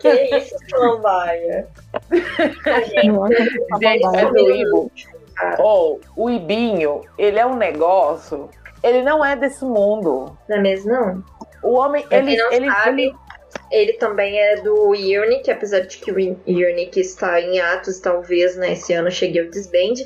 que 0.00 0.08
isso, 0.36 0.56
Samambaia? 0.68 1.68
Gente, 2.10 3.10
mas 3.12 4.32
o 4.32 4.50
Ibo, 4.50 4.92
oh, 5.58 6.00
o 6.16 6.28
Ibinho, 6.28 7.02
ele 7.16 7.38
é 7.38 7.46
um 7.46 7.56
negócio. 7.56 8.50
Ele 8.82 9.02
não 9.02 9.24
é 9.24 9.36
desse 9.36 9.64
mundo. 9.64 10.36
Não 10.48 10.56
é 10.56 10.60
mesmo, 10.60 10.92
não? 10.92 11.24
O 11.62 11.74
homem, 11.74 12.04
ele, 12.10 12.36
ele, 12.50 12.70
sabe, 12.70 13.02
ele- 13.04 13.16
ele 13.70 13.94
também 13.94 14.38
é 14.38 14.56
do 14.56 14.88
Unique, 14.88 15.50
apesar 15.50 15.80
de 15.80 15.98
que 15.98 16.10
o 16.10 16.14
Unique 16.14 17.00
está 17.00 17.40
em 17.40 17.60
atos, 17.60 18.00
talvez, 18.00 18.56
né? 18.56 18.72
Esse 18.72 18.92
ano 18.92 19.10
chegue 19.10 19.38
ao 19.38 19.46
desband, 19.46 20.04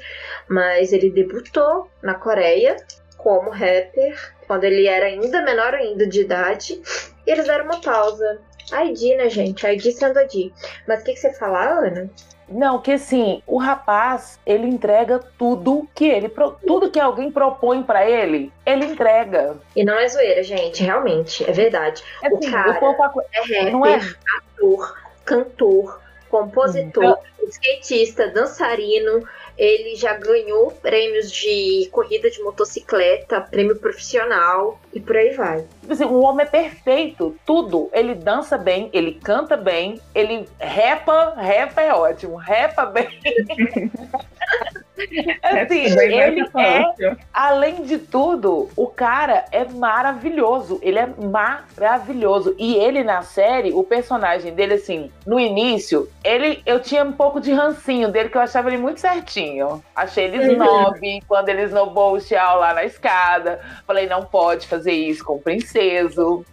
mas 0.49 0.93
ele 0.93 1.11
debutou 1.11 1.89
na 2.03 2.15
Coreia 2.15 2.77
como 3.17 3.51
rapper, 3.51 4.35
quando 4.47 4.65
ele 4.65 4.87
era 4.87 5.07
ainda 5.07 5.43
menor 5.43 5.75
ainda 5.75 6.07
de 6.07 6.21
idade, 6.21 6.81
e 7.27 7.31
eles 7.31 7.47
deram 7.47 7.65
uma 7.65 7.81
pausa. 7.81 8.39
ID, 8.73 9.17
né, 9.17 9.29
gente? 9.29 9.67
ID 9.67 9.93
sendo 9.93 10.21
ID. 10.21 10.53
Mas 10.87 11.01
o 11.01 11.05
que, 11.05 11.13
que 11.13 11.21
você 11.21 11.33
fala, 11.33 11.87
Ana? 11.87 12.11
Não, 12.49 12.79
que 12.79 12.93
assim, 12.93 13.43
o 13.47 13.57
rapaz, 13.59 14.39
ele 14.45 14.67
entrega 14.67 15.19
tudo 15.39 15.89
que 15.95 16.05
ele, 16.05 16.31
tudo 16.67 16.91
que 16.91 17.01
alguém 17.01 17.31
propõe 17.31 17.83
pra 17.83 18.09
ele, 18.09 18.53
ele 18.67 18.85
entrega. 18.87 19.57
E 19.75 19.83
não 19.85 19.95
é 19.99 20.07
zoeira, 20.09 20.43
gente, 20.43 20.83
realmente, 20.83 21.43
é 21.49 21.53
verdade. 21.53 22.03
O 22.23 22.37
Assim, 22.37 22.51
cara- 22.51 22.73
o 22.73 22.81
povo 22.81 23.03
acu- 23.03 23.23
É 23.33 23.41
rapper, 23.41 23.73
Não 23.73 23.87
é? 23.87 23.95
ator, 23.97 24.99
cantor, 25.25 26.01
compositor, 26.29 27.19
skatista, 27.49 28.29
dançarino. 28.29 29.27
Ele 29.57 29.95
já 29.95 30.15
ganhou 30.15 30.71
prêmios 30.71 31.31
de 31.31 31.89
corrida 31.93 32.31
de 32.31 32.43
motocicleta, 32.43 33.41
prêmio 33.41 33.77
profissional 33.77 34.81
e 34.93 35.01
por 35.01 35.17
aí 35.17 35.31
vai. 35.31 35.65
assim, 35.89 36.05
o 36.05 36.21
homem 36.21 36.47
é 36.47 36.49
perfeito, 36.49 37.37
tudo. 37.47 37.89
Ele 37.93 38.15
dança 38.15 38.59
bem, 38.59 38.91
ele 38.93 39.19
canta 39.23 39.57
bem, 39.57 40.01
ele 40.15 40.49
repa, 40.59 41.35
repa 41.37 41.83
é 41.83 41.93
ótimo, 41.93 42.37
repa 42.37 42.87
bem. 42.87 43.09
assim, 45.43 45.95
mais 45.95 45.99
ele 45.99 46.41
é. 46.57 47.17
Além 47.33 47.83
de 47.83 47.99
tudo, 47.99 48.69
o 48.77 48.87
cara 48.87 49.45
é 49.51 49.65
maravilhoso. 49.65 50.79
Ele 50.83 50.99
é 50.99 51.07
maravilhoso. 51.07 52.55
E 52.59 52.77
ele 52.77 53.03
na 53.03 53.23
série, 53.23 53.73
o 53.73 53.83
personagem 53.83 54.55
dele, 54.55 54.75
assim, 54.75 55.11
no 55.27 55.39
início, 55.39 56.09
ele 56.23 56.63
eu 56.65 56.81
tinha 56.81 57.05
um 57.05 57.13
pouco 57.13 57.41
de 57.41 57.53
rancinho 57.53 58.11
dele, 58.11 58.29
que 58.29 58.37
eu 58.37 58.43
achava 58.43 58.69
ele 58.69 58.79
muito 58.79 59.01
certinho. 59.01 59.83
Achei 59.95 60.25
ele 60.25 60.53
snob 60.53 61.23
quando 61.27 61.49
ele 61.49 61.63
snobou 61.65 62.15
o 62.15 62.21
Xiao 62.21 62.61
lá 62.61 62.73
na 62.73 62.85
escada. 62.85 63.61
Falei, 63.87 64.07
não 64.07 64.25
pode 64.25 64.67
fazer 64.67 64.93
isso 64.93 65.25
com 65.25 65.35
o 65.35 65.43
princeso. 65.43 66.45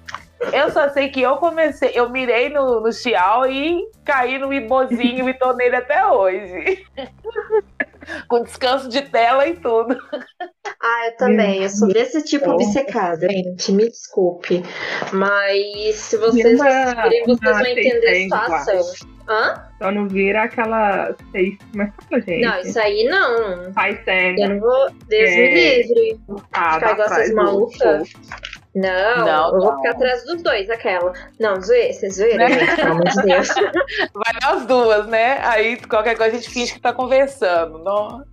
Eu 0.52 0.72
só 0.72 0.89
sei 0.89 1.10
que 1.10 1.22
eu 1.22 1.38
comecei, 1.38 1.92
eu 1.94 2.10
mirei 2.10 2.50
no, 2.50 2.82
no 2.82 2.92
Xiao 2.92 3.46
e 3.46 3.88
caí 4.04 4.39
no 4.39 4.52
ibozinho 4.52 5.30
e 5.30 5.34
tô 5.36 5.54
nele 5.54 5.76
até 5.76 6.04
hoje. 6.08 6.84
com 8.28 8.43
descanso 8.43 8.89
de 8.89 9.02
tela 9.04 9.47
e 9.47 9.56
tudo. 9.56 9.97
Ah, 10.82 11.08
eu 11.08 11.18
também. 11.18 11.64
Eu 11.64 11.70
sou 11.70 11.88
desse 11.89 12.24
tipo 12.24 12.49
obcecada, 12.52 13.28
gente. 13.30 13.72
Me 13.72 13.89
desculpe. 13.89 14.64
Mas 15.14 15.95
se 15.97 16.18
vocês 16.18 16.60
Uma- 16.60 16.68
assistirem, 16.68 17.24
vocês 17.26 17.58
vão 17.58 17.66
entender 17.66 18.08
a 18.08 18.16
eu 18.18 18.24
situação. 18.24 18.82
Hã? 19.30 19.64
Só 19.82 19.91
não 19.91 20.08
vira 20.10 20.43
aquela 20.43 21.16
seis. 21.32 21.56
Mas 21.76 21.91
fala, 22.10 22.22
gente. 22.22 22.41
Não, 22.41 22.60
isso 22.60 22.80
aí 22.80 23.04
não. 23.06 23.72
Faz 23.74 23.97
Eu 23.99 24.04
cena. 24.04 24.47
não 24.49 24.60
vou. 24.60 24.89
Deus 25.08 25.30
me 25.30 25.41
É. 25.41 25.78
livre. 25.84 26.20
Ah, 26.54 26.74
Ficar 26.74 26.91
igual 26.93 27.08
essas 27.08 27.34
malucas. 27.34 28.10
Não, 28.74 29.26
Não, 29.26 29.45
eu 29.53 29.59
vou 29.59 29.72
não. 29.72 29.78
ficar 29.78 29.91
atrás 29.91 30.24
dos 30.24 30.41
dois, 30.41 30.69
aquela. 30.69 31.11
Não, 31.39 31.61
zoeira, 31.61 31.91
vocês 31.91 32.15
zoeiram, 32.15 32.38
Né? 32.38 32.59
gente, 32.59 32.76
pelo 32.78 32.91
amor 32.91 33.03
de 33.09 33.22
Deus. 33.24 33.47
Vai 34.13 34.34
nós 34.43 34.65
duas, 34.65 35.07
né? 35.07 35.39
Aí 35.43 35.76
qualquer 35.86 36.15
coisa 36.17 36.36
a 36.38 36.39
gente 36.39 36.49
finge 36.49 36.74
que 36.74 36.80
tá 36.80 36.93
conversando. 36.93 37.80
Não. 37.80 38.24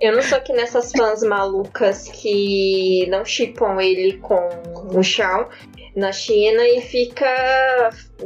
Eu 0.00 0.14
não 0.16 0.22
sou 0.22 0.38
que 0.42 0.52
nessas 0.52 0.92
fãs 0.92 1.22
malucas 1.22 2.08
que 2.08 3.06
não 3.10 3.24
chipam 3.24 3.80
ele 3.80 4.18
com 4.18 4.48
o 4.94 5.02
Shao 5.02 5.48
na 5.96 6.12
China 6.12 6.62
e 6.68 6.80
fica 6.82 7.26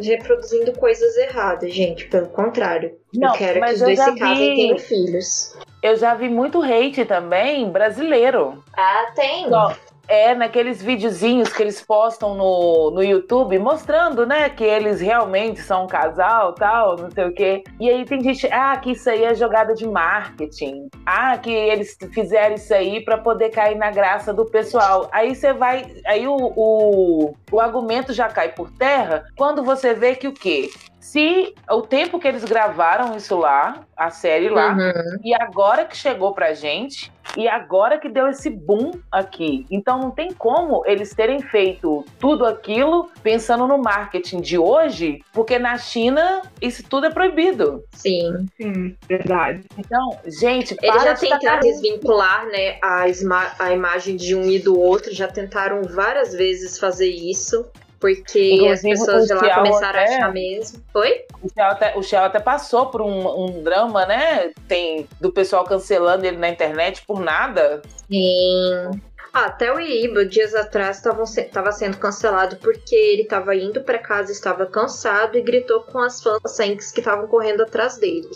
reproduzindo 0.02 0.72
coisas 0.72 1.16
erradas, 1.16 1.72
gente. 1.72 2.06
Pelo 2.08 2.26
contrário. 2.28 2.96
Não, 3.14 3.30
eu 3.32 3.38
quero 3.38 3.60
que 3.60 3.72
os 3.72 3.78
dois 3.80 3.98
se 4.00 4.14
casem 4.16 4.44
e 4.44 4.50
vi- 4.50 4.56
tenham 4.56 4.78
filhos. 4.78 5.56
Eu 5.82 5.96
já 5.96 6.14
vi 6.14 6.28
muito 6.28 6.62
hate 6.62 7.04
também 7.04 7.70
brasileiro. 7.70 8.62
Ah, 8.76 9.12
tem. 9.14 9.48
Só- 9.48 9.76
É, 10.06 10.34
naqueles 10.34 10.82
videozinhos 10.82 11.52
que 11.52 11.62
eles 11.62 11.80
postam 11.80 12.34
no, 12.34 12.90
no 12.90 13.02
YouTube, 13.02 13.58
mostrando, 13.58 14.26
né, 14.26 14.48
que 14.50 14.62
eles 14.64 15.00
realmente 15.00 15.60
são 15.60 15.84
um 15.84 15.86
casal, 15.86 16.52
tal, 16.54 16.96
não 16.96 17.10
sei 17.10 17.24
o 17.24 17.32
quê. 17.34 17.64
E 17.80 17.88
aí 17.88 18.04
tem 18.04 18.20
gente, 18.22 18.46
ah, 18.52 18.76
que 18.76 18.92
isso 18.92 19.08
aí 19.08 19.24
é 19.24 19.34
jogada 19.34 19.74
de 19.74 19.86
marketing. 19.88 20.88
Ah, 21.06 21.38
que 21.38 21.50
eles 21.50 21.96
fizeram 22.12 22.54
isso 22.56 22.72
aí 22.74 23.02
pra 23.04 23.18
poder 23.18 23.50
cair 23.50 23.76
na 23.76 23.90
graça 23.90 24.32
do 24.32 24.44
pessoal. 24.44 25.08
Aí 25.12 25.34
você 25.34 25.52
vai, 25.52 25.86
aí 26.06 26.26
o, 26.28 26.36
o, 26.54 27.34
o 27.50 27.60
argumento 27.60 28.12
já 28.12 28.28
cai 28.28 28.48
por 28.50 28.70
terra 28.72 29.24
quando 29.36 29.62
você 29.64 29.94
vê 29.94 30.14
que 30.14 30.28
o 30.28 30.32
quê? 30.32 30.70
Se 31.00 31.54
o 31.70 31.82
tempo 31.82 32.18
que 32.18 32.26
eles 32.26 32.44
gravaram 32.44 33.14
isso 33.16 33.36
lá, 33.36 33.80
a 33.96 34.10
série 34.10 34.48
lá, 34.48 34.72
Uhum. 34.72 35.18
e 35.22 35.34
agora 35.34 35.84
que 35.84 35.96
chegou 35.96 36.32
pra 36.32 36.54
gente, 36.54 37.12
E 37.36 37.48
agora 37.48 37.98
que 37.98 38.08
deu 38.08 38.28
esse 38.28 38.50
boom 38.50 38.92
aqui. 39.10 39.66
Então 39.70 39.98
não 39.98 40.10
tem 40.10 40.32
como 40.32 40.84
eles 40.86 41.14
terem 41.14 41.40
feito 41.40 42.04
tudo 42.18 42.46
aquilo 42.46 43.10
pensando 43.22 43.66
no 43.66 43.78
marketing 43.78 44.40
de 44.40 44.58
hoje, 44.58 45.22
porque 45.32 45.58
na 45.58 45.76
China 45.76 46.42
isso 46.60 46.82
tudo 46.88 47.06
é 47.06 47.10
proibido. 47.10 47.84
Sim. 47.92 48.46
Sim, 48.56 48.96
verdade. 49.08 49.64
Então, 49.78 50.18
gente, 50.26 50.76
Eles 50.82 51.02
já 51.02 51.12
de 51.12 51.20
tentaram 51.20 51.60
desvincular, 51.60 52.46
né, 52.46 52.78
a, 52.82 53.04
a 53.58 53.72
imagem 53.72 54.16
de 54.16 54.34
um 54.34 54.44
e 54.50 54.58
do 54.58 54.78
outro, 54.78 55.12
já 55.12 55.28
tentaram 55.28 55.82
várias 55.82 56.32
vezes 56.34 56.78
fazer 56.78 57.08
isso, 57.08 57.66
porque 58.04 58.52
Inclusive, 58.52 58.92
as 58.92 58.98
pessoas 58.98 59.26
de 59.26 59.32
lá 59.32 59.54
começaram 59.54 59.98
a 59.98 60.02
até- 60.02 60.16
achar 60.16 60.32
mesmo. 60.32 60.82
Oi? 60.92 61.24
O 61.42 61.48
Xiao 61.48 61.70
até, 61.70 61.96
o 61.96 62.24
até 62.26 62.38
passou 62.38 62.86
por 62.86 63.00
um, 63.00 63.44
um 63.46 63.62
drama, 63.62 64.04
né? 64.04 64.52
Tem 64.68 65.08
do 65.18 65.32
pessoal 65.32 65.64
cancelando 65.64 66.26
ele 66.26 66.36
na 66.36 66.50
internet 66.50 67.02
por 67.06 67.18
nada. 67.18 67.80
Sim. 68.06 68.90
Ah, 69.32 69.46
até 69.46 69.72
o 69.72 69.80
Iba, 69.80 70.26
dias 70.26 70.54
atrás, 70.54 70.98
estava 70.98 71.72
sendo 71.72 71.96
cancelado 71.96 72.56
porque 72.56 72.94
ele 72.94 73.22
estava 73.22 73.56
indo 73.56 73.80
para 73.80 73.98
casa, 73.98 74.30
estava 74.30 74.66
cansado 74.66 75.38
e 75.38 75.40
gritou 75.40 75.80
com 75.80 75.98
as 75.98 76.22
fãs 76.22 76.92
que 76.92 77.00
estavam 77.00 77.26
correndo 77.26 77.62
atrás 77.62 77.96
dele. 77.96 78.28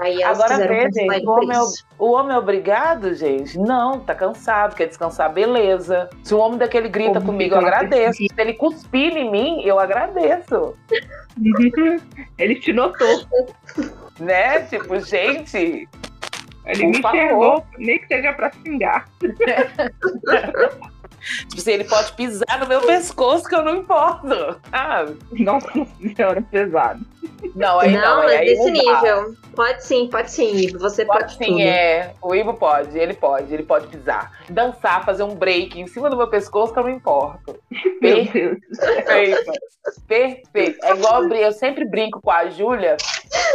Aí 0.00 0.22
elas 0.22 0.40
Agora 0.40 0.66
cancelar 0.66 1.16
gente, 1.16 1.26
o 1.26 1.30
homem, 1.30 1.56
é, 1.56 1.60
o 1.98 2.12
homem 2.12 2.34
é 2.34 2.38
obrigado, 2.38 3.14
gente? 3.14 3.58
Não, 3.58 4.00
tá 4.00 4.14
cansado, 4.14 4.74
quer 4.74 4.86
descansar, 4.86 5.32
beleza. 5.32 6.08
Se 6.22 6.34
o 6.34 6.38
homem 6.38 6.58
daquele 6.58 6.88
grita 6.88 7.20
comigo, 7.20 7.54
eu 7.54 7.60
agradeço. 7.60 8.18
Se 8.18 8.28
ele 8.36 8.54
cuspir 8.54 9.16
em 9.16 9.30
mim, 9.30 9.62
eu 9.64 9.78
agradeço. 9.78 10.74
Ele 12.38 12.54
te 12.56 12.72
notou. 12.72 13.24
Né? 14.18 14.60
Tipo, 14.60 14.98
gente, 15.00 15.86
Ele 16.64 16.82
Por 16.82 16.88
me 16.88 17.02
favor. 17.02 17.16
enxergou, 17.16 17.66
nem 17.78 17.98
que 17.98 18.06
seja 18.08 18.32
pra 18.32 18.50
xingar. 18.52 19.08
tipo 19.20 19.34
assim, 21.58 21.72
ele 21.72 21.84
pode 21.84 22.12
pisar 22.12 22.58
no 22.58 22.66
meu 22.66 22.80
pescoço 22.82 23.48
que 23.48 23.54
eu 23.54 23.62
não 23.62 23.76
importo. 23.76 24.60
Ah, 24.72 25.04
Nossa 25.32 25.70
senhora, 26.16 26.42
pesado. 26.50 27.04
Não, 27.54 27.80
aí 27.80 27.92
não, 27.92 28.00
não, 28.00 28.22
mas 28.24 28.32
aí 28.32 28.46
desse 28.46 28.64
dá. 28.64 28.70
nível. 28.72 29.34
Pode 29.54 29.84
sim, 29.84 30.08
pode 30.08 30.30
sim, 30.30 30.54
Ivo. 30.54 30.78
Você 30.78 31.04
pode, 31.04 31.20
Pode 31.20 31.36
sim, 31.38 31.46
tudo. 31.52 31.60
é. 31.60 32.12
O 32.22 32.34
Ivo 32.34 32.54
pode, 32.54 32.98
ele 32.98 33.14
pode, 33.14 33.52
ele 33.54 33.62
pode 33.62 33.86
pisar. 33.86 34.30
Dançar, 34.50 35.04
fazer 35.04 35.22
um 35.22 35.34
break 35.34 35.80
em 35.80 35.86
cima 35.86 36.10
do 36.10 36.16
meu 36.16 36.28
pescoço 36.28 36.72
que 36.72 36.78
eu 36.78 36.82
não 36.82 36.90
importo. 36.90 37.58
Perfeito. 38.00 39.52
Perfeito. 40.06 40.84
É 40.84 40.92
igual 40.92 41.24
eu 41.32 41.52
sempre 41.52 41.88
brinco 41.88 42.20
com 42.20 42.30
a 42.30 42.48
Júlia 42.50 42.96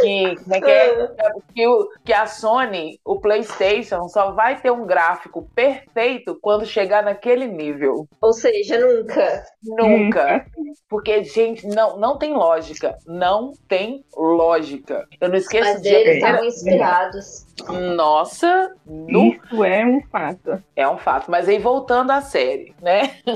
que, 0.00 0.36
como 0.42 0.54
é 0.54 0.60
que, 0.60 0.70
é? 0.70 1.08
que, 1.54 1.66
o- 1.68 1.88
que 2.04 2.12
a 2.12 2.26
Sony, 2.26 2.98
o 3.04 3.20
PlayStation, 3.20 4.08
só 4.08 4.32
vai 4.32 4.60
ter 4.60 4.70
um 4.72 4.86
gráfico 4.86 5.48
perfeito 5.54 6.36
quando 6.40 6.66
chegar 6.66 7.02
naquele 7.04 7.46
nível. 7.46 8.06
Ou 8.20 8.32
seja, 8.32 8.78
nunca. 8.78 9.44
Nunca. 9.62 10.46
Porque, 10.88 11.22
gente, 11.24 11.66
não, 11.66 11.98
não 11.98 12.18
tem 12.18 12.34
lógica. 12.34 12.96
Não 13.06 13.52
tem 13.68 14.04
lógica. 14.16 15.06
Eu 15.20 15.28
não 15.28 15.36
esqueço 15.36 15.72
Mas 15.74 15.82
de 15.82 15.88
eles 15.88 16.16
estavam 16.16 16.44
inspirados. 16.44 17.46
Nossa, 17.96 18.74
no 18.86 19.34
Isso 19.34 19.64
é 19.64 19.84
um 19.86 20.02
fato. 20.10 20.62
É 20.76 20.88
um 20.88 20.98
fato. 20.98 21.30
Mas 21.30 21.48
aí 21.48 21.58
voltando 21.58 22.10
à 22.10 22.20
série, 22.20 22.74
né? 22.82 23.16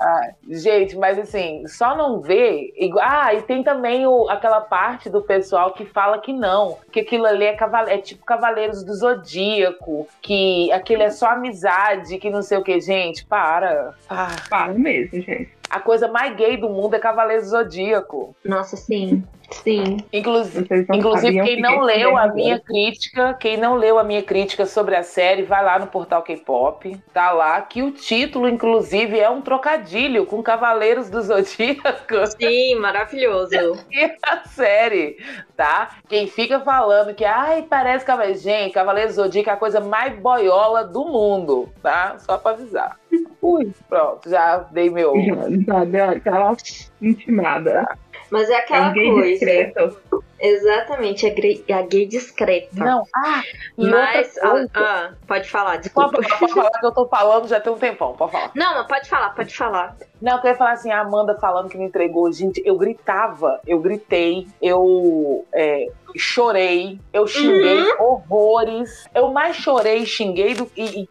Ah, 0.00 0.32
gente, 0.50 0.96
mas 0.98 1.18
assim, 1.18 1.66
só 1.66 1.96
não 1.96 2.20
vê. 2.20 2.74
Ah, 3.00 3.32
e 3.32 3.40
tem 3.42 3.62
também 3.62 4.06
o, 4.06 4.28
aquela 4.28 4.60
parte 4.60 5.08
do 5.08 5.22
pessoal 5.22 5.72
que 5.72 5.86
fala 5.86 6.18
que 6.18 6.32
não, 6.32 6.76
que 6.92 7.00
aquilo 7.00 7.24
ali 7.24 7.44
é, 7.46 7.54
caval- 7.54 7.88
é 7.88 7.96
tipo 7.96 8.22
Cavaleiros 8.26 8.82
do 8.84 8.92
Zodíaco, 8.92 10.06
que 10.20 10.70
aquilo 10.72 11.02
é 11.02 11.10
só 11.10 11.28
amizade, 11.28 12.18
que 12.18 12.28
não 12.28 12.42
sei 12.42 12.58
o 12.58 12.62
que, 12.62 12.78
gente, 12.80 13.24
para. 13.24 13.94
Ah, 14.10 14.36
Para 14.50 14.74
mesmo, 14.74 15.22
gente. 15.22 15.50
A 15.68 15.80
coisa 15.80 16.08
mais 16.08 16.36
gay 16.36 16.56
do 16.56 16.68
mundo 16.68 16.94
é 16.94 16.98
Cavaleiros 16.98 17.46
do 17.46 17.50
Zodíaco. 17.50 18.34
Nossa, 18.44 18.76
sim. 18.76 19.24
Sim. 19.62 19.98
Inclusive. 20.12 20.66
Inclusive, 20.92 21.42
quem 21.42 21.56
que 21.56 21.62
não 21.62 21.80
leu 21.80 22.16
a 22.16 22.22
vergonha. 22.22 22.34
minha 22.34 22.60
crítica, 22.60 23.34
quem 23.34 23.56
não 23.56 23.76
leu 23.76 23.98
a 23.98 24.04
minha 24.04 24.22
crítica 24.22 24.66
sobre 24.66 24.96
a 24.96 25.02
série, 25.02 25.42
vai 25.42 25.64
lá 25.64 25.78
no 25.78 25.86
portal 25.86 26.22
K-pop, 26.22 26.96
tá 27.12 27.30
lá, 27.30 27.60
que 27.62 27.82
o 27.82 27.90
título, 27.90 28.48
inclusive, 28.48 29.18
é 29.18 29.30
um 29.30 29.40
trocadilho 29.40 30.26
com 30.26 30.42
Cavaleiros 30.42 31.08
do 31.08 31.22
Zodíaco 31.22 32.26
Sim, 32.38 32.76
maravilhoso. 32.76 33.54
e 33.90 34.16
a 34.26 34.44
série, 34.48 35.18
tá? 35.56 35.96
Quem 36.08 36.26
fica 36.26 36.60
falando 36.60 37.14
que, 37.14 37.24
ai, 37.24 37.62
parece 37.62 38.04
Cavaleiros. 38.04 38.42
Gente, 38.42 38.72
Cavaleiros 38.72 39.16
do 39.16 39.22
Zodíaco 39.22 39.50
é 39.50 39.52
a 39.52 39.56
coisa 39.56 39.80
mais 39.80 40.18
boiola 40.18 40.84
do 40.84 41.04
mundo, 41.04 41.68
tá? 41.82 42.16
Só 42.18 42.36
pra 42.38 42.52
avisar. 42.52 42.98
Ui, 43.40 43.70
pronto, 43.88 44.28
já 44.28 44.58
dei 44.70 44.90
meu. 44.90 45.14
Já, 45.20 45.50
já 45.66 45.84
deu 45.84 46.04
aquela 46.10 46.56
intimada. 47.00 47.86
Mas 48.34 48.50
é 48.50 48.54
É 48.54 48.56
aquela 48.58 48.88
um 48.88 48.92
gay 48.92 49.10
coisa. 49.12 49.28
discreto. 49.30 50.24
Exatamente, 50.40 51.26
a, 51.26 51.30
gre- 51.32 51.64
a 51.70 51.82
gay 51.82 52.04
discreta. 52.06 52.68
Não, 52.84 53.04
ah, 53.16 53.42
Mas. 53.78 54.36
outra 54.36 54.50
coisa. 54.50 54.70
Ah, 54.74 55.10
ah, 55.12 55.14
pode 55.26 55.48
falar, 55.48 55.76
desculpa. 55.76 56.10
Pode, 56.16 56.28
pode 56.38 56.52
falar 56.52 56.70
que 56.80 56.84
eu 56.86 56.92
tô 56.92 57.06
falando 57.08 57.48
já 57.48 57.60
tem 57.60 57.72
um 57.72 57.78
tempão, 57.78 58.12
pode 58.14 58.32
falar. 58.32 58.50
Não, 58.54 58.74
mas 58.74 58.86
pode 58.86 59.08
falar, 59.08 59.30
pode 59.30 59.56
falar. 59.56 59.96
Não, 60.20 60.32
eu 60.34 60.40
queria 60.40 60.56
falar 60.56 60.72
assim, 60.72 60.90
a 60.90 61.00
Amanda 61.00 61.38
falando 61.40 61.68
que 61.70 61.78
me 61.78 61.84
entregou. 61.86 62.30
Gente, 62.32 62.60
eu 62.64 62.76
gritava, 62.76 63.60
eu 63.66 63.78
gritei, 63.78 64.46
eu 64.60 65.46
é, 65.54 65.86
chorei, 66.16 67.00
eu 67.12 67.26
xinguei 67.26 67.82
horrores. 67.98 69.04
Eu 69.14 69.28
mais 69.32 69.56
chorei 69.56 69.98
e 69.98 70.06
xinguei 70.06 70.54
do 70.54 70.70
e, 70.76 71.02
e- 71.02 71.08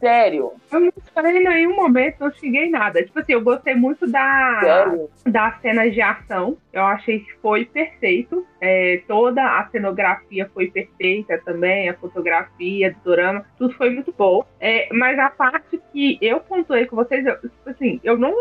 Sério, 0.00 0.52
Eu 0.72 0.80
não 0.80 0.92
falei 1.14 1.36
em 1.36 1.44
nenhum 1.44 1.76
momento, 1.76 2.20
não 2.20 2.32
xinguei 2.32 2.70
nada. 2.70 3.02
Tipo 3.02 3.20
assim, 3.20 3.32
eu 3.32 3.42
gostei 3.42 3.74
muito 3.74 4.10
da, 4.10 4.58
sério. 4.60 5.10
das 5.26 5.60
cenas 5.60 5.92
de 5.92 6.00
ação. 6.00 6.56
Eu 6.72 6.82
achei 6.84 7.20
que 7.20 7.32
foi 7.42 7.66
perfeito. 7.66 8.46
É, 8.60 9.02
toda 9.06 9.42
a 9.42 9.68
cenografia 9.68 10.48
foi 10.52 10.70
perfeita 10.70 11.38
também, 11.44 11.88
a 11.88 11.94
fotografia 11.94 12.94
do 13.04 13.10
drama, 13.10 13.44
tudo 13.58 13.74
foi 13.74 13.90
muito 13.90 14.14
bom. 14.16 14.44
É, 14.58 14.88
mas 14.92 15.18
a 15.18 15.30
parte 15.30 15.80
que 15.92 16.18
eu 16.20 16.40
pontuei 16.40 16.86
com 16.86 16.96
vocês, 16.96 17.24
eu, 17.26 17.38
tipo 17.40 17.70
assim, 17.70 18.00
eu 18.02 18.16
não. 18.18 18.34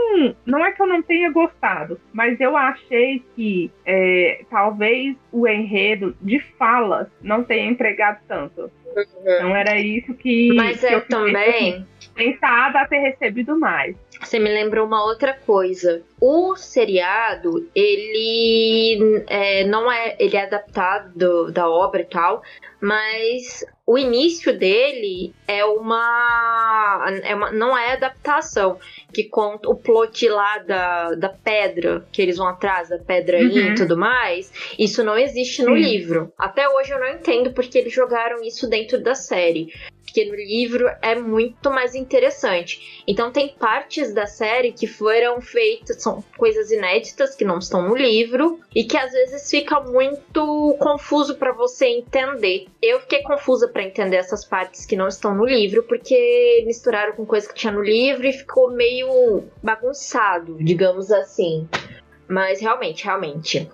Não 0.45 0.65
é 0.65 0.71
que 0.71 0.81
eu 0.81 0.87
não 0.87 1.01
tenha 1.01 1.31
gostado, 1.31 1.99
mas 2.13 2.39
eu 2.39 2.55
achei 2.55 3.23
que 3.35 3.71
é, 3.85 4.43
talvez 4.49 5.15
o 5.31 5.47
enredo 5.47 6.15
de 6.21 6.39
falas 6.57 7.07
não 7.21 7.43
tenha 7.43 7.69
entregado 7.69 8.19
tanto. 8.27 8.71
Então 8.95 9.55
era 9.55 9.79
isso 9.79 10.13
que. 10.13 10.53
Mas 10.53 10.79
que 10.79 10.85
eu 10.85 11.01
fiquei, 11.01 11.17
também. 11.17 11.87
Pensada 12.15 12.81
a 12.81 12.87
ter 12.87 12.99
recebido 12.99 13.57
mais. 13.57 13.95
Você 14.21 14.37
me 14.37 14.49
lembrou 14.49 14.85
uma 14.85 15.03
outra 15.05 15.33
coisa. 15.33 16.01
O 16.21 16.55
seriado, 16.55 17.69
ele 17.73 19.23
é, 19.27 19.63
não 19.63 19.91
é. 19.91 20.15
Ele 20.19 20.35
é 20.35 20.43
adaptado 20.43 21.11
do- 21.17 21.51
da 21.51 21.69
obra 21.69 22.01
e 22.01 22.05
tal, 22.05 22.41
mas 22.81 23.63
o 23.85 23.97
início 23.97 24.55
dele 24.57 25.33
é 25.47 25.63
uma, 25.63 27.05
é 27.23 27.33
uma. 27.33 27.51
Não 27.51 27.77
é 27.77 27.93
adaptação. 27.93 28.77
Que 29.13 29.23
conta 29.23 29.69
o 29.69 29.75
plot 29.75 30.27
lá 30.29 30.57
da, 30.59 31.11
da 31.15 31.29
pedra, 31.29 32.05
que 32.11 32.21
eles 32.21 32.37
vão 32.37 32.47
atrás 32.47 32.89
da 32.89 32.99
pedra 32.99 33.37
Uhum. 33.39 33.49
e 33.71 33.75
tudo 33.75 33.97
mais. 33.97 34.51
Isso 34.77 35.03
não 35.03 35.17
existe 35.17 35.63
no 35.63 35.75
Sim. 35.75 35.81
livro. 35.81 36.31
Até 36.37 36.67
hoje 36.69 36.91
eu 36.91 36.99
não 36.99 37.07
entendo 37.07 37.51
porque 37.53 37.77
eles 37.77 37.93
jogaram 37.93 38.43
isso 38.43 38.69
dentro 38.69 39.01
da 39.01 39.15
série. 39.15 39.73
Porque 40.09 40.25
no 40.25 40.35
livro 40.35 40.89
é 41.01 41.15
muito 41.15 41.69
mais 41.69 41.93
interessante. 41.93 43.03
Então 43.07 43.31
tem 43.31 43.49
partes 43.49 44.13
da 44.13 44.25
série 44.25 44.71
que 44.71 44.87
foram 44.87 45.39
feitas, 45.39 46.01
são 46.01 46.23
coisas 46.35 46.71
inéditas 46.71 47.35
que 47.35 47.45
não 47.45 47.59
estão 47.59 47.87
no 47.87 47.95
livro 47.95 48.59
e 48.75 48.83
que 48.83 48.97
às 48.97 49.11
vezes 49.11 49.49
fica 49.49 49.79
muito 49.79 50.75
confuso 50.79 51.35
pra 51.35 51.53
você 51.53 51.85
entender. 51.87 52.67
Eu 52.81 52.99
fiquei 53.01 53.21
confusa 53.21 53.67
pra 53.67 53.83
entender 53.83 54.17
essas 54.17 54.43
partes 54.43 54.85
que 54.85 54.95
não 54.95 55.07
estão 55.07 55.35
no 55.35 55.45
livro 55.45 55.83
porque 55.83 56.63
misturaram 56.65 57.13
com 57.13 57.25
coisa 57.25 57.47
que 57.47 57.55
tinha 57.55 57.71
no 57.71 57.83
livro 57.83 58.25
e 58.25 58.33
ficou 58.33 58.71
meio 58.71 59.43
bagunçado, 59.61 60.57
digamos 60.63 61.11
assim. 61.11 61.67
Mas 62.27 62.61
realmente, 62.61 63.05
realmente 63.05 63.69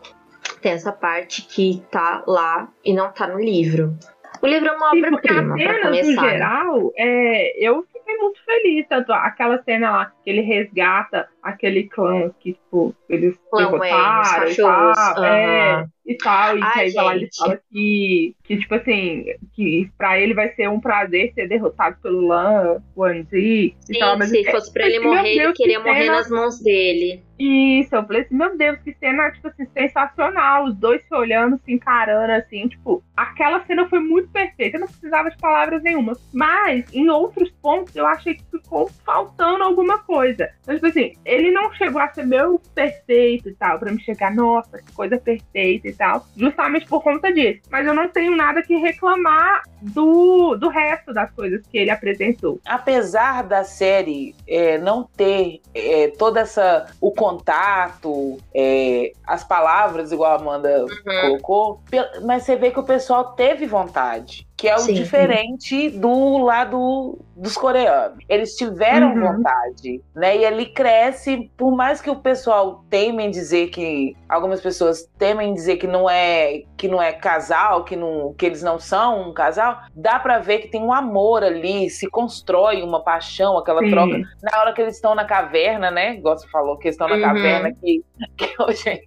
tem 0.62 0.72
essa 0.72 0.92
parte 0.92 1.44
que 1.44 1.84
tá 1.92 2.24
lá 2.26 2.72
e 2.84 2.92
não 2.92 3.12
tá 3.12 3.28
no 3.28 3.40
livro. 3.40 3.96
O 4.42 4.48
livro 4.48 4.70
é 4.70 4.72
uma 4.72 4.90
porque 4.92 5.08
obra-prima, 5.08 5.56
as 5.56 5.64
pra 5.64 5.74
cenas, 5.74 6.08
no 6.08 6.22
né? 6.22 6.30
geral, 6.30 6.94
é, 6.98 7.68
eu 7.68 7.86
fiquei 7.92 8.18
muito 8.18 8.44
feliz. 8.46 8.86
Tanto 8.88 9.12
aquela 9.14 9.62
cena 9.64 9.92
lá 9.92 10.06
que 10.24 10.30
ele 10.30 10.42
resgata 10.42 11.28
aquele 11.46 11.84
clã 11.84 12.32
que, 12.40 12.54
tipo, 12.54 12.96
eles 13.08 13.38
Clã 13.52 13.66
derrotaram 13.66 14.50
e 14.50 14.56
tal. 14.56 15.24
É, 15.24 15.72
aham. 15.76 15.88
e 16.06 16.18
tal. 16.18 16.58
E 16.58 16.60
que 16.60 16.66
Ai, 16.66 16.86
aí 16.86 16.92
vai 16.94 17.06
lá 17.06 17.12
ele 17.16 17.26
gente. 17.26 17.38
fala 17.38 17.60
que, 17.72 18.36
que, 18.44 18.58
tipo 18.58 18.76
assim, 18.76 19.26
que 19.54 19.90
pra 19.98 20.20
ele 20.20 20.34
vai 20.34 20.50
ser 20.56 20.68
um 20.70 20.80
prazer 20.80 21.32
ser 21.34 21.48
derrotado 21.48 21.98
pelo 22.02 22.28
Lan, 22.28 22.82
Zi. 23.30 23.76
e 23.90 24.00
tal, 24.00 24.18
mas 24.18 24.30
se 24.30 24.46
é- 24.48 24.52
fosse 24.52 24.74
pra 24.74 24.86
ele 24.88 25.00
meu 25.00 25.14
morrer, 25.14 25.30
ele 25.30 25.40
Deus, 25.42 25.58
queria 25.58 25.78
que 25.80 25.88
morrer 25.88 26.02
cena- 26.04 26.14
nas 26.18 26.30
mãos 26.30 26.60
dele. 26.62 27.24
Isso, 27.38 27.94
eu 27.94 28.06
falei 28.06 28.22
assim, 28.22 28.34
meu 28.36 28.58
Deus, 28.58 28.80
que 28.80 28.94
cena, 28.94 29.30
tipo 29.30 29.50
assim, 29.50 29.66
sensacional. 29.74 30.66
Os 30.66 30.76
dois 30.76 31.04
se 31.06 31.14
olhando, 31.14 31.60
se 31.66 31.74
encarando, 31.74 32.32
assim, 32.32 32.66
tipo, 32.70 33.04
aquela 33.16 33.62
cena 33.66 33.88
foi 33.90 34.00
muito 34.00 34.30
perfeita. 34.30 34.78
Eu 34.78 34.82
não 34.82 34.88
precisava 34.88 35.30
de 35.30 35.38
palavras 35.38 35.84
nenhuma. 35.84 36.14
Mas, 36.34 36.86
em 36.94 37.10
outros 37.10 37.52
pontos, 37.62 37.94
eu 37.94 38.08
achei 38.08 38.36
que 38.36 38.44
ficou 38.50 38.90
faltando 39.06 39.64
alguma 39.66 40.00
coisa. 40.00 40.50
Então, 40.62 40.76
tipo 40.76 40.88
assim, 40.88 41.12
ele 41.36 41.52
não 41.52 41.72
chegou 41.74 42.02
a 42.02 42.08
ser 42.14 42.26
meu 42.26 42.60
perfeito 42.74 43.50
e 43.50 43.54
tal, 43.54 43.78
pra 43.80 43.92
me 43.92 44.00
chegar, 44.02 44.34
nossa, 44.34 44.78
que 44.82 44.92
coisa 44.94 45.18
perfeita 45.18 45.88
e 45.88 45.94
tal. 45.94 46.26
Justamente 46.36 46.88
por 46.88 47.04
conta 47.04 47.32
disso. 47.32 47.62
Mas 47.70 47.86
eu 47.86 47.94
não 47.94 48.08
tenho 48.10 48.36
nada 48.36 48.62
que 48.64 48.76
reclamar 48.78 49.64
do, 49.82 50.56
do 50.56 50.70
resto 50.70 51.14
das 51.14 51.32
coisas 51.32 51.62
que 51.68 51.78
ele 51.78 51.92
apresentou. 51.92 52.60
apesar 52.66 53.44
da 53.44 53.64
série 53.64 54.36
é, 54.48 54.78
não 54.78 55.04
ter 55.16 55.62
é, 55.74 56.08
toda 56.18 56.40
essa 56.42 56.86
o 57.00 57.12
contato, 57.12 58.38
é, 58.54 59.12
as 59.26 59.44
palavras 59.44 60.12
igual 60.12 60.32
a 60.32 60.36
Amanda 60.36 60.86
Uhum. 60.86 61.22
colocou, 61.22 61.82
mas 62.24 62.44
você 62.44 62.56
vê 62.56 62.72
que 62.72 62.80
o 62.80 62.84
pessoal 62.84 63.34
teve 63.34 63.66
vontade, 63.66 64.48
que 64.58 64.70
é 64.70 64.76
o 64.76 64.80
Sim. 64.80 64.94
diferente 64.94 65.90
do 65.90 66.38
lado 66.38 67.20
dos 67.36 67.58
coreanos. 67.58 68.18
Eles 68.30 68.56
tiveram 68.56 69.14
Uhum. 69.14 69.34
vontade, 69.34 70.02
né? 70.16 70.38
E 70.38 70.46
ele 70.46 70.68
cresce, 70.68 71.52
por 71.58 71.76
mais 71.76 72.00
que 72.02 72.10
o 72.10 72.16
pessoal 72.16 72.84
temem 72.90 73.30
dizer 73.30 73.68
que 73.68 74.16
algumas 74.30 74.62
pessoas 74.62 75.06
temem 75.18 75.54
dizer 75.54 75.76
que 75.78 75.86
não 75.88 76.10
é 76.10 76.64
que 76.78 76.88
não 76.88 77.02
é 77.02 77.12
casal, 77.12 77.84
que 77.84 77.96
não 77.96 78.34
que 78.38 78.46
eles 78.46 78.64
não 78.64 78.80
são 78.80 79.30
um 79.30 79.34
casal, 79.34 79.78
dá 79.94 80.18
pra 80.20 80.40
ver 80.40 80.60
que 80.60 80.70
tem 80.70 80.82
um 80.82 80.94
amor 80.94 81.44
ali, 81.44 81.90
se 81.90 82.10
constrói 82.10 82.82
uma 82.82 83.02
paixão, 83.04 83.58
aquela 83.58 83.82
Sim. 83.82 83.90
troca. 83.92 84.18
Na 84.42 84.60
hora 84.62 84.74
que 84.74 84.82
eles 84.82 84.96
estão 84.96 85.14
na 85.14 85.26
caverna, 85.26 85.92
né? 85.92 86.20
Você 86.22 86.48
falou, 86.48 86.78
que 86.78 86.88
eles 86.88 86.96
estão 86.96 87.10
na 87.10 87.16
Uhum. 87.16 87.22
caverna 87.22 87.72
que, 87.74 88.02
que 88.38 88.54
hoje 88.62 89.02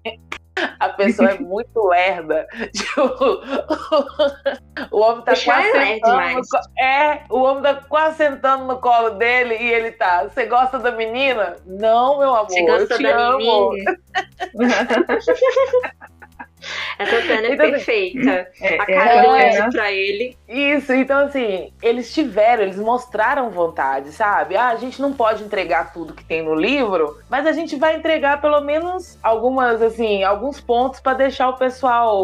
a 0.78 0.88
pessoa 0.90 1.30
é 1.30 1.38
muito 1.38 1.86
lerda. 1.86 2.46
Tipo, 2.72 3.40
o 4.90 5.00
homem 5.00 5.24
tá 5.24 5.34
quase 5.44 5.70
sentando 5.72 6.34
no 6.34 6.82
É, 6.82 7.24
o 7.30 7.40
homem 7.42 7.62
tá 7.62 7.74
quase 7.88 8.16
sentando 8.16 8.64
no 8.64 8.78
colo 8.78 9.10
dele 9.10 9.56
e 9.56 9.72
ele 9.72 9.92
tá. 9.92 10.24
Você 10.24 10.46
gosta 10.46 10.78
da 10.78 10.92
menina? 10.92 11.56
Não, 11.66 12.18
meu 12.18 12.34
amor. 12.34 12.48
Você 12.48 12.60
eu 12.60 12.66
gosta 12.66 12.96
te 12.96 13.02
da 13.02 13.16
amo. 13.16 13.70
menina? 13.70 13.96
Cena 17.40 17.48
é 17.48 17.54
Então, 17.54 17.66
assim, 17.66 17.74
perfeita. 17.84 18.48
É, 18.60 18.78
A 18.80 18.82
é, 18.82 18.86
cara 18.86 19.22
do 19.22 19.34
é, 19.36 19.70
pra 19.70 19.92
ele. 19.92 20.36
Isso, 20.48 20.92
então 20.92 21.20
assim, 21.26 21.72
eles 21.82 22.12
tiveram, 22.12 22.62
eles 22.62 22.78
mostraram 22.78 23.50
vontade, 23.50 24.12
sabe? 24.12 24.56
Ah, 24.56 24.68
a 24.68 24.76
gente 24.76 25.00
não 25.00 25.12
pode 25.12 25.42
entregar 25.44 25.92
tudo 25.92 26.12
que 26.14 26.24
tem 26.24 26.42
no 26.42 26.54
livro, 26.54 27.18
mas 27.28 27.46
a 27.46 27.52
gente 27.52 27.76
vai 27.76 27.96
entregar 27.96 28.40
pelo 28.40 28.60
menos 28.60 29.18
algumas, 29.22 29.82
assim, 29.82 30.22
alguns 30.24 30.60
pontos 30.60 31.00
pra 31.00 31.14
deixar 31.14 31.48
o 31.48 31.56
pessoal, 31.56 32.18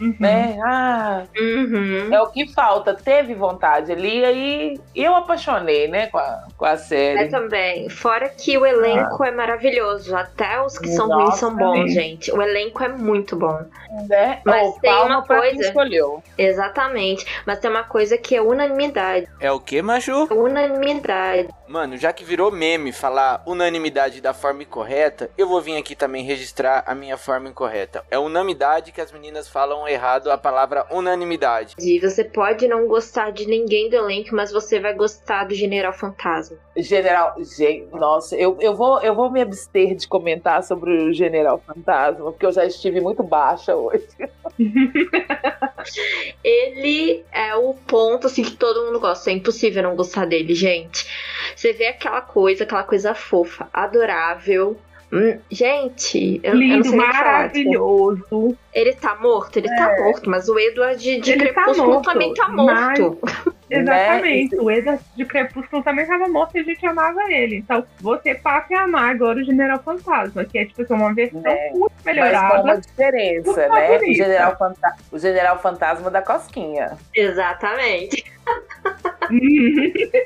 Uhum. 0.00 0.16
né? 0.20 0.58
Ah, 0.64 1.22
Uhum. 1.38 2.12
é 2.12 2.20
o 2.20 2.28
que 2.28 2.52
falta. 2.52 2.94
Teve 2.94 3.34
vontade 3.34 3.92
ali, 3.92 4.24
aí 4.24 4.80
eu 4.94 5.14
apaixonei, 5.14 5.88
né, 5.88 6.06
com 6.08 6.18
a, 6.18 6.44
com 6.56 6.64
a 6.64 6.70
É 6.72 6.76
série. 6.76 7.28
também. 7.28 7.88
Fora 7.88 8.28
que 8.28 8.56
o 8.56 8.64
elenco 8.66 9.24
é 9.24 9.30
maravilhoso. 9.30 10.14
Até 10.16 10.60
os 10.60 10.78
que 10.78 10.88
são 10.88 11.08
ruins 11.08 11.36
são 11.36 11.54
bons, 11.56 11.92
gente. 11.92 12.30
O 12.32 12.40
elenco 12.40 12.82
é 12.82 12.88
muito 12.88 13.36
bom. 13.36 13.58
né? 14.08 14.40
Mas 14.46 14.68
Oh, 14.68 14.80
tem 14.80 14.92
uma 14.94 15.22
coisa- 15.22 15.60
escolheu. 15.60 16.22
Exatamente. 16.38 17.26
Mas 17.44 17.58
tem 17.58 17.70
uma 17.70 17.84
coisa 17.84 18.16
que 18.16 18.34
é 18.36 18.40
unanimidade. 18.40 19.26
É 19.40 19.50
o 19.52 19.60
que, 19.60 19.82
macho? 19.82 20.24
Unanimidade. 20.32 21.48
Mano, 21.68 21.96
já 21.96 22.12
que 22.12 22.24
virou 22.24 22.50
meme 22.52 22.92
falar 22.92 23.42
unanimidade 23.44 24.20
da 24.20 24.32
forma 24.32 24.62
incorreta, 24.62 25.28
eu 25.36 25.48
vou 25.48 25.60
vir 25.60 25.76
aqui 25.76 25.96
também 25.96 26.22
registrar 26.24 26.84
a 26.86 26.94
minha 26.94 27.16
forma 27.16 27.48
incorreta. 27.48 28.04
É 28.10 28.18
unanimidade 28.18 28.92
que 28.92 29.00
as 29.00 29.10
meninas 29.10 29.48
falam 29.48 29.86
errado 29.88 30.30
a 30.30 30.38
palavra 30.38 30.86
unanimidade. 30.92 31.74
E 31.80 31.98
você 31.98 32.22
pode 32.22 32.68
não 32.68 32.86
gostar 32.86 33.32
de 33.32 33.46
ninguém 33.46 33.90
do 33.90 33.96
elenco, 33.96 34.34
mas 34.34 34.52
você 34.52 34.78
vai 34.78 34.94
gostar 34.94 35.44
do 35.44 35.54
General 35.54 35.92
Fantasma. 35.92 36.56
General, 36.76 37.34
gente, 37.38 37.88
nossa, 37.94 38.36
eu, 38.36 38.56
eu, 38.60 38.74
vou, 38.76 39.00
eu 39.00 39.14
vou 39.14 39.30
me 39.30 39.40
abster 39.40 39.96
de 39.96 40.06
comentar 40.06 40.62
sobre 40.62 40.90
o 40.92 41.12
General 41.12 41.58
Fantasma, 41.66 42.30
porque 42.30 42.46
eu 42.46 42.52
já 42.52 42.64
estive 42.64 43.00
muito 43.00 43.22
baixa 43.24 43.74
hoje. 43.74 44.06
Ele 46.42 47.24
é 47.32 47.54
o 47.54 47.74
ponto 47.74 48.26
assim 48.26 48.42
que 48.42 48.56
todo 48.56 48.86
mundo 48.86 49.00
gosta. 49.00 49.30
É 49.30 49.34
impossível 49.34 49.82
não 49.82 49.96
gostar 49.96 50.26
dele, 50.26 50.54
gente. 50.54 51.06
Você 51.54 51.72
vê 51.72 51.86
aquela 51.88 52.20
coisa, 52.20 52.64
aquela 52.64 52.82
coisa 52.82 53.14
fofa, 53.14 53.68
adorável. 53.72 54.76
Hum, 55.12 55.38
gente, 55.50 56.40
eu, 56.42 56.52
eu 56.52 56.54
não 56.54 56.60
Lindo, 56.60 56.84
sei 56.84 56.92
tipo, 56.92 57.06
maravilhoso. 57.06 58.58
Ele 58.76 58.92
tá 58.94 59.16
morto, 59.16 59.56
ele 59.56 59.68
tá 59.74 59.96
morto, 59.98 60.28
mas 60.28 60.48
o 60.50 60.58
Edward 60.58 61.02
de, 61.02 61.18
de 61.18 61.32
tá 61.32 61.38
Crepúsculo 61.64 61.92
morto, 61.94 62.12
também 62.12 62.34
tá 62.34 62.46
mas- 62.48 62.98
morto. 62.98 63.18
Exatamente. 63.68 64.54
O 64.60 64.70
Edward 64.70 65.02
de 65.16 65.24
Crepúsculo 65.24 65.82
também 65.82 66.04
estava 66.04 66.28
morto 66.28 66.56
e 66.56 66.60
a 66.60 66.62
gente 66.62 66.86
amava 66.86 67.20
ele. 67.32 67.56
Então, 67.56 67.84
você 68.00 68.32
passa 68.34 68.76
a 68.76 68.82
amar 68.82 69.10
agora 69.10 69.40
o 69.40 69.44
General 69.44 69.82
Fantasma, 69.82 70.44
que 70.44 70.56
é 70.58 70.66
tipo 70.66 70.82
assim, 70.82 70.94
uma 70.94 71.12
versão 71.12 71.40
Né? 71.40 71.70
muito 71.70 71.92
Mas 72.04 72.14
melhorada. 72.14 72.54
com 72.54 72.62
uma 72.62 72.80
diferença, 72.80 73.68
né? 73.68 73.98
O. 73.98 74.14
General, 74.14 74.56
Fanta- 74.56 74.94
o 75.10 75.18
General 75.18 75.58
Fantasma 75.58 76.10
da 76.10 76.22
Cosquinha, 76.22 76.96
Exatamente. 77.12 78.24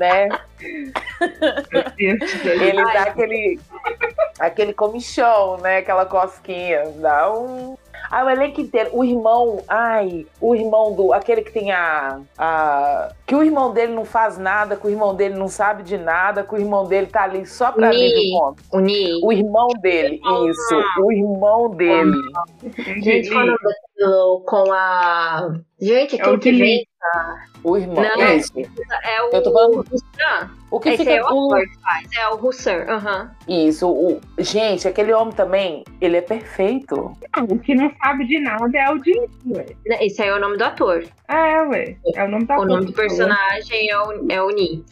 né? 0.00 0.28
Ele 1.98 2.18
Ele 2.44 2.84
dá 2.92 3.02
aquele, 3.04 3.60
aquele 4.38 4.72
comichão, 4.72 5.58
né? 5.58 5.78
Aquela 5.78 6.04
cosquinha. 6.06 6.84
Dá 6.96 7.25
um. 7.30 7.76
Ah, 8.10 8.24
o 8.24 8.30
elenco 8.30 8.60
inteiro. 8.60 8.90
O 8.92 9.04
irmão. 9.04 9.62
Ai, 9.68 10.26
o 10.40 10.54
irmão 10.54 10.94
do. 10.94 11.12
Aquele 11.12 11.42
que 11.42 11.52
tem 11.52 11.72
a, 11.72 12.20
a. 12.38 13.12
Que 13.26 13.34
o 13.34 13.42
irmão 13.42 13.72
dele 13.72 13.92
não 13.94 14.04
faz 14.04 14.38
nada, 14.38 14.76
que 14.76 14.86
o 14.86 14.90
irmão 14.90 15.14
dele 15.14 15.34
não 15.34 15.48
sabe 15.48 15.82
de 15.82 15.98
nada, 15.98 16.44
que 16.44 16.54
o 16.54 16.58
irmão 16.58 16.86
dele 16.86 17.06
tá 17.08 17.24
ali 17.24 17.44
só 17.46 17.72
pra 17.72 17.90
Ni. 17.90 17.96
livre 17.96 18.30
ponto. 18.30 18.62
O 18.72 18.78
Ni. 18.80 19.20
O 19.24 19.32
irmão 19.32 19.68
dele, 19.80 20.20
isso. 20.48 20.82
O 21.02 21.12
irmão 21.12 21.70
dele. 21.70 22.16
Gente, 23.02 23.28
qual 23.30 23.40
é 23.40 23.44
o 23.44 23.46
nome 23.46 23.58
daquilo 23.62 24.40
com 24.46 24.72
a. 24.72 25.54
Gente, 25.80 26.16
É 26.16 26.20
aquilo 26.20 26.36
o 26.36 26.38
que 26.38 26.52
vem 26.52 26.86
O 27.64 27.76
irmão. 27.76 28.02
Não. 28.02 28.36
Isso. 28.36 28.52
é 28.56 29.22
o. 29.22 29.30
Eu 29.32 29.42
tô 29.42 29.52
falando-. 29.52 29.84
O 30.70 30.80
que 30.80 30.88
Esse 30.90 30.98
fica. 30.98 31.12
é 31.12 31.22
o 31.22 31.26
o- 31.26 31.54
ator 31.54 31.62
que 31.68 31.80
faz. 31.80 32.08
É 32.18 32.28
o 32.28 32.44
Husser. 32.46 32.90
Aham. 32.90 33.30
Isso. 33.48 33.88
O... 33.88 34.20
Gente, 34.38 34.88
aquele 34.88 35.12
homem 35.12 35.32
também, 35.34 35.84
ele 36.00 36.16
é 36.16 36.20
perfeito. 36.20 37.12
O 37.48 37.58
que 37.58 37.74
não 37.74 37.90
sabe 38.02 38.26
de 38.26 38.40
nada 38.40 38.76
é 38.76 38.90
o 38.92 39.02
Jim, 39.02 39.20
ué. 39.54 39.66
Esse 40.00 40.22
aí 40.22 40.28
é 40.28 40.34
o 40.34 40.40
nome 40.40 40.56
do 40.56 40.64
ator. 40.64 41.04
É, 41.28 41.62
ué. 41.62 41.96
É 42.14 42.24
o 42.24 42.28
nome 42.28 42.44
da 42.46 42.58
O 42.58 42.64
nome 42.64 42.86
do 42.86 42.92
personagem 42.92 43.88
é 43.90 43.98
o, 43.98 44.26
é 44.30 44.42
o 44.42 44.50
Ni. 44.50 44.84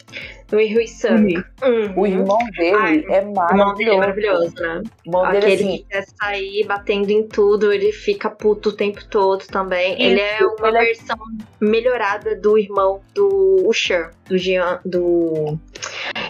O 0.52 0.56
Hui 0.56 0.86
Sang. 0.86 1.34
Uhum. 1.64 1.92
O 1.96 2.06
irmão 2.06 2.38
dele 2.56 2.76
Ai, 2.76 3.04
é 3.08 3.20
O 3.22 3.24
irmão 3.24 3.74
dele 3.74 3.90
é 3.90 3.96
maravilhoso. 3.96 3.98
maravilhoso, 3.98 4.54
né? 4.60 4.82
O 5.04 5.08
irmão 5.08 5.22
dele, 5.32 5.38
Aquele 5.38 5.54
assim, 5.54 5.76
que 5.78 5.84
quer 5.90 6.04
sair 6.20 6.66
batendo 6.66 7.10
em 7.10 7.26
tudo, 7.26 7.72
ele 7.72 7.90
fica 7.90 8.30
puto 8.30 8.68
o 8.68 8.72
tempo 8.72 9.04
todo 9.08 9.44
também. 9.48 10.00
ele 10.00 10.20
é 10.20 10.38
uma 10.46 10.68
ele 10.68 10.78
é- 10.78 10.84
versão 10.84 11.16
melhorada 11.60 12.36
do 12.36 12.56
irmão 12.58 13.00
do 13.14 13.62
Usher, 13.66 14.10
do 14.28 14.38
Jian, 14.38 14.80
do 14.84 15.58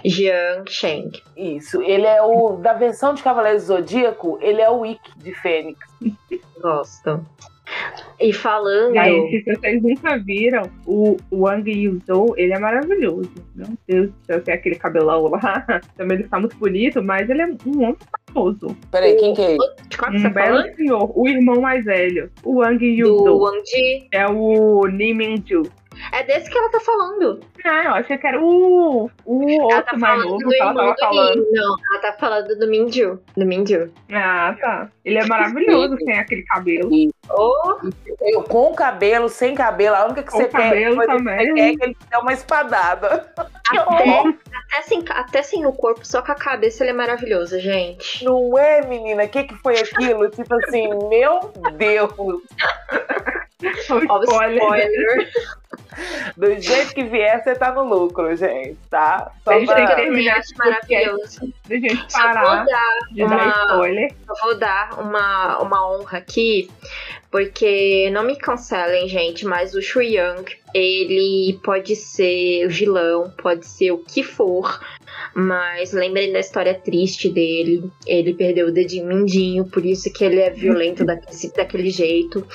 Jiang 0.04 0.70
Sheng. 0.70 1.10
Isso, 1.36 1.82
ele 1.82 2.06
é 2.06 2.22
o 2.22 2.56
da 2.56 2.72
versão 2.72 3.14
de 3.14 3.22
Cavaleiro 3.22 3.58
do 3.58 3.64
Zodíaco, 3.64 4.38
ele 4.40 4.60
é 4.60 4.70
o 4.70 4.84
Ikki 4.84 5.18
de 5.18 5.32
Fênix. 5.34 5.78
Gosto. 6.60 7.24
E 8.20 8.32
falando. 8.32 8.94
Gente, 8.94 9.42
se 9.42 9.54
vocês 9.54 9.82
nunca 9.82 10.18
viram, 10.18 10.70
o 10.86 11.16
Wang 11.32 11.70
Yuzhou, 11.70 12.34
ele 12.36 12.52
é 12.52 12.58
maravilhoso. 12.58 13.30
Meu 13.54 13.68
Deus 13.88 14.10
do 14.10 14.14
céu, 14.26 14.42
tem 14.42 14.54
aquele 14.54 14.76
cabelão 14.76 15.28
lá. 15.28 15.64
Também 15.96 16.18
ele 16.18 16.24
está 16.24 16.38
muito 16.38 16.56
bonito, 16.56 17.02
mas 17.02 17.28
ele 17.28 17.42
é 17.42 17.46
um 17.66 17.82
homem 17.82 17.96
famoso. 18.28 18.76
Peraí, 18.90 19.16
quem 19.16 19.34
que 19.34 19.42
é 19.42 19.50
ele? 19.52 19.58
Um 19.58 20.18
você 20.18 20.22
tá 20.22 20.28
belo 20.30 20.58
falando? 20.58 20.76
senhor. 20.76 21.12
O 21.18 21.28
irmão 21.28 21.60
mais 21.60 21.84
velho. 21.84 22.30
O 22.44 22.56
Wang 22.56 22.78
Do 22.78 22.84
Yuzhou. 22.84 23.40
Wang 23.40 23.62
Ji. 23.66 24.08
É 24.12 24.26
o 24.28 24.84
Lee 24.84 25.14
Min-ju. 25.14 25.62
É 26.12 26.22
desse 26.22 26.50
que 26.50 26.56
ela 26.56 26.70
tá 26.70 26.80
falando. 26.80 27.40
Ah, 27.64 27.84
eu 27.84 27.94
achei 27.94 28.18
que 28.18 28.26
era 28.26 28.40
o, 28.40 29.10
o 29.24 29.50
Ela 29.50 29.62
outro 29.64 29.84
tá 29.84 29.96
mais 29.96 30.22
falando 30.22 30.30
novo 30.30 30.44
do 30.44 30.48
que 30.48 30.56
ela 30.60 30.70
irmão 30.70 30.84
tava 30.84 30.94
do 30.94 30.98
falando. 30.98 31.46
Não, 31.52 31.76
ela 31.90 32.02
tá 32.02 32.12
falando 32.18 32.58
do 32.58 32.68
Minju. 32.68 33.20
Do 33.36 33.46
Minju. 33.46 33.92
Ah, 34.12 34.56
tá. 34.60 34.88
Ele 35.04 35.18
é 35.18 35.26
maravilhoso 35.26 35.96
sem 35.98 36.18
aquele 36.18 36.42
cabelo. 36.44 36.90
Oh, 37.30 37.76
Eu, 38.20 38.42
com 38.42 38.74
cabelo, 38.74 39.28
sem 39.28 39.54
cabelo, 39.54 39.96
a 39.96 40.04
única 40.04 40.22
que 40.22 40.30
Com 40.30 40.38
você 40.38 40.48
quer, 40.48 40.90
que 40.90 41.06
também. 41.06 41.36
você 41.38 41.54
quer 41.54 41.68
é 41.70 41.76
que 41.76 41.84
ele 41.84 41.94
te 41.94 42.06
dê 42.10 42.16
uma 42.16 42.32
espadada. 42.32 43.32
Até, 43.36 43.78
até, 44.52 44.82
sem, 44.82 45.04
até 45.08 45.42
sem 45.42 45.66
o 45.66 45.72
corpo, 45.72 46.06
só 46.06 46.22
com 46.22 46.32
a 46.32 46.36
cabeça 46.36 46.82
ele 46.82 46.90
é 46.90 46.94
maravilhoso, 46.94 47.58
gente. 47.58 48.24
Não 48.24 48.58
é, 48.58 48.86
menina? 48.86 49.24
O 49.24 49.28
que, 49.28 49.44
que 49.44 49.54
foi 49.56 49.78
aquilo? 49.78 50.28
tipo 50.30 50.54
assim, 50.54 50.88
meu 51.08 51.52
Deus. 51.76 52.12
O 53.62 54.22
spoiler. 54.24 55.30
Do 56.36 56.60
jeito 56.60 56.92
que 56.92 57.04
vier, 57.04 57.42
você 57.42 57.54
tá 57.54 57.72
no 57.72 57.84
lucro, 57.84 58.34
gente, 58.36 58.76
tá? 58.90 59.30
Só 59.44 59.50
Deixa 59.52 59.72
pra- 59.72 59.82
eu 59.84 59.88
Eu 59.90 59.96
terminar 59.96 60.38
acho 60.38 60.50
maravilhoso. 60.56 61.54
A 61.70 61.74
gente 61.74 62.12
parar 62.12 62.64
dar 62.64 62.98
de 63.12 63.20
dar 63.20 63.26
uma, 63.26 63.48
spoiler. 63.72 64.10
eu 64.28 64.34
vou 64.42 64.58
dar 64.58 65.00
uma, 65.00 65.58
uma 65.62 65.88
honra 65.96 66.18
aqui, 66.18 66.68
porque 67.30 68.10
não 68.10 68.24
me 68.24 68.36
cancelem, 68.36 69.08
gente, 69.08 69.46
mas 69.46 69.74
o 69.74 69.80
Shu 69.82 70.02
Yang, 70.02 70.56
ele 70.74 71.58
pode 71.62 71.94
ser 71.94 72.66
o 72.66 72.70
vilão, 72.70 73.32
pode 73.40 73.64
ser 73.66 73.92
o 73.92 73.98
que 73.98 74.22
for, 74.24 74.80
mas 75.34 75.92
lembrem 75.92 76.32
da 76.32 76.38
história 76.38 76.74
triste 76.74 77.28
dele. 77.28 77.90
Ele 78.06 78.32
perdeu 78.34 78.68
o 78.68 78.72
dedinho 78.72 79.06
mindinho, 79.06 79.64
por 79.64 79.84
isso 79.84 80.12
que 80.12 80.24
ele 80.24 80.40
é 80.40 80.50
violento 80.50 81.04
daquele, 81.04 81.52
daquele 81.54 81.90
jeito. 81.90 82.46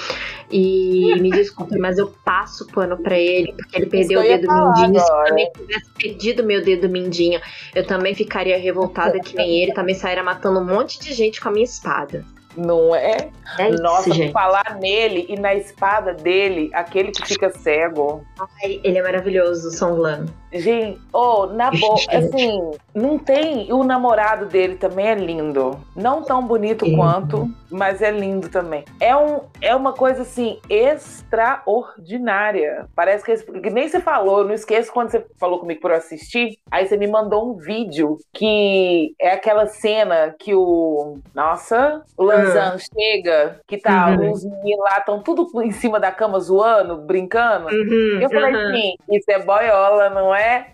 E 0.50 1.14
me 1.20 1.30
desculpe, 1.30 1.78
mas 1.78 1.98
eu 1.98 2.12
passo 2.24 2.66
pano 2.68 2.98
pra 2.98 3.20
ele, 3.20 3.54
porque 3.54 3.78
ele 3.78 3.86
perdeu 3.86 4.20
o 4.20 4.24
dedo 4.24 4.48
mindinho. 4.48 5.00
Se 5.00 5.12
eu 5.12 5.24
também 5.26 5.52
tivesse 5.52 5.92
perdido 5.94 6.44
meu 6.44 6.64
dedo 6.64 6.90
mindinho, 6.90 7.42
eu 7.76 7.86
também 7.86 8.16
ficaria 8.16 8.58
revoltada 8.58 9.20
que 9.20 9.36
nem 9.36 9.62
ele, 9.62 9.74
também 9.74 9.94
sairia 9.94 10.24
matando 10.24 10.60
um 10.60 10.66
monte 10.66 11.00
de 11.00 11.14
gente 11.14 11.42
com 11.42 11.50
a 11.50 11.52
minha 11.52 11.66
espada. 11.66 12.26
Não 12.58 12.96
é? 12.96 13.30
É 13.58 13.70
isso, 13.70 13.82
Nossa, 13.82 14.12
gente. 14.12 14.32
falar 14.32 14.78
nele 14.80 15.26
e 15.30 15.40
na 15.40 15.54
espada 15.54 16.14
dele, 16.14 16.70
aquele 16.74 17.12
que 17.12 17.26
fica 17.26 17.50
cego. 17.52 18.24
Ai, 18.40 18.80
Ele 18.84 18.98
é 18.98 19.02
maravilhoso, 19.04 19.72
Song 19.72 20.00
Lan. 20.00 20.26
Gente, 20.52 21.00
oh, 21.14 21.46
na 21.48 21.70
boa, 21.72 21.96
assim, 22.12 22.72
não 22.94 23.18
tem. 23.20 23.72
O 23.72 23.84
namorado 23.84 24.48
dele 24.48 24.76
também 24.76 25.08
é 25.08 25.16
lindo. 25.16 25.80
Não 25.96 26.24
tão 26.24 26.46
bonito 26.46 26.86
Sim. 26.86 26.96
quanto, 26.96 27.50
mas 27.70 28.02
é 28.02 28.12
lindo 28.12 28.50
também. 28.50 28.84
É, 29.00 29.16
um, 29.16 29.42
é 29.62 29.76
uma 29.76 29.94
coisa, 29.94 30.24
assim, 30.24 30.60
extraordinária. 30.70 32.88
Parece 32.96 33.24
que, 33.24 33.38
que 33.60 33.70
nem 33.70 33.88
você 33.88 34.00
falou, 34.00 34.44
não 34.44 34.54
esqueço 34.54 34.92
quando 34.92 35.12
você 35.12 35.26
falou 35.40 35.60
comigo 35.60 35.82
por 35.82 35.92
eu 35.92 35.98
assistir. 35.98 36.58
Aí 36.72 36.88
você 36.88 36.98
me 36.98 37.08
mandou 37.08 37.50
um 37.50 37.58
vídeo 37.58 38.18
que 38.34 39.14
é 39.20 39.32
aquela 39.32 39.68
cena 39.68 40.36
que 40.38 40.54
o. 40.54 41.20
Nossa, 41.34 42.04
o 42.18 42.24
Lanzan 42.24 42.78
chega, 42.78 43.60
que 43.68 43.78
tá, 43.78 44.10
Uhum. 44.10 44.32
os 44.32 44.44
meninos 44.44 44.84
lá 44.84 44.98
estão 44.98 45.22
tudo 45.22 45.48
em 45.62 45.72
cima 45.72 46.00
da 46.00 46.12
cama 46.12 46.40
zoando, 46.40 46.98
brincando. 46.98 47.68
Uhum, 47.68 48.20
Eu 48.22 48.30
falei 48.30 48.54
uhum. 48.54 48.70
assim, 48.70 48.94
isso 49.12 49.30
é 49.30 49.40
boiola, 49.40 50.10
não 50.10 50.34
é? 50.34 50.68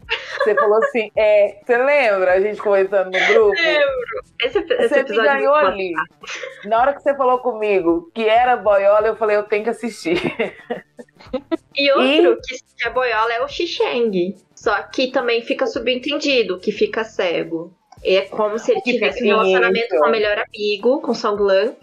Você 0.43 0.55
falou 0.55 0.77
assim, 0.77 1.11
é. 1.15 1.57
Você 1.65 1.77
lembra 1.77 2.33
a 2.33 2.39
gente 2.39 2.61
conversando 2.61 3.05
no 3.05 3.27
grupo? 3.27 3.53
Esse, 4.41 4.59
esse 4.59 4.87
Você 4.87 4.95
me 4.95 5.01
episódio 5.01 5.31
ganhou 5.33 5.55
ali. 5.55 5.93
Na 6.65 6.79
hora 6.85 6.93
que 6.95 7.01
você 7.03 7.15
falou 7.15 7.39
comigo 7.39 8.09
que 8.13 8.27
era 8.27 8.55
boiola, 8.55 9.07
eu 9.07 9.15
falei, 9.15 9.35
eu 9.37 9.43
tenho 9.43 9.63
que 9.63 9.69
assistir. 9.69 10.15
E 11.75 11.91
outro 11.91 12.39
que 12.77 12.87
é 12.87 12.89
boiola 12.89 13.33
é 13.33 13.41
o 13.43 13.47
Xixeng. 13.47 14.35
Só 14.55 14.81
que 14.83 15.07
também 15.11 15.41
fica 15.41 15.65
subentendido, 15.67 16.59
que 16.59 16.71
fica 16.71 17.03
cego. 17.03 17.73
É 18.03 18.21
como 18.21 18.59
se 18.59 18.71
ele 18.71 18.81
Que 18.81 18.93
tivesse 18.93 19.17
um 19.19 19.21
fica- 19.23 19.35
relacionamento 19.35 19.87
isso. 19.95 19.99
com 19.99 20.07
o 20.07 20.11
melhor 20.11 20.37
amigo, 20.37 21.01
com 21.01 21.13
Song 21.13 21.41
Lan. 21.41 21.73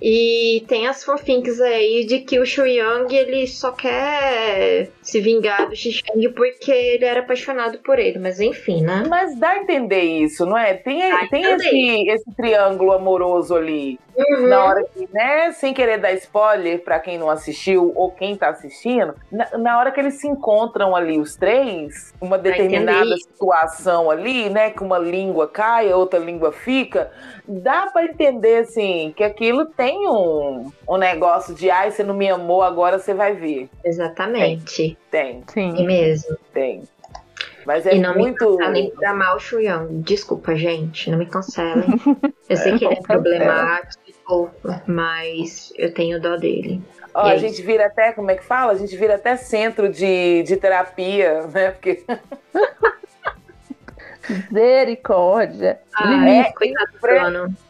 E 0.00 0.64
tem 0.68 0.86
as 0.86 1.02
fanfics 1.02 1.60
aí 1.60 2.04
de 2.06 2.20
que 2.20 2.38
o 2.38 2.46
Shu 2.46 2.64
Yang 2.66 3.14
ele 3.16 3.46
só 3.46 3.72
quer 3.72 4.90
se 5.02 5.20
vingar 5.20 5.68
do 5.68 5.74
Xixeng 5.74 6.28
porque 6.34 6.70
ele 6.70 7.04
era 7.04 7.20
apaixonado 7.20 7.78
por 7.78 7.98
ele. 7.98 8.18
Mas 8.18 8.38
enfim, 8.40 8.82
né? 8.82 9.04
Mas 9.08 9.38
dá 9.38 9.50
a 9.50 9.58
entender 9.58 10.02
isso, 10.02 10.46
não 10.46 10.56
é? 10.56 10.74
Tem, 10.74 11.00
Dá 11.10 11.26
tem 11.28 11.42
esse, 11.42 12.08
esse 12.10 12.36
triângulo 12.36 12.92
amoroso 12.92 13.54
ali. 13.56 13.98
Uhum. 14.16 14.46
Na 14.48 14.64
hora 14.64 14.84
que, 14.84 15.08
né, 15.12 15.52
sem 15.52 15.74
querer 15.74 15.98
dar 15.98 16.12
spoiler 16.12 16.82
pra 16.82 16.98
quem 16.98 17.18
não 17.18 17.28
assistiu 17.28 17.92
ou 17.94 18.10
quem 18.10 18.34
tá 18.36 18.48
assistindo, 18.48 19.14
na, 19.30 19.58
na 19.58 19.78
hora 19.78 19.92
que 19.92 20.00
eles 20.00 20.14
se 20.14 20.26
encontram 20.26 20.96
ali, 20.96 21.18
os 21.20 21.36
três, 21.36 22.14
uma 22.20 22.38
determinada 22.38 23.16
situação 23.18 24.10
ali, 24.10 24.48
né, 24.48 24.70
que 24.70 24.82
uma 24.82 24.98
língua 24.98 25.46
cai, 25.48 25.90
a 25.90 25.96
outra 25.96 26.18
língua 26.18 26.50
fica, 26.50 27.10
dá 27.46 27.88
pra 27.92 28.04
entender, 28.04 28.58
assim, 28.58 29.12
que 29.16 29.22
aquilo 29.22 29.66
tem 29.66 30.08
um, 30.08 30.70
um 30.88 30.96
negócio 30.96 31.54
de, 31.54 31.70
ai, 31.70 31.90
você 31.90 32.02
não 32.02 32.14
me 32.14 32.28
amou, 32.28 32.62
agora 32.62 32.98
você 32.98 33.12
vai 33.12 33.34
ver. 33.34 33.68
Exatamente. 33.84 34.96
Tem, 35.10 35.42
É 35.46 35.50
Sim. 35.52 35.86
mesmo. 35.86 36.36
tem. 36.52 36.82
Mas 37.66 37.84
é 37.84 37.96
e 37.96 38.00
não 38.00 38.14
muito. 38.14 38.48
me 38.52 38.58
cancelem 38.58 38.90
pra 38.92 39.12
mal 39.12 39.40
o. 39.40 39.88
Desculpa, 40.02 40.54
gente. 40.54 41.10
Não 41.10 41.18
me 41.18 41.26
cancelem. 41.26 41.88
Eu 42.48 42.56
sei 42.56 42.78
que 42.78 42.84
ele 42.84 42.94
é 42.94 43.00
problemático, 43.02 44.04
mas 44.86 45.72
eu 45.76 45.92
tenho 45.92 46.20
dó 46.20 46.36
dele. 46.36 46.82
Ó, 47.14 47.28
E 47.28 47.32
a 47.32 47.36
gente 47.38 47.62
vira 47.62 47.86
até, 47.86 48.12
como 48.12 48.30
é 48.30 48.36
que 48.36 48.44
fala? 48.44 48.72
A 48.72 48.76
gente 48.76 48.96
vira 48.96 49.14
até 49.14 49.36
centro 49.36 49.88
de, 49.88 50.42
de 50.42 50.56
terapia, 50.56 51.46
né? 51.46 51.70
Porque 51.70 52.04
Misericórdia. 54.28 55.80
Ai, 55.94 56.28
É 56.28 56.48
impre- 56.50 56.74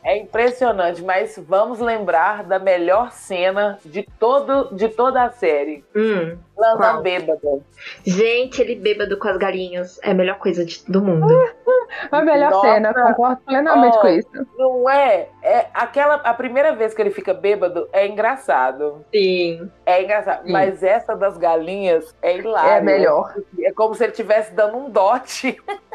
é 0.05 0.17
impressionante, 0.19 1.03
mas 1.03 1.39
vamos 1.47 1.79
lembrar 1.81 2.43
da 2.45 2.59
melhor 2.59 3.13
cena 3.13 3.79
de, 3.85 4.03
todo, 4.19 4.75
de 4.75 4.89
toda 4.89 5.23
a 5.23 5.31
série. 5.31 5.85
Hum. 5.95 6.37
Lanzan 6.57 6.93
Qual? 6.95 7.03
bêbado. 7.03 7.63
Gente, 8.05 8.61
ele 8.63 8.75
bêbado 8.77 9.19
com 9.19 9.29
as 9.29 9.37
galinhas 9.37 10.01
é 10.03 10.11
a 10.11 10.15
melhor 10.15 10.39
coisa 10.39 10.65
de- 10.65 10.83
do 10.89 11.03
mundo. 11.03 11.27
A 12.11 12.21
melhor 12.21 12.51
Nossa. 12.51 12.67
cena, 12.67 12.93
concordo 12.93 13.41
plenamente 13.47 13.97
Ó. 13.97 14.01
com 14.01 14.09
isso. 14.09 14.29
Não 14.59 14.91
é? 14.91 15.29
É 15.41 15.67
aquela 15.73 16.15
a 16.17 16.35
primeira 16.35 16.75
vez 16.75 16.93
que 16.93 17.01
ele 17.01 17.13
fica 17.13 17.33
bêbado 17.33 17.89
é 17.93 18.09
engraçado. 18.09 19.05
Sim. 19.15 19.71
É 19.87 20.03
engraçado, 20.03 20.45
Sim. 20.45 20.51
mas 20.53 20.83
essa 20.83 21.15
das 21.15 21.39
galinhas 21.39 22.13
é 22.21 22.37
hilário. 22.39 22.71
É 22.73 22.81
melhor. 22.81 23.33
É 23.63 23.73
como 23.73 23.95
se 23.95 24.03
ele 24.03 24.11
estivesse 24.11 24.53
dando 24.53 24.77
um 24.79 24.91
dote. 24.91 25.57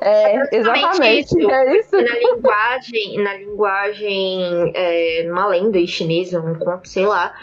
É, 0.00 0.38
praticamente 0.38 0.56
exatamente. 0.56 1.38
isso. 1.38 1.50
É 1.50 1.78
isso. 1.78 1.96
Na 1.96 2.18
linguagem, 2.18 3.22
na 3.22 3.34
linguagem, 3.34 4.72
é, 4.74 5.24
numa 5.26 5.46
lenda 5.48 5.84
chinesa, 5.86 6.40
um 6.40 6.54
conto, 6.54 6.88
sei 6.88 7.06
lá, 7.06 7.34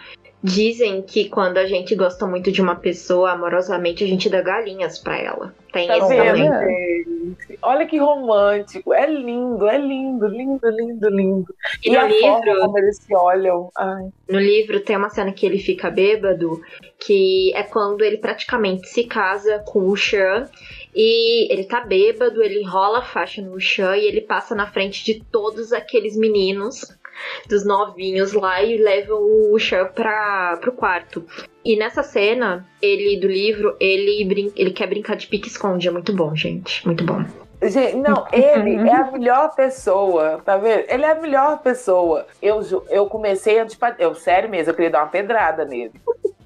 dizem 0.45 1.01
que 1.01 1.27
quando 1.27 1.57
a 1.57 1.65
gente 1.65 1.95
gosta 1.95 2.27
muito 2.27 2.51
de 2.51 2.61
uma 2.61 2.75
pessoa, 2.75 3.31
amorosamente, 3.31 4.03
a 4.03 4.07
gente 4.07 4.29
dá 4.29 4.41
galinhas 4.41 4.99
pra 4.99 5.17
ela. 5.17 5.55
Tem 5.73 5.87
Tá 5.87 5.97
esse 5.97 6.07
vendo, 6.07 6.37
gente? 6.37 7.59
Olha 7.61 7.85
que 7.87 7.97
romântico. 7.97 8.93
É 8.93 9.07
lindo, 9.07 9.67
é 9.67 9.77
lindo, 9.77 10.27
lindo, 10.27 10.69
lindo, 10.69 11.09
lindo. 11.09 11.55
E, 11.83 11.89
E, 11.89 11.97
no 11.97 12.07
livro, 12.07 12.59
como 12.61 12.77
eles 12.77 12.97
se 12.97 13.15
olham. 13.15 13.69
Ai. 13.75 14.09
no 14.29 14.39
livro 14.39 14.79
tem 14.79 14.95
uma 14.95 15.09
cena 15.09 15.33
que 15.33 15.45
ele 15.45 15.57
fica 15.57 15.89
bêbado, 15.89 16.61
que 16.99 17.51
é 17.55 17.63
quando 17.63 18.03
ele 18.03 18.17
praticamente 18.17 18.87
se 18.87 19.03
casa 19.05 19.63
com 19.65 19.89
o 19.89 19.95
Shan. 19.95 20.47
E 20.95 21.51
ele 21.51 21.65
tá 21.65 21.81
bêbado, 21.81 22.41
ele 22.41 22.61
enrola 22.61 22.99
a 22.99 23.05
faixa 23.05 23.41
no 23.41 23.59
Shan 23.59 23.97
e 23.97 24.05
ele 24.05 24.21
passa 24.21 24.55
na 24.55 24.65
frente 24.65 25.03
de 25.03 25.21
todos 25.29 25.73
aqueles 25.73 26.15
meninos, 26.15 26.97
dos 27.49 27.65
novinhos 27.65 28.31
lá, 28.31 28.63
e 28.63 28.77
leva 28.77 29.13
o 29.13 29.57
Shan 29.59 29.87
pra, 29.93 30.57
pro 30.61 30.71
quarto. 30.71 31.25
E 31.65 31.75
nessa 31.75 32.01
cena, 32.01 32.65
ele 32.81 33.19
do 33.19 33.27
livro, 33.27 33.75
ele, 33.79 34.23
brin 34.23 34.53
ele 34.55 34.71
quer 34.71 34.87
brincar 34.87 35.15
de 35.15 35.27
pique-esconde. 35.27 35.87
É 35.87 35.91
muito 35.91 36.13
bom, 36.13 36.33
gente. 36.33 36.85
Muito 36.85 37.03
bom. 37.03 37.25
Gente, 37.61 37.95
não, 37.95 38.27
ele 38.31 38.75
é 38.87 38.95
a 38.95 39.11
melhor 39.11 39.55
pessoa, 39.55 40.41
tá 40.45 40.57
vendo? 40.57 40.83
Ele 40.87 41.03
é 41.03 41.11
a 41.11 41.15
melhor 41.15 41.59
pessoa. 41.61 42.27
Eu, 42.41 42.61
eu 42.89 43.07
comecei 43.07 43.59
antipatia. 43.59 44.05
Eu, 44.05 44.13
sério 44.13 44.49
mesmo, 44.49 44.71
eu 44.71 44.75
queria 44.75 44.91
dar 44.91 45.03
uma 45.03 45.09
pedrada 45.09 45.65
nele. 45.65 45.93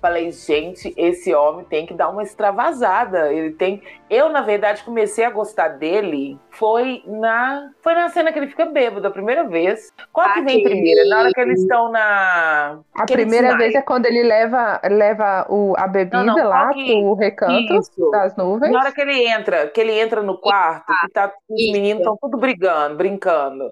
Falei, 0.01 0.31
gente, 0.31 0.93
esse 0.95 1.33
homem 1.33 1.65
tem 1.65 1.85
que 1.85 1.93
dar 1.93 2.07
uma 2.09 2.23
extravasada. 2.23 3.33
Ele 3.33 3.51
tem. 3.51 3.81
Eu, 4.09 4.29
na 4.29 4.41
verdade, 4.41 4.81
comecei 4.83 5.25
a 5.25 5.29
gostar 5.29 5.67
dele. 5.69 6.39
Foi 6.51 7.03
na. 7.05 7.69
Foi 7.81 7.93
na 7.93 8.07
cena 8.07 8.31
que 8.31 8.39
ele 8.39 8.47
fica 8.47 8.65
bêbado 8.65 9.05
a 9.05 9.11
primeira 9.11 9.43
vez. 9.43 9.91
Qual 10.13 10.31
que 10.33 10.41
vem 10.41 10.63
primeiro? 10.63 11.09
Na 11.09 11.19
hora 11.19 11.31
que 11.33 11.41
eles 11.41 11.59
estão 11.61 11.91
na. 11.91 12.79
A 12.95 13.03
Aquele 13.03 13.23
primeira 13.23 13.57
vez 13.57 13.75
é 13.75 13.81
quando 13.81 14.05
ele 14.05 14.23
leva, 14.23 14.79
leva 14.89 15.45
o, 15.49 15.73
a 15.77 15.85
bebida 15.85 16.23
Não, 16.23 16.33
não, 16.35 16.47
lá 16.47 16.69
que- 16.73 16.85
pro 17.01 17.13
recanto 17.15 17.73
Isso. 17.73 18.09
das 18.11 18.35
nuvens. 18.37 18.71
Na 18.71 18.79
hora 18.79 18.91
que 18.93 19.01
ele 19.01 19.27
entra, 19.27 19.67
que 19.67 19.81
ele 19.81 19.99
entra 19.99 20.21
no 20.23 20.37
quarto, 20.37 20.85
que 21.01 21.11
tá, 21.11 21.29
os 21.49 21.59
Isso. 21.61 21.71
meninos 21.73 21.99
estão 21.99 22.17
tudo 22.21 22.37
brigando, 22.37 22.95
brincando. 22.95 23.71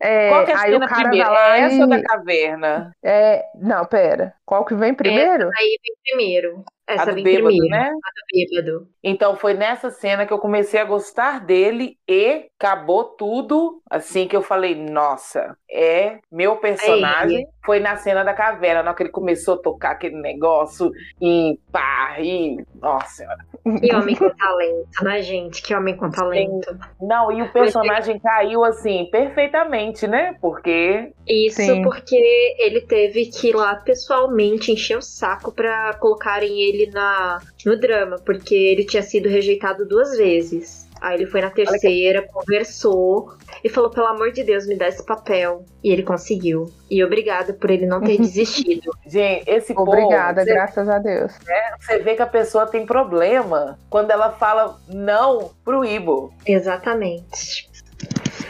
É, 0.00 0.28
Qual 0.28 0.44
que 0.44 0.50
é 0.52 0.54
a 0.54 0.60
aí 0.60 0.72
cena 0.72 0.86
o 0.86 0.88
cara 0.88 1.08
primeiro? 1.08 1.34
É 1.34 1.60
essa 1.60 1.82
ou 1.82 1.88
da 1.88 1.98
e- 1.98 2.02
caverna? 2.02 2.92
é, 3.02 3.44
não, 3.56 3.84
pera. 3.86 4.34
Qual 4.44 4.64
que 4.64 4.74
vem 4.74 4.94
primeiro? 4.94 5.44
Essa 5.48 5.60
aí 5.60 5.78
vem 5.82 5.94
primeiro. 6.04 6.64
A 6.88 6.94
Essa 6.94 7.06
do 7.06 7.14
vem 7.16 7.24
bêbado, 7.24 7.48
primeiro. 7.48 7.68
né? 7.68 7.90
A 7.90 7.90
do 7.90 8.22
bêbado. 8.32 8.88
Então 9.04 9.36
foi 9.36 9.54
nessa 9.54 9.90
cena 9.90 10.26
que 10.26 10.32
eu 10.32 10.38
comecei 10.38 10.80
a 10.80 10.84
gostar 10.84 11.44
dele 11.44 11.96
e 12.08 12.46
acabou 12.58 13.04
tudo 13.04 13.80
assim 13.90 14.26
que 14.26 14.36
eu 14.36 14.42
falei, 14.42 14.74
nossa, 14.74 15.56
é 15.70 16.18
meu 16.32 16.56
personagem. 16.56 17.46
Foi 17.64 17.80
na 17.80 17.96
cena 17.96 18.24
da 18.24 18.32
caverna, 18.32 18.82
na 18.82 18.88
hora 18.90 18.96
que 18.96 19.02
ele 19.02 19.10
começou 19.10 19.54
a 19.56 19.58
tocar 19.58 19.90
aquele 19.90 20.16
negócio 20.16 20.90
e 21.20 21.58
pá, 21.70 22.16
e 22.18 22.56
nossa 22.80 23.08
senhora. 23.08 23.44
Que 23.78 23.94
homem 23.94 24.16
com 24.16 24.30
talento, 24.30 25.04
né, 25.04 25.20
gente? 25.20 25.62
Que 25.62 25.74
homem 25.74 25.94
com 25.94 26.10
talento. 26.10 26.74
Não, 26.98 27.30
e 27.30 27.42
o 27.42 27.52
personagem 27.52 28.18
caiu 28.18 28.64
assim 28.64 29.06
perfeitamente, 29.10 30.06
né? 30.06 30.34
Porque 30.40 31.12
Isso 31.26 31.60
Sim. 31.60 31.82
porque 31.82 32.16
ele 32.58 32.80
teve 32.80 33.26
que 33.26 33.48
ir 33.50 33.54
lá 33.54 33.76
pessoalmente 33.76 34.72
encher 34.72 34.96
o 34.96 35.02
saco 35.02 35.52
pra 35.52 35.92
colocarem 36.00 36.58
ele 36.62 36.77
na, 36.86 37.40
no 37.66 37.78
drama, 37.78 38.16
porque 38.24 38.54
ele 38.54 38.84
tinha 38.84 39.02
sido 39.02 39.28
rejeitado 39.28 39.86
duas 39.86 40.16
vezes. 40.16 40.86
Aí 41.00 41.14
ele 41.14 41.26
foi 41.26 41.40
na 41.40 41.50
terceira, 41.50 42.22
conversou 42.26 43.32
e 43.62 43.68
falou: 43.68 43.88
pelo 43.88 44.08
amor 44.08 44.32
de 44.32 44.42
Deus, 44.42 44.66
me 44.66 44.74
dá 44.76 44.88
esse 44.88 45.04
papel. 45.06 45.64
E 45.84 45.92
ele 45.92 46.02
conseguiu. 46.02 46.72
E 46.90 47.04
obrigada 47.04 47.52
por 47.52 47.70
ele 47.70 47.86
não 47.86 48.00
ter 48.00 48.18
desistido. 48.20 48.90
gente, 49.06 49.48
esse 49.48 49.72
povo, 49.74 49.92
Obrigada, 49.92 50.42
você- 50.42 50.52
graças 50.52 50.88
a 50.88 50.98
Deus. 50.98 51.32
Você 51.80 51.98
vê 52.00 52.16
que 52.16 52.22
a 52.22 52.26
pessoa 52.26 52.66
tem 52.66 52.84
problema 52.84 53.78
quando 53.88 54.10
ela 54.10 54.32
fala 54.32 54.76
não 54.88 55.52
pro 55.64 55.84
Ibo. 55.84 56.32
Exatamente. 56.44 57.68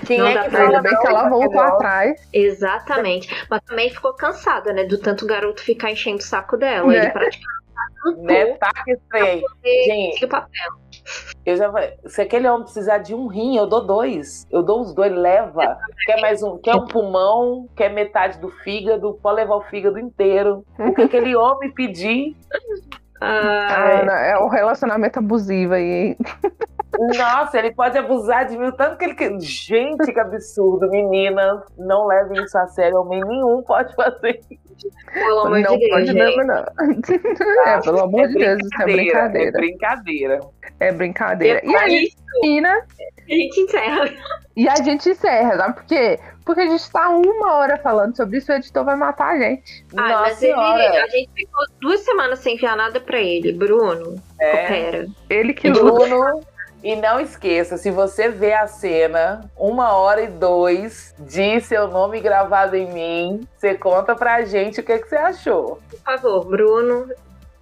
Quem 0.07 0.18
Não 0.18 0.26
é 0.26 0.35
dá 0.35 0.45
que 0.45 0.51
fala 0.53 0.81
bem 0.81 0.99
que 0.99 1.07
ela 1.07 1.29
voltou 1.29 1.61
atrás. 1.61 2.18
Exatamente. 2.33 3.29
Mas 3.51 3.61
também 3.62 3.91
ficou 3.91 4.14
cansada, 4.14 4.72
né? 4.72 4.85
Do 4.85 4.97
tanto 4.97 5.26
garoto 5.26 5.62
ficar 5.62 5.91
enchendo 5.91 6.18
o 6.18 6.22
saco 6.22 6.57
dela. 6.57 6.95
É. 6.95 6.99
Ele 6.99 7.11
praticamente 7.11 7.59
Né? 8.18 8.55
Tá 8.55 8.70
que 8.85 8.97
trem. 9.11 9.43
Gente, 9.64 10.26
papel. 10.26 10.72
eu 11.45 11.57
já 11.57 11.70
se 12.07 12.22
aquele 12.22 12.49
homem 12.49 12.64
precisar 12.64 12.99
de 12.99 13.14
um 13.14 13.26
rim, 13.26 13.57
eu 13.57 13.66
dou 13.66 13.85
dois. 13.85 14.47
Eu 14.51 14.62
dou 14.62 14.81
os 14.81 14.95
dois, 14.95 15.12
leva. 15.12 15.79
Quer 16.07 16.20
mais 16.20 16.43
um? 16.43 16.59
Quer 16.59 16.74
um 16.74 16.87
pulmão? 16.87 17.68
Quer 17.76 17.93
metade 17.93 18.39
do 18.39 18.49
fígado? 18.49 19.18
Pode 19.22 19.37
levar 19.37 19.57
o 19.57 19.62
fígado 19.62 19.99
inteiro. 19.99 20.64
O 20.79 20.95
que 20.95 21.03
aquele 21.03 21.35
homem 21.37 21.70
pedir? 21.72 22.37
Ah, 23.20 24.01
Ana, 24.01 24.12
é 24.12 24.39
o 24.39 24.47
relacionamento 24.47 25.18
abusivo 25.18 25.74
aí. 25.74 26.16
Nossa, 27.16 27.59
ele 27.59 27.72
pode 27.72 27.99
abusar 27.99 28.47
de 28.47 28.57
mim 28.57 28.68
o 28.68 28.72
tanto 28.72 28.97
que 28.97 29.05
ele 29.05 29.14
quer. 29.14 29.39
Gente, 29.41 30.12
que 30.12 30.18
absurdo, 30.20 30.89
meninas. 30.91 31.61
Não 31.76 32.07
levem 32.07 32.43
isso 32.43 32.57
a 32.57 32.66
sério. 32.68 32.99
Homem 33.01 33.20
nenhum 33.24 33.62
pode 33.62 33.95
fazer. 33.95 34.41
pelo 35.12 35.41
amor 35.41 35.61
não 35.61 35.72
de 35.76 35.78
Deus, 35.80 35.91
pode 35.91 36.12
mesmo, 36.14 36.45
não. 36.45 36.64
É, 37.66 37.80
pelo 37.82 38.01
amor 38.01 38.28
de 38.28 38.34
Deus, 38.34 38.59
isso 38.61 38.80
é 38.80 38.82
É 38.82 38.86
brincadeira. 38.86 39.53
brincadeira. 39.53 40.41
É 40.80 40.93
brincadeira. 40.93 41.61
E 41.64 41.68
a 41.68 41.72
Depois 41.80 41.93
gente 41.93 42.16
termina 42.41 42.70
a 42.78 43.32
gente 43.34 43.61
encerra. 43.61 44.11
e 44.57 44.68
a 44.68 44.76
gente 44.76 45.11
encerra, 45.11 45.57
sabe 45.57 45.74
por 45.74 45.84
quê? 45.84 46.18
Porque 46.45 46.61
a 46.62 46.66
gente 46.66 46.91
tá 46.91 47.09
uma 47.11 47.55
hora 47.57 47.76
falando 47.78 48.16
sobre 48.16 48.39
isso, 48.39 48.51
o 48.51 48.55
editor 48.55 48.84
vai 48.84 48.97
matar 48.97 49.34
a 49.34 49.39
gente. 49.39 49.84
Ah, 49.97 50.09
Nossa 50.09 50.20
mas 50.22 50.43
ele, 50.43 50.53
a 50.55 51.07
gente 51.09 51.30
ficou 51.34 51.64
duas 51.80 52.01
semanas 52.01 52.39
sem 52.39 52.55
enviar 52.55 52.76
nada 52.76 53.01
pra 53.01 53.18
ele. 53.20 53.53
Bruno, 53.53 54.14
É. 54.41 54.51
coopera. 54.57 55.07
Ele 55.28 55.53
que. 55.53 55.70
Bruno, 55.70 56.41
e 56.83 56.95
não 56.97 57.20
esqueça, 57.20 57.76
se 57.76 57.91
você 57.91 58.29
vê 58.29 58.53
a 58.53 58.66
cena, 58.66 59.51
uma 59.57 59.97
hora 59.97 60.22
e 60.22 60.29
dois, 60.29 61.14
de 61.18 61.61
seu 61.61 61.89
nome 61.89 62.20
gravado 62.20 62.76
em 62.76 62.93
mim, 62.93 63.49
você 63.57 63.74
conta 63.74 64.14
pra 64.14 64.45
gente 64.45 64.81
o 64.81 64.85
que, 64.85 64.99
que 64.99 65.09
você 65.09 65.16
achou. 65.16 65.81
Por 65.91 66.01
favor, 66.01 66.45
Bruno. 66.47 67.09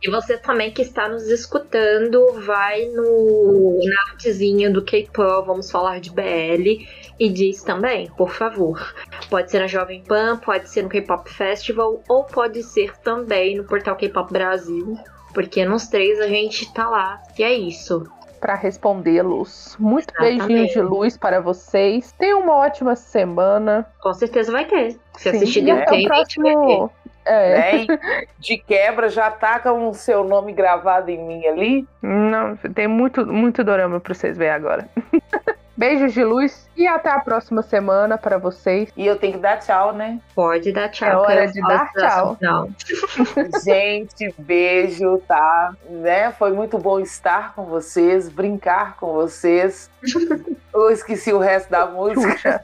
E 0.03 0.11
você 0.11 0.37
também 0.37 0.71
que 0.71 0.83
está 0.83 1.09
nos 1.09 1.27
escutando, 1.29 2.33
vai 2.45 2.85
no 2.87 3.81
na 3.83 4.13
artezinha 4.13 4.71
do 4.71 4.85
K-pop, 4.85 5.47
vamos 5.47 5.71
falar 5.71 6.01
de 6.01 6.11
BL, 6.11 6.87
e 7.19 7.31
diz 7.31 7.63
também, 7.63 8.11
por 8.11 8.31
favor. 8.31 8.95
Pode 9.31 9.51
ser 9.51 9.61
na 9.61 9.67
Jovem 9.67 10.03
Pan, 10.03 10.37
pode 10.37 10.69
ser 10.69 10.83
no 10.83 10.89
K-Pop 10.91 11.29
Festival, 11.31 12.03
ou 12.09 12.25
pode 12.25 12.63
ser 12.63 12.97
também 12.99 13.57
no 13.57 13.65
portal 13.65 13.97
K-Pop 13.97 14.31
Brasil. 14.31 14.99
Porque 15.33 15.65
nos 15.65 15.87
três 15.89 16.21
a 16.21 16.29
gente 16.29 16.73
tá 16.73 16.89
lá. 16.89 17.23
E 17.39 17.43
é 17.43 17.53
isso. 17.53 18.07
Pra 18.47 18.55
respondê-los. 18.55 19.77
Muito 19.77 20.09
Exatamente. 20.13 20.47
beijinhos 20.47 20.73
de 20.73 20.81
luz 20.81 21.17
para 21.17 21.41
vocês. 21.41 22.13
Tenham 22.13 22.39
uma 22.43 22.55
ótima 22.55 22.95
semana. 22.95 23.85
Com 24.01 24.15
certeza 24.15 24.53
vai 24.53 24.65
ter. 24.65 24.93
Se 25.15 25.31
Sim, 25.33 25.37
assistir 25.37 25.63
e 25.65 25.67
The 25.67 25.73
até 25.73 25.97
o 25.97 26.05
próximo. 26.05 26.91
É, 27.25 27.79
Né? 27.89 27.99
De 28.39 28.57
quebra, 28.59 29.09
já 29.09 29.33
taca 29.33 29.73
o 29.73 29.93
seu 29.95 30.23
nome 30.23 30.53
gravado 30.53 31.11
em 31.11 31.19
mim 31.27 31.45
ali. 31.45 31.89
não, 32.01 32.55
tem 32.57 32.87
muito, 32.87 33.27
muito 33.27 33.65
dorama 33.65 33.99
pra 33.99 34.15
vocês 34.15 34.39
verem 34.39 34.55
agora. 34.55 34.89
Beijos 35.77 36.15
de 36.15 36.25
luz 36.25 36.67
e 36.75 36.87
até 36.87 37.11
a 37.11 37.21
próxima 37.21 37.61
semana 37.61 38.17
para 38.17 38.39
vocês. 38.39 38.89
E 38.97 39.07
eu 39.07 39.19
tenho 39.19 39.35
que 39.35 39.39
dar 39.39 39.59
tchau, 39.59 39.93
né? 39.93 40.19
Pode 40.35 40.73
dar 40.73 40.89
tchau. 40.89 41.09
É 41.09 41.17
hora 41.17 41.47
de 41.49 41.61
dar 41.61 41.93
da 41.93 42.09
tchau. 42.09 42.39
Não. 42.41 42.75
Gente, 43.63 44.35
beijo, 44.39 45.19
tá? 45.29 45.75
Né? 45.89 46.33
Foi 46.33 46.53
muito 46.53 46.79
bom 46.79 46.99
estar 46.99 47.55
com 47.55 47.65
vocês, 47.65 48.29
brincar 48.29 48.97
com 48.97 49.13
vocês. 49.13 49.91
Eu 50.73 50.91
esqueci 50.91 51.33
o 51.33 51.39
resto 51.39 51.71
da 51.71 51.87
música. 51.87 52.63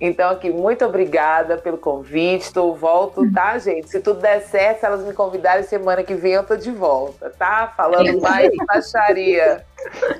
Então, 0.00 0.30
aqui, 0.30 0.50
muito 0.50 0.84
obrigada 0.84 1.58
pelo 1.58 1.78
convite. 1.78 2.52
Tô, 2.52 2.72
volto, 2.72 3.30
tá, 3.32 3.58
gente? 3.58 3.90
Se 3.90 4.00
tudo 4.00 4.20
der 4.20 4.40
certo, 4.42 4.80
se 4.80 4.86
elas 4.86 5.04
me 5.04 5.12
convidarem 5.12 5.62
semana 5.62 6.02
que 6.02 6.14
vem, 6.14 6.32
eu 6.32 6.44
tô 6.44 6.56
de 6.56 6.70
volta, 6.70 7.30
tá? 7.30 7.72
Falando 7.76 8.20
mais 8.20 8.50
baixaria. 8.66 9.64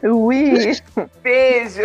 Ui. 0.02 0.72
Beijo! 1.22 1.82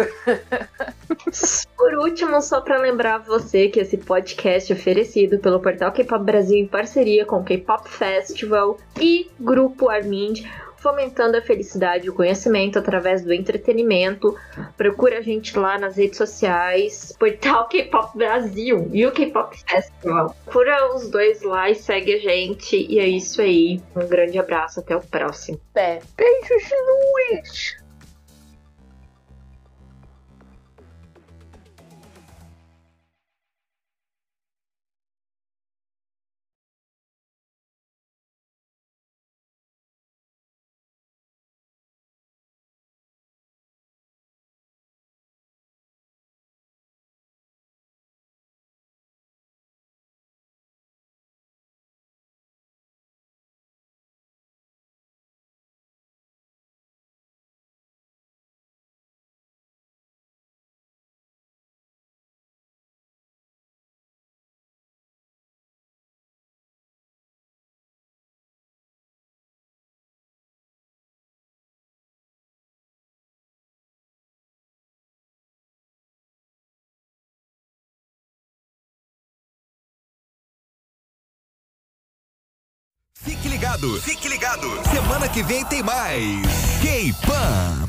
Por 1.78 1.94
último, 1.96 2.42
só 2.42 2.62
para 2.62 2.78
lembrar 2.78 3.20
você 3.20 3.70
que 3.70 3.80
esse 3.80 3.98
podcast 3.98 4.72
é 4.72 4.76
oferecido 4.76 5.40
pelo 5.40 5.60
portal 5.60 5.92
K-Pop 5.92 6.24
Brasil 6.24 6.58
em 6.58 6.68
parceria 6.68 7.26
com 7.26 7.38
o 7.38 7.44
K-Pop 7.44 7.90
Festival 7.90 8.78
e 9.00 9.30
Grupo 9.40 9.90
Armind, 9.90 10.44
fomentando 10.80 11.38
a 11.38 11.42
felicidade 11.42 12.08
e 12.08 12.10
o 12.10 12.14
conhecimento 12.14 12.80
através 12.80 13.24
do 13.24 13.34
entretenimento. 13.34 14.36
Procura 14.78 15.20
a 15.20 15.22
gente 15.22 15.58
lá 15.58 15.78
nas 15.78 15.98
redes 15.98 16.18
sociais, 16.18 17.16
portal 17.18 17.68
K-Pop 17.68 18.18
Brasil 18.18 18.90
e 18.92 19.06
o 19.06 19.12
K-Pop 19.12 19.58
Festival. 19.68 20.36
Procura 20.44 20.96
os 20.96 21.10
dois 21.10 21.42
lá 21.42 21.70
e 21.70 21.76
segue 21.76 22.14
a 22.14 22.20
gente. 22.20 22.76
E 22.76 23.00
é 23.00 23.08
isso 23.08 23.42
aí. 23.42 23.82
Um 23.96 24.08
grande 24.08 24.40
abraço, 24.40 24.80
até 24.80 24.96
o 24.96 25.02
próximo. 25.02 25.60
Até. 25.72 26.00
Beijos. 26.18 27.79
Ligado, 83.60 84.02
fique 84.02 84.30
ligado. 84.30 84.70
Semana 84.90 85.28
que 85.28 85.44
vem 85.44 85.66
tem 85.66 85.84
mais. 85.84 86.48
K-Pan. 86.82 87.89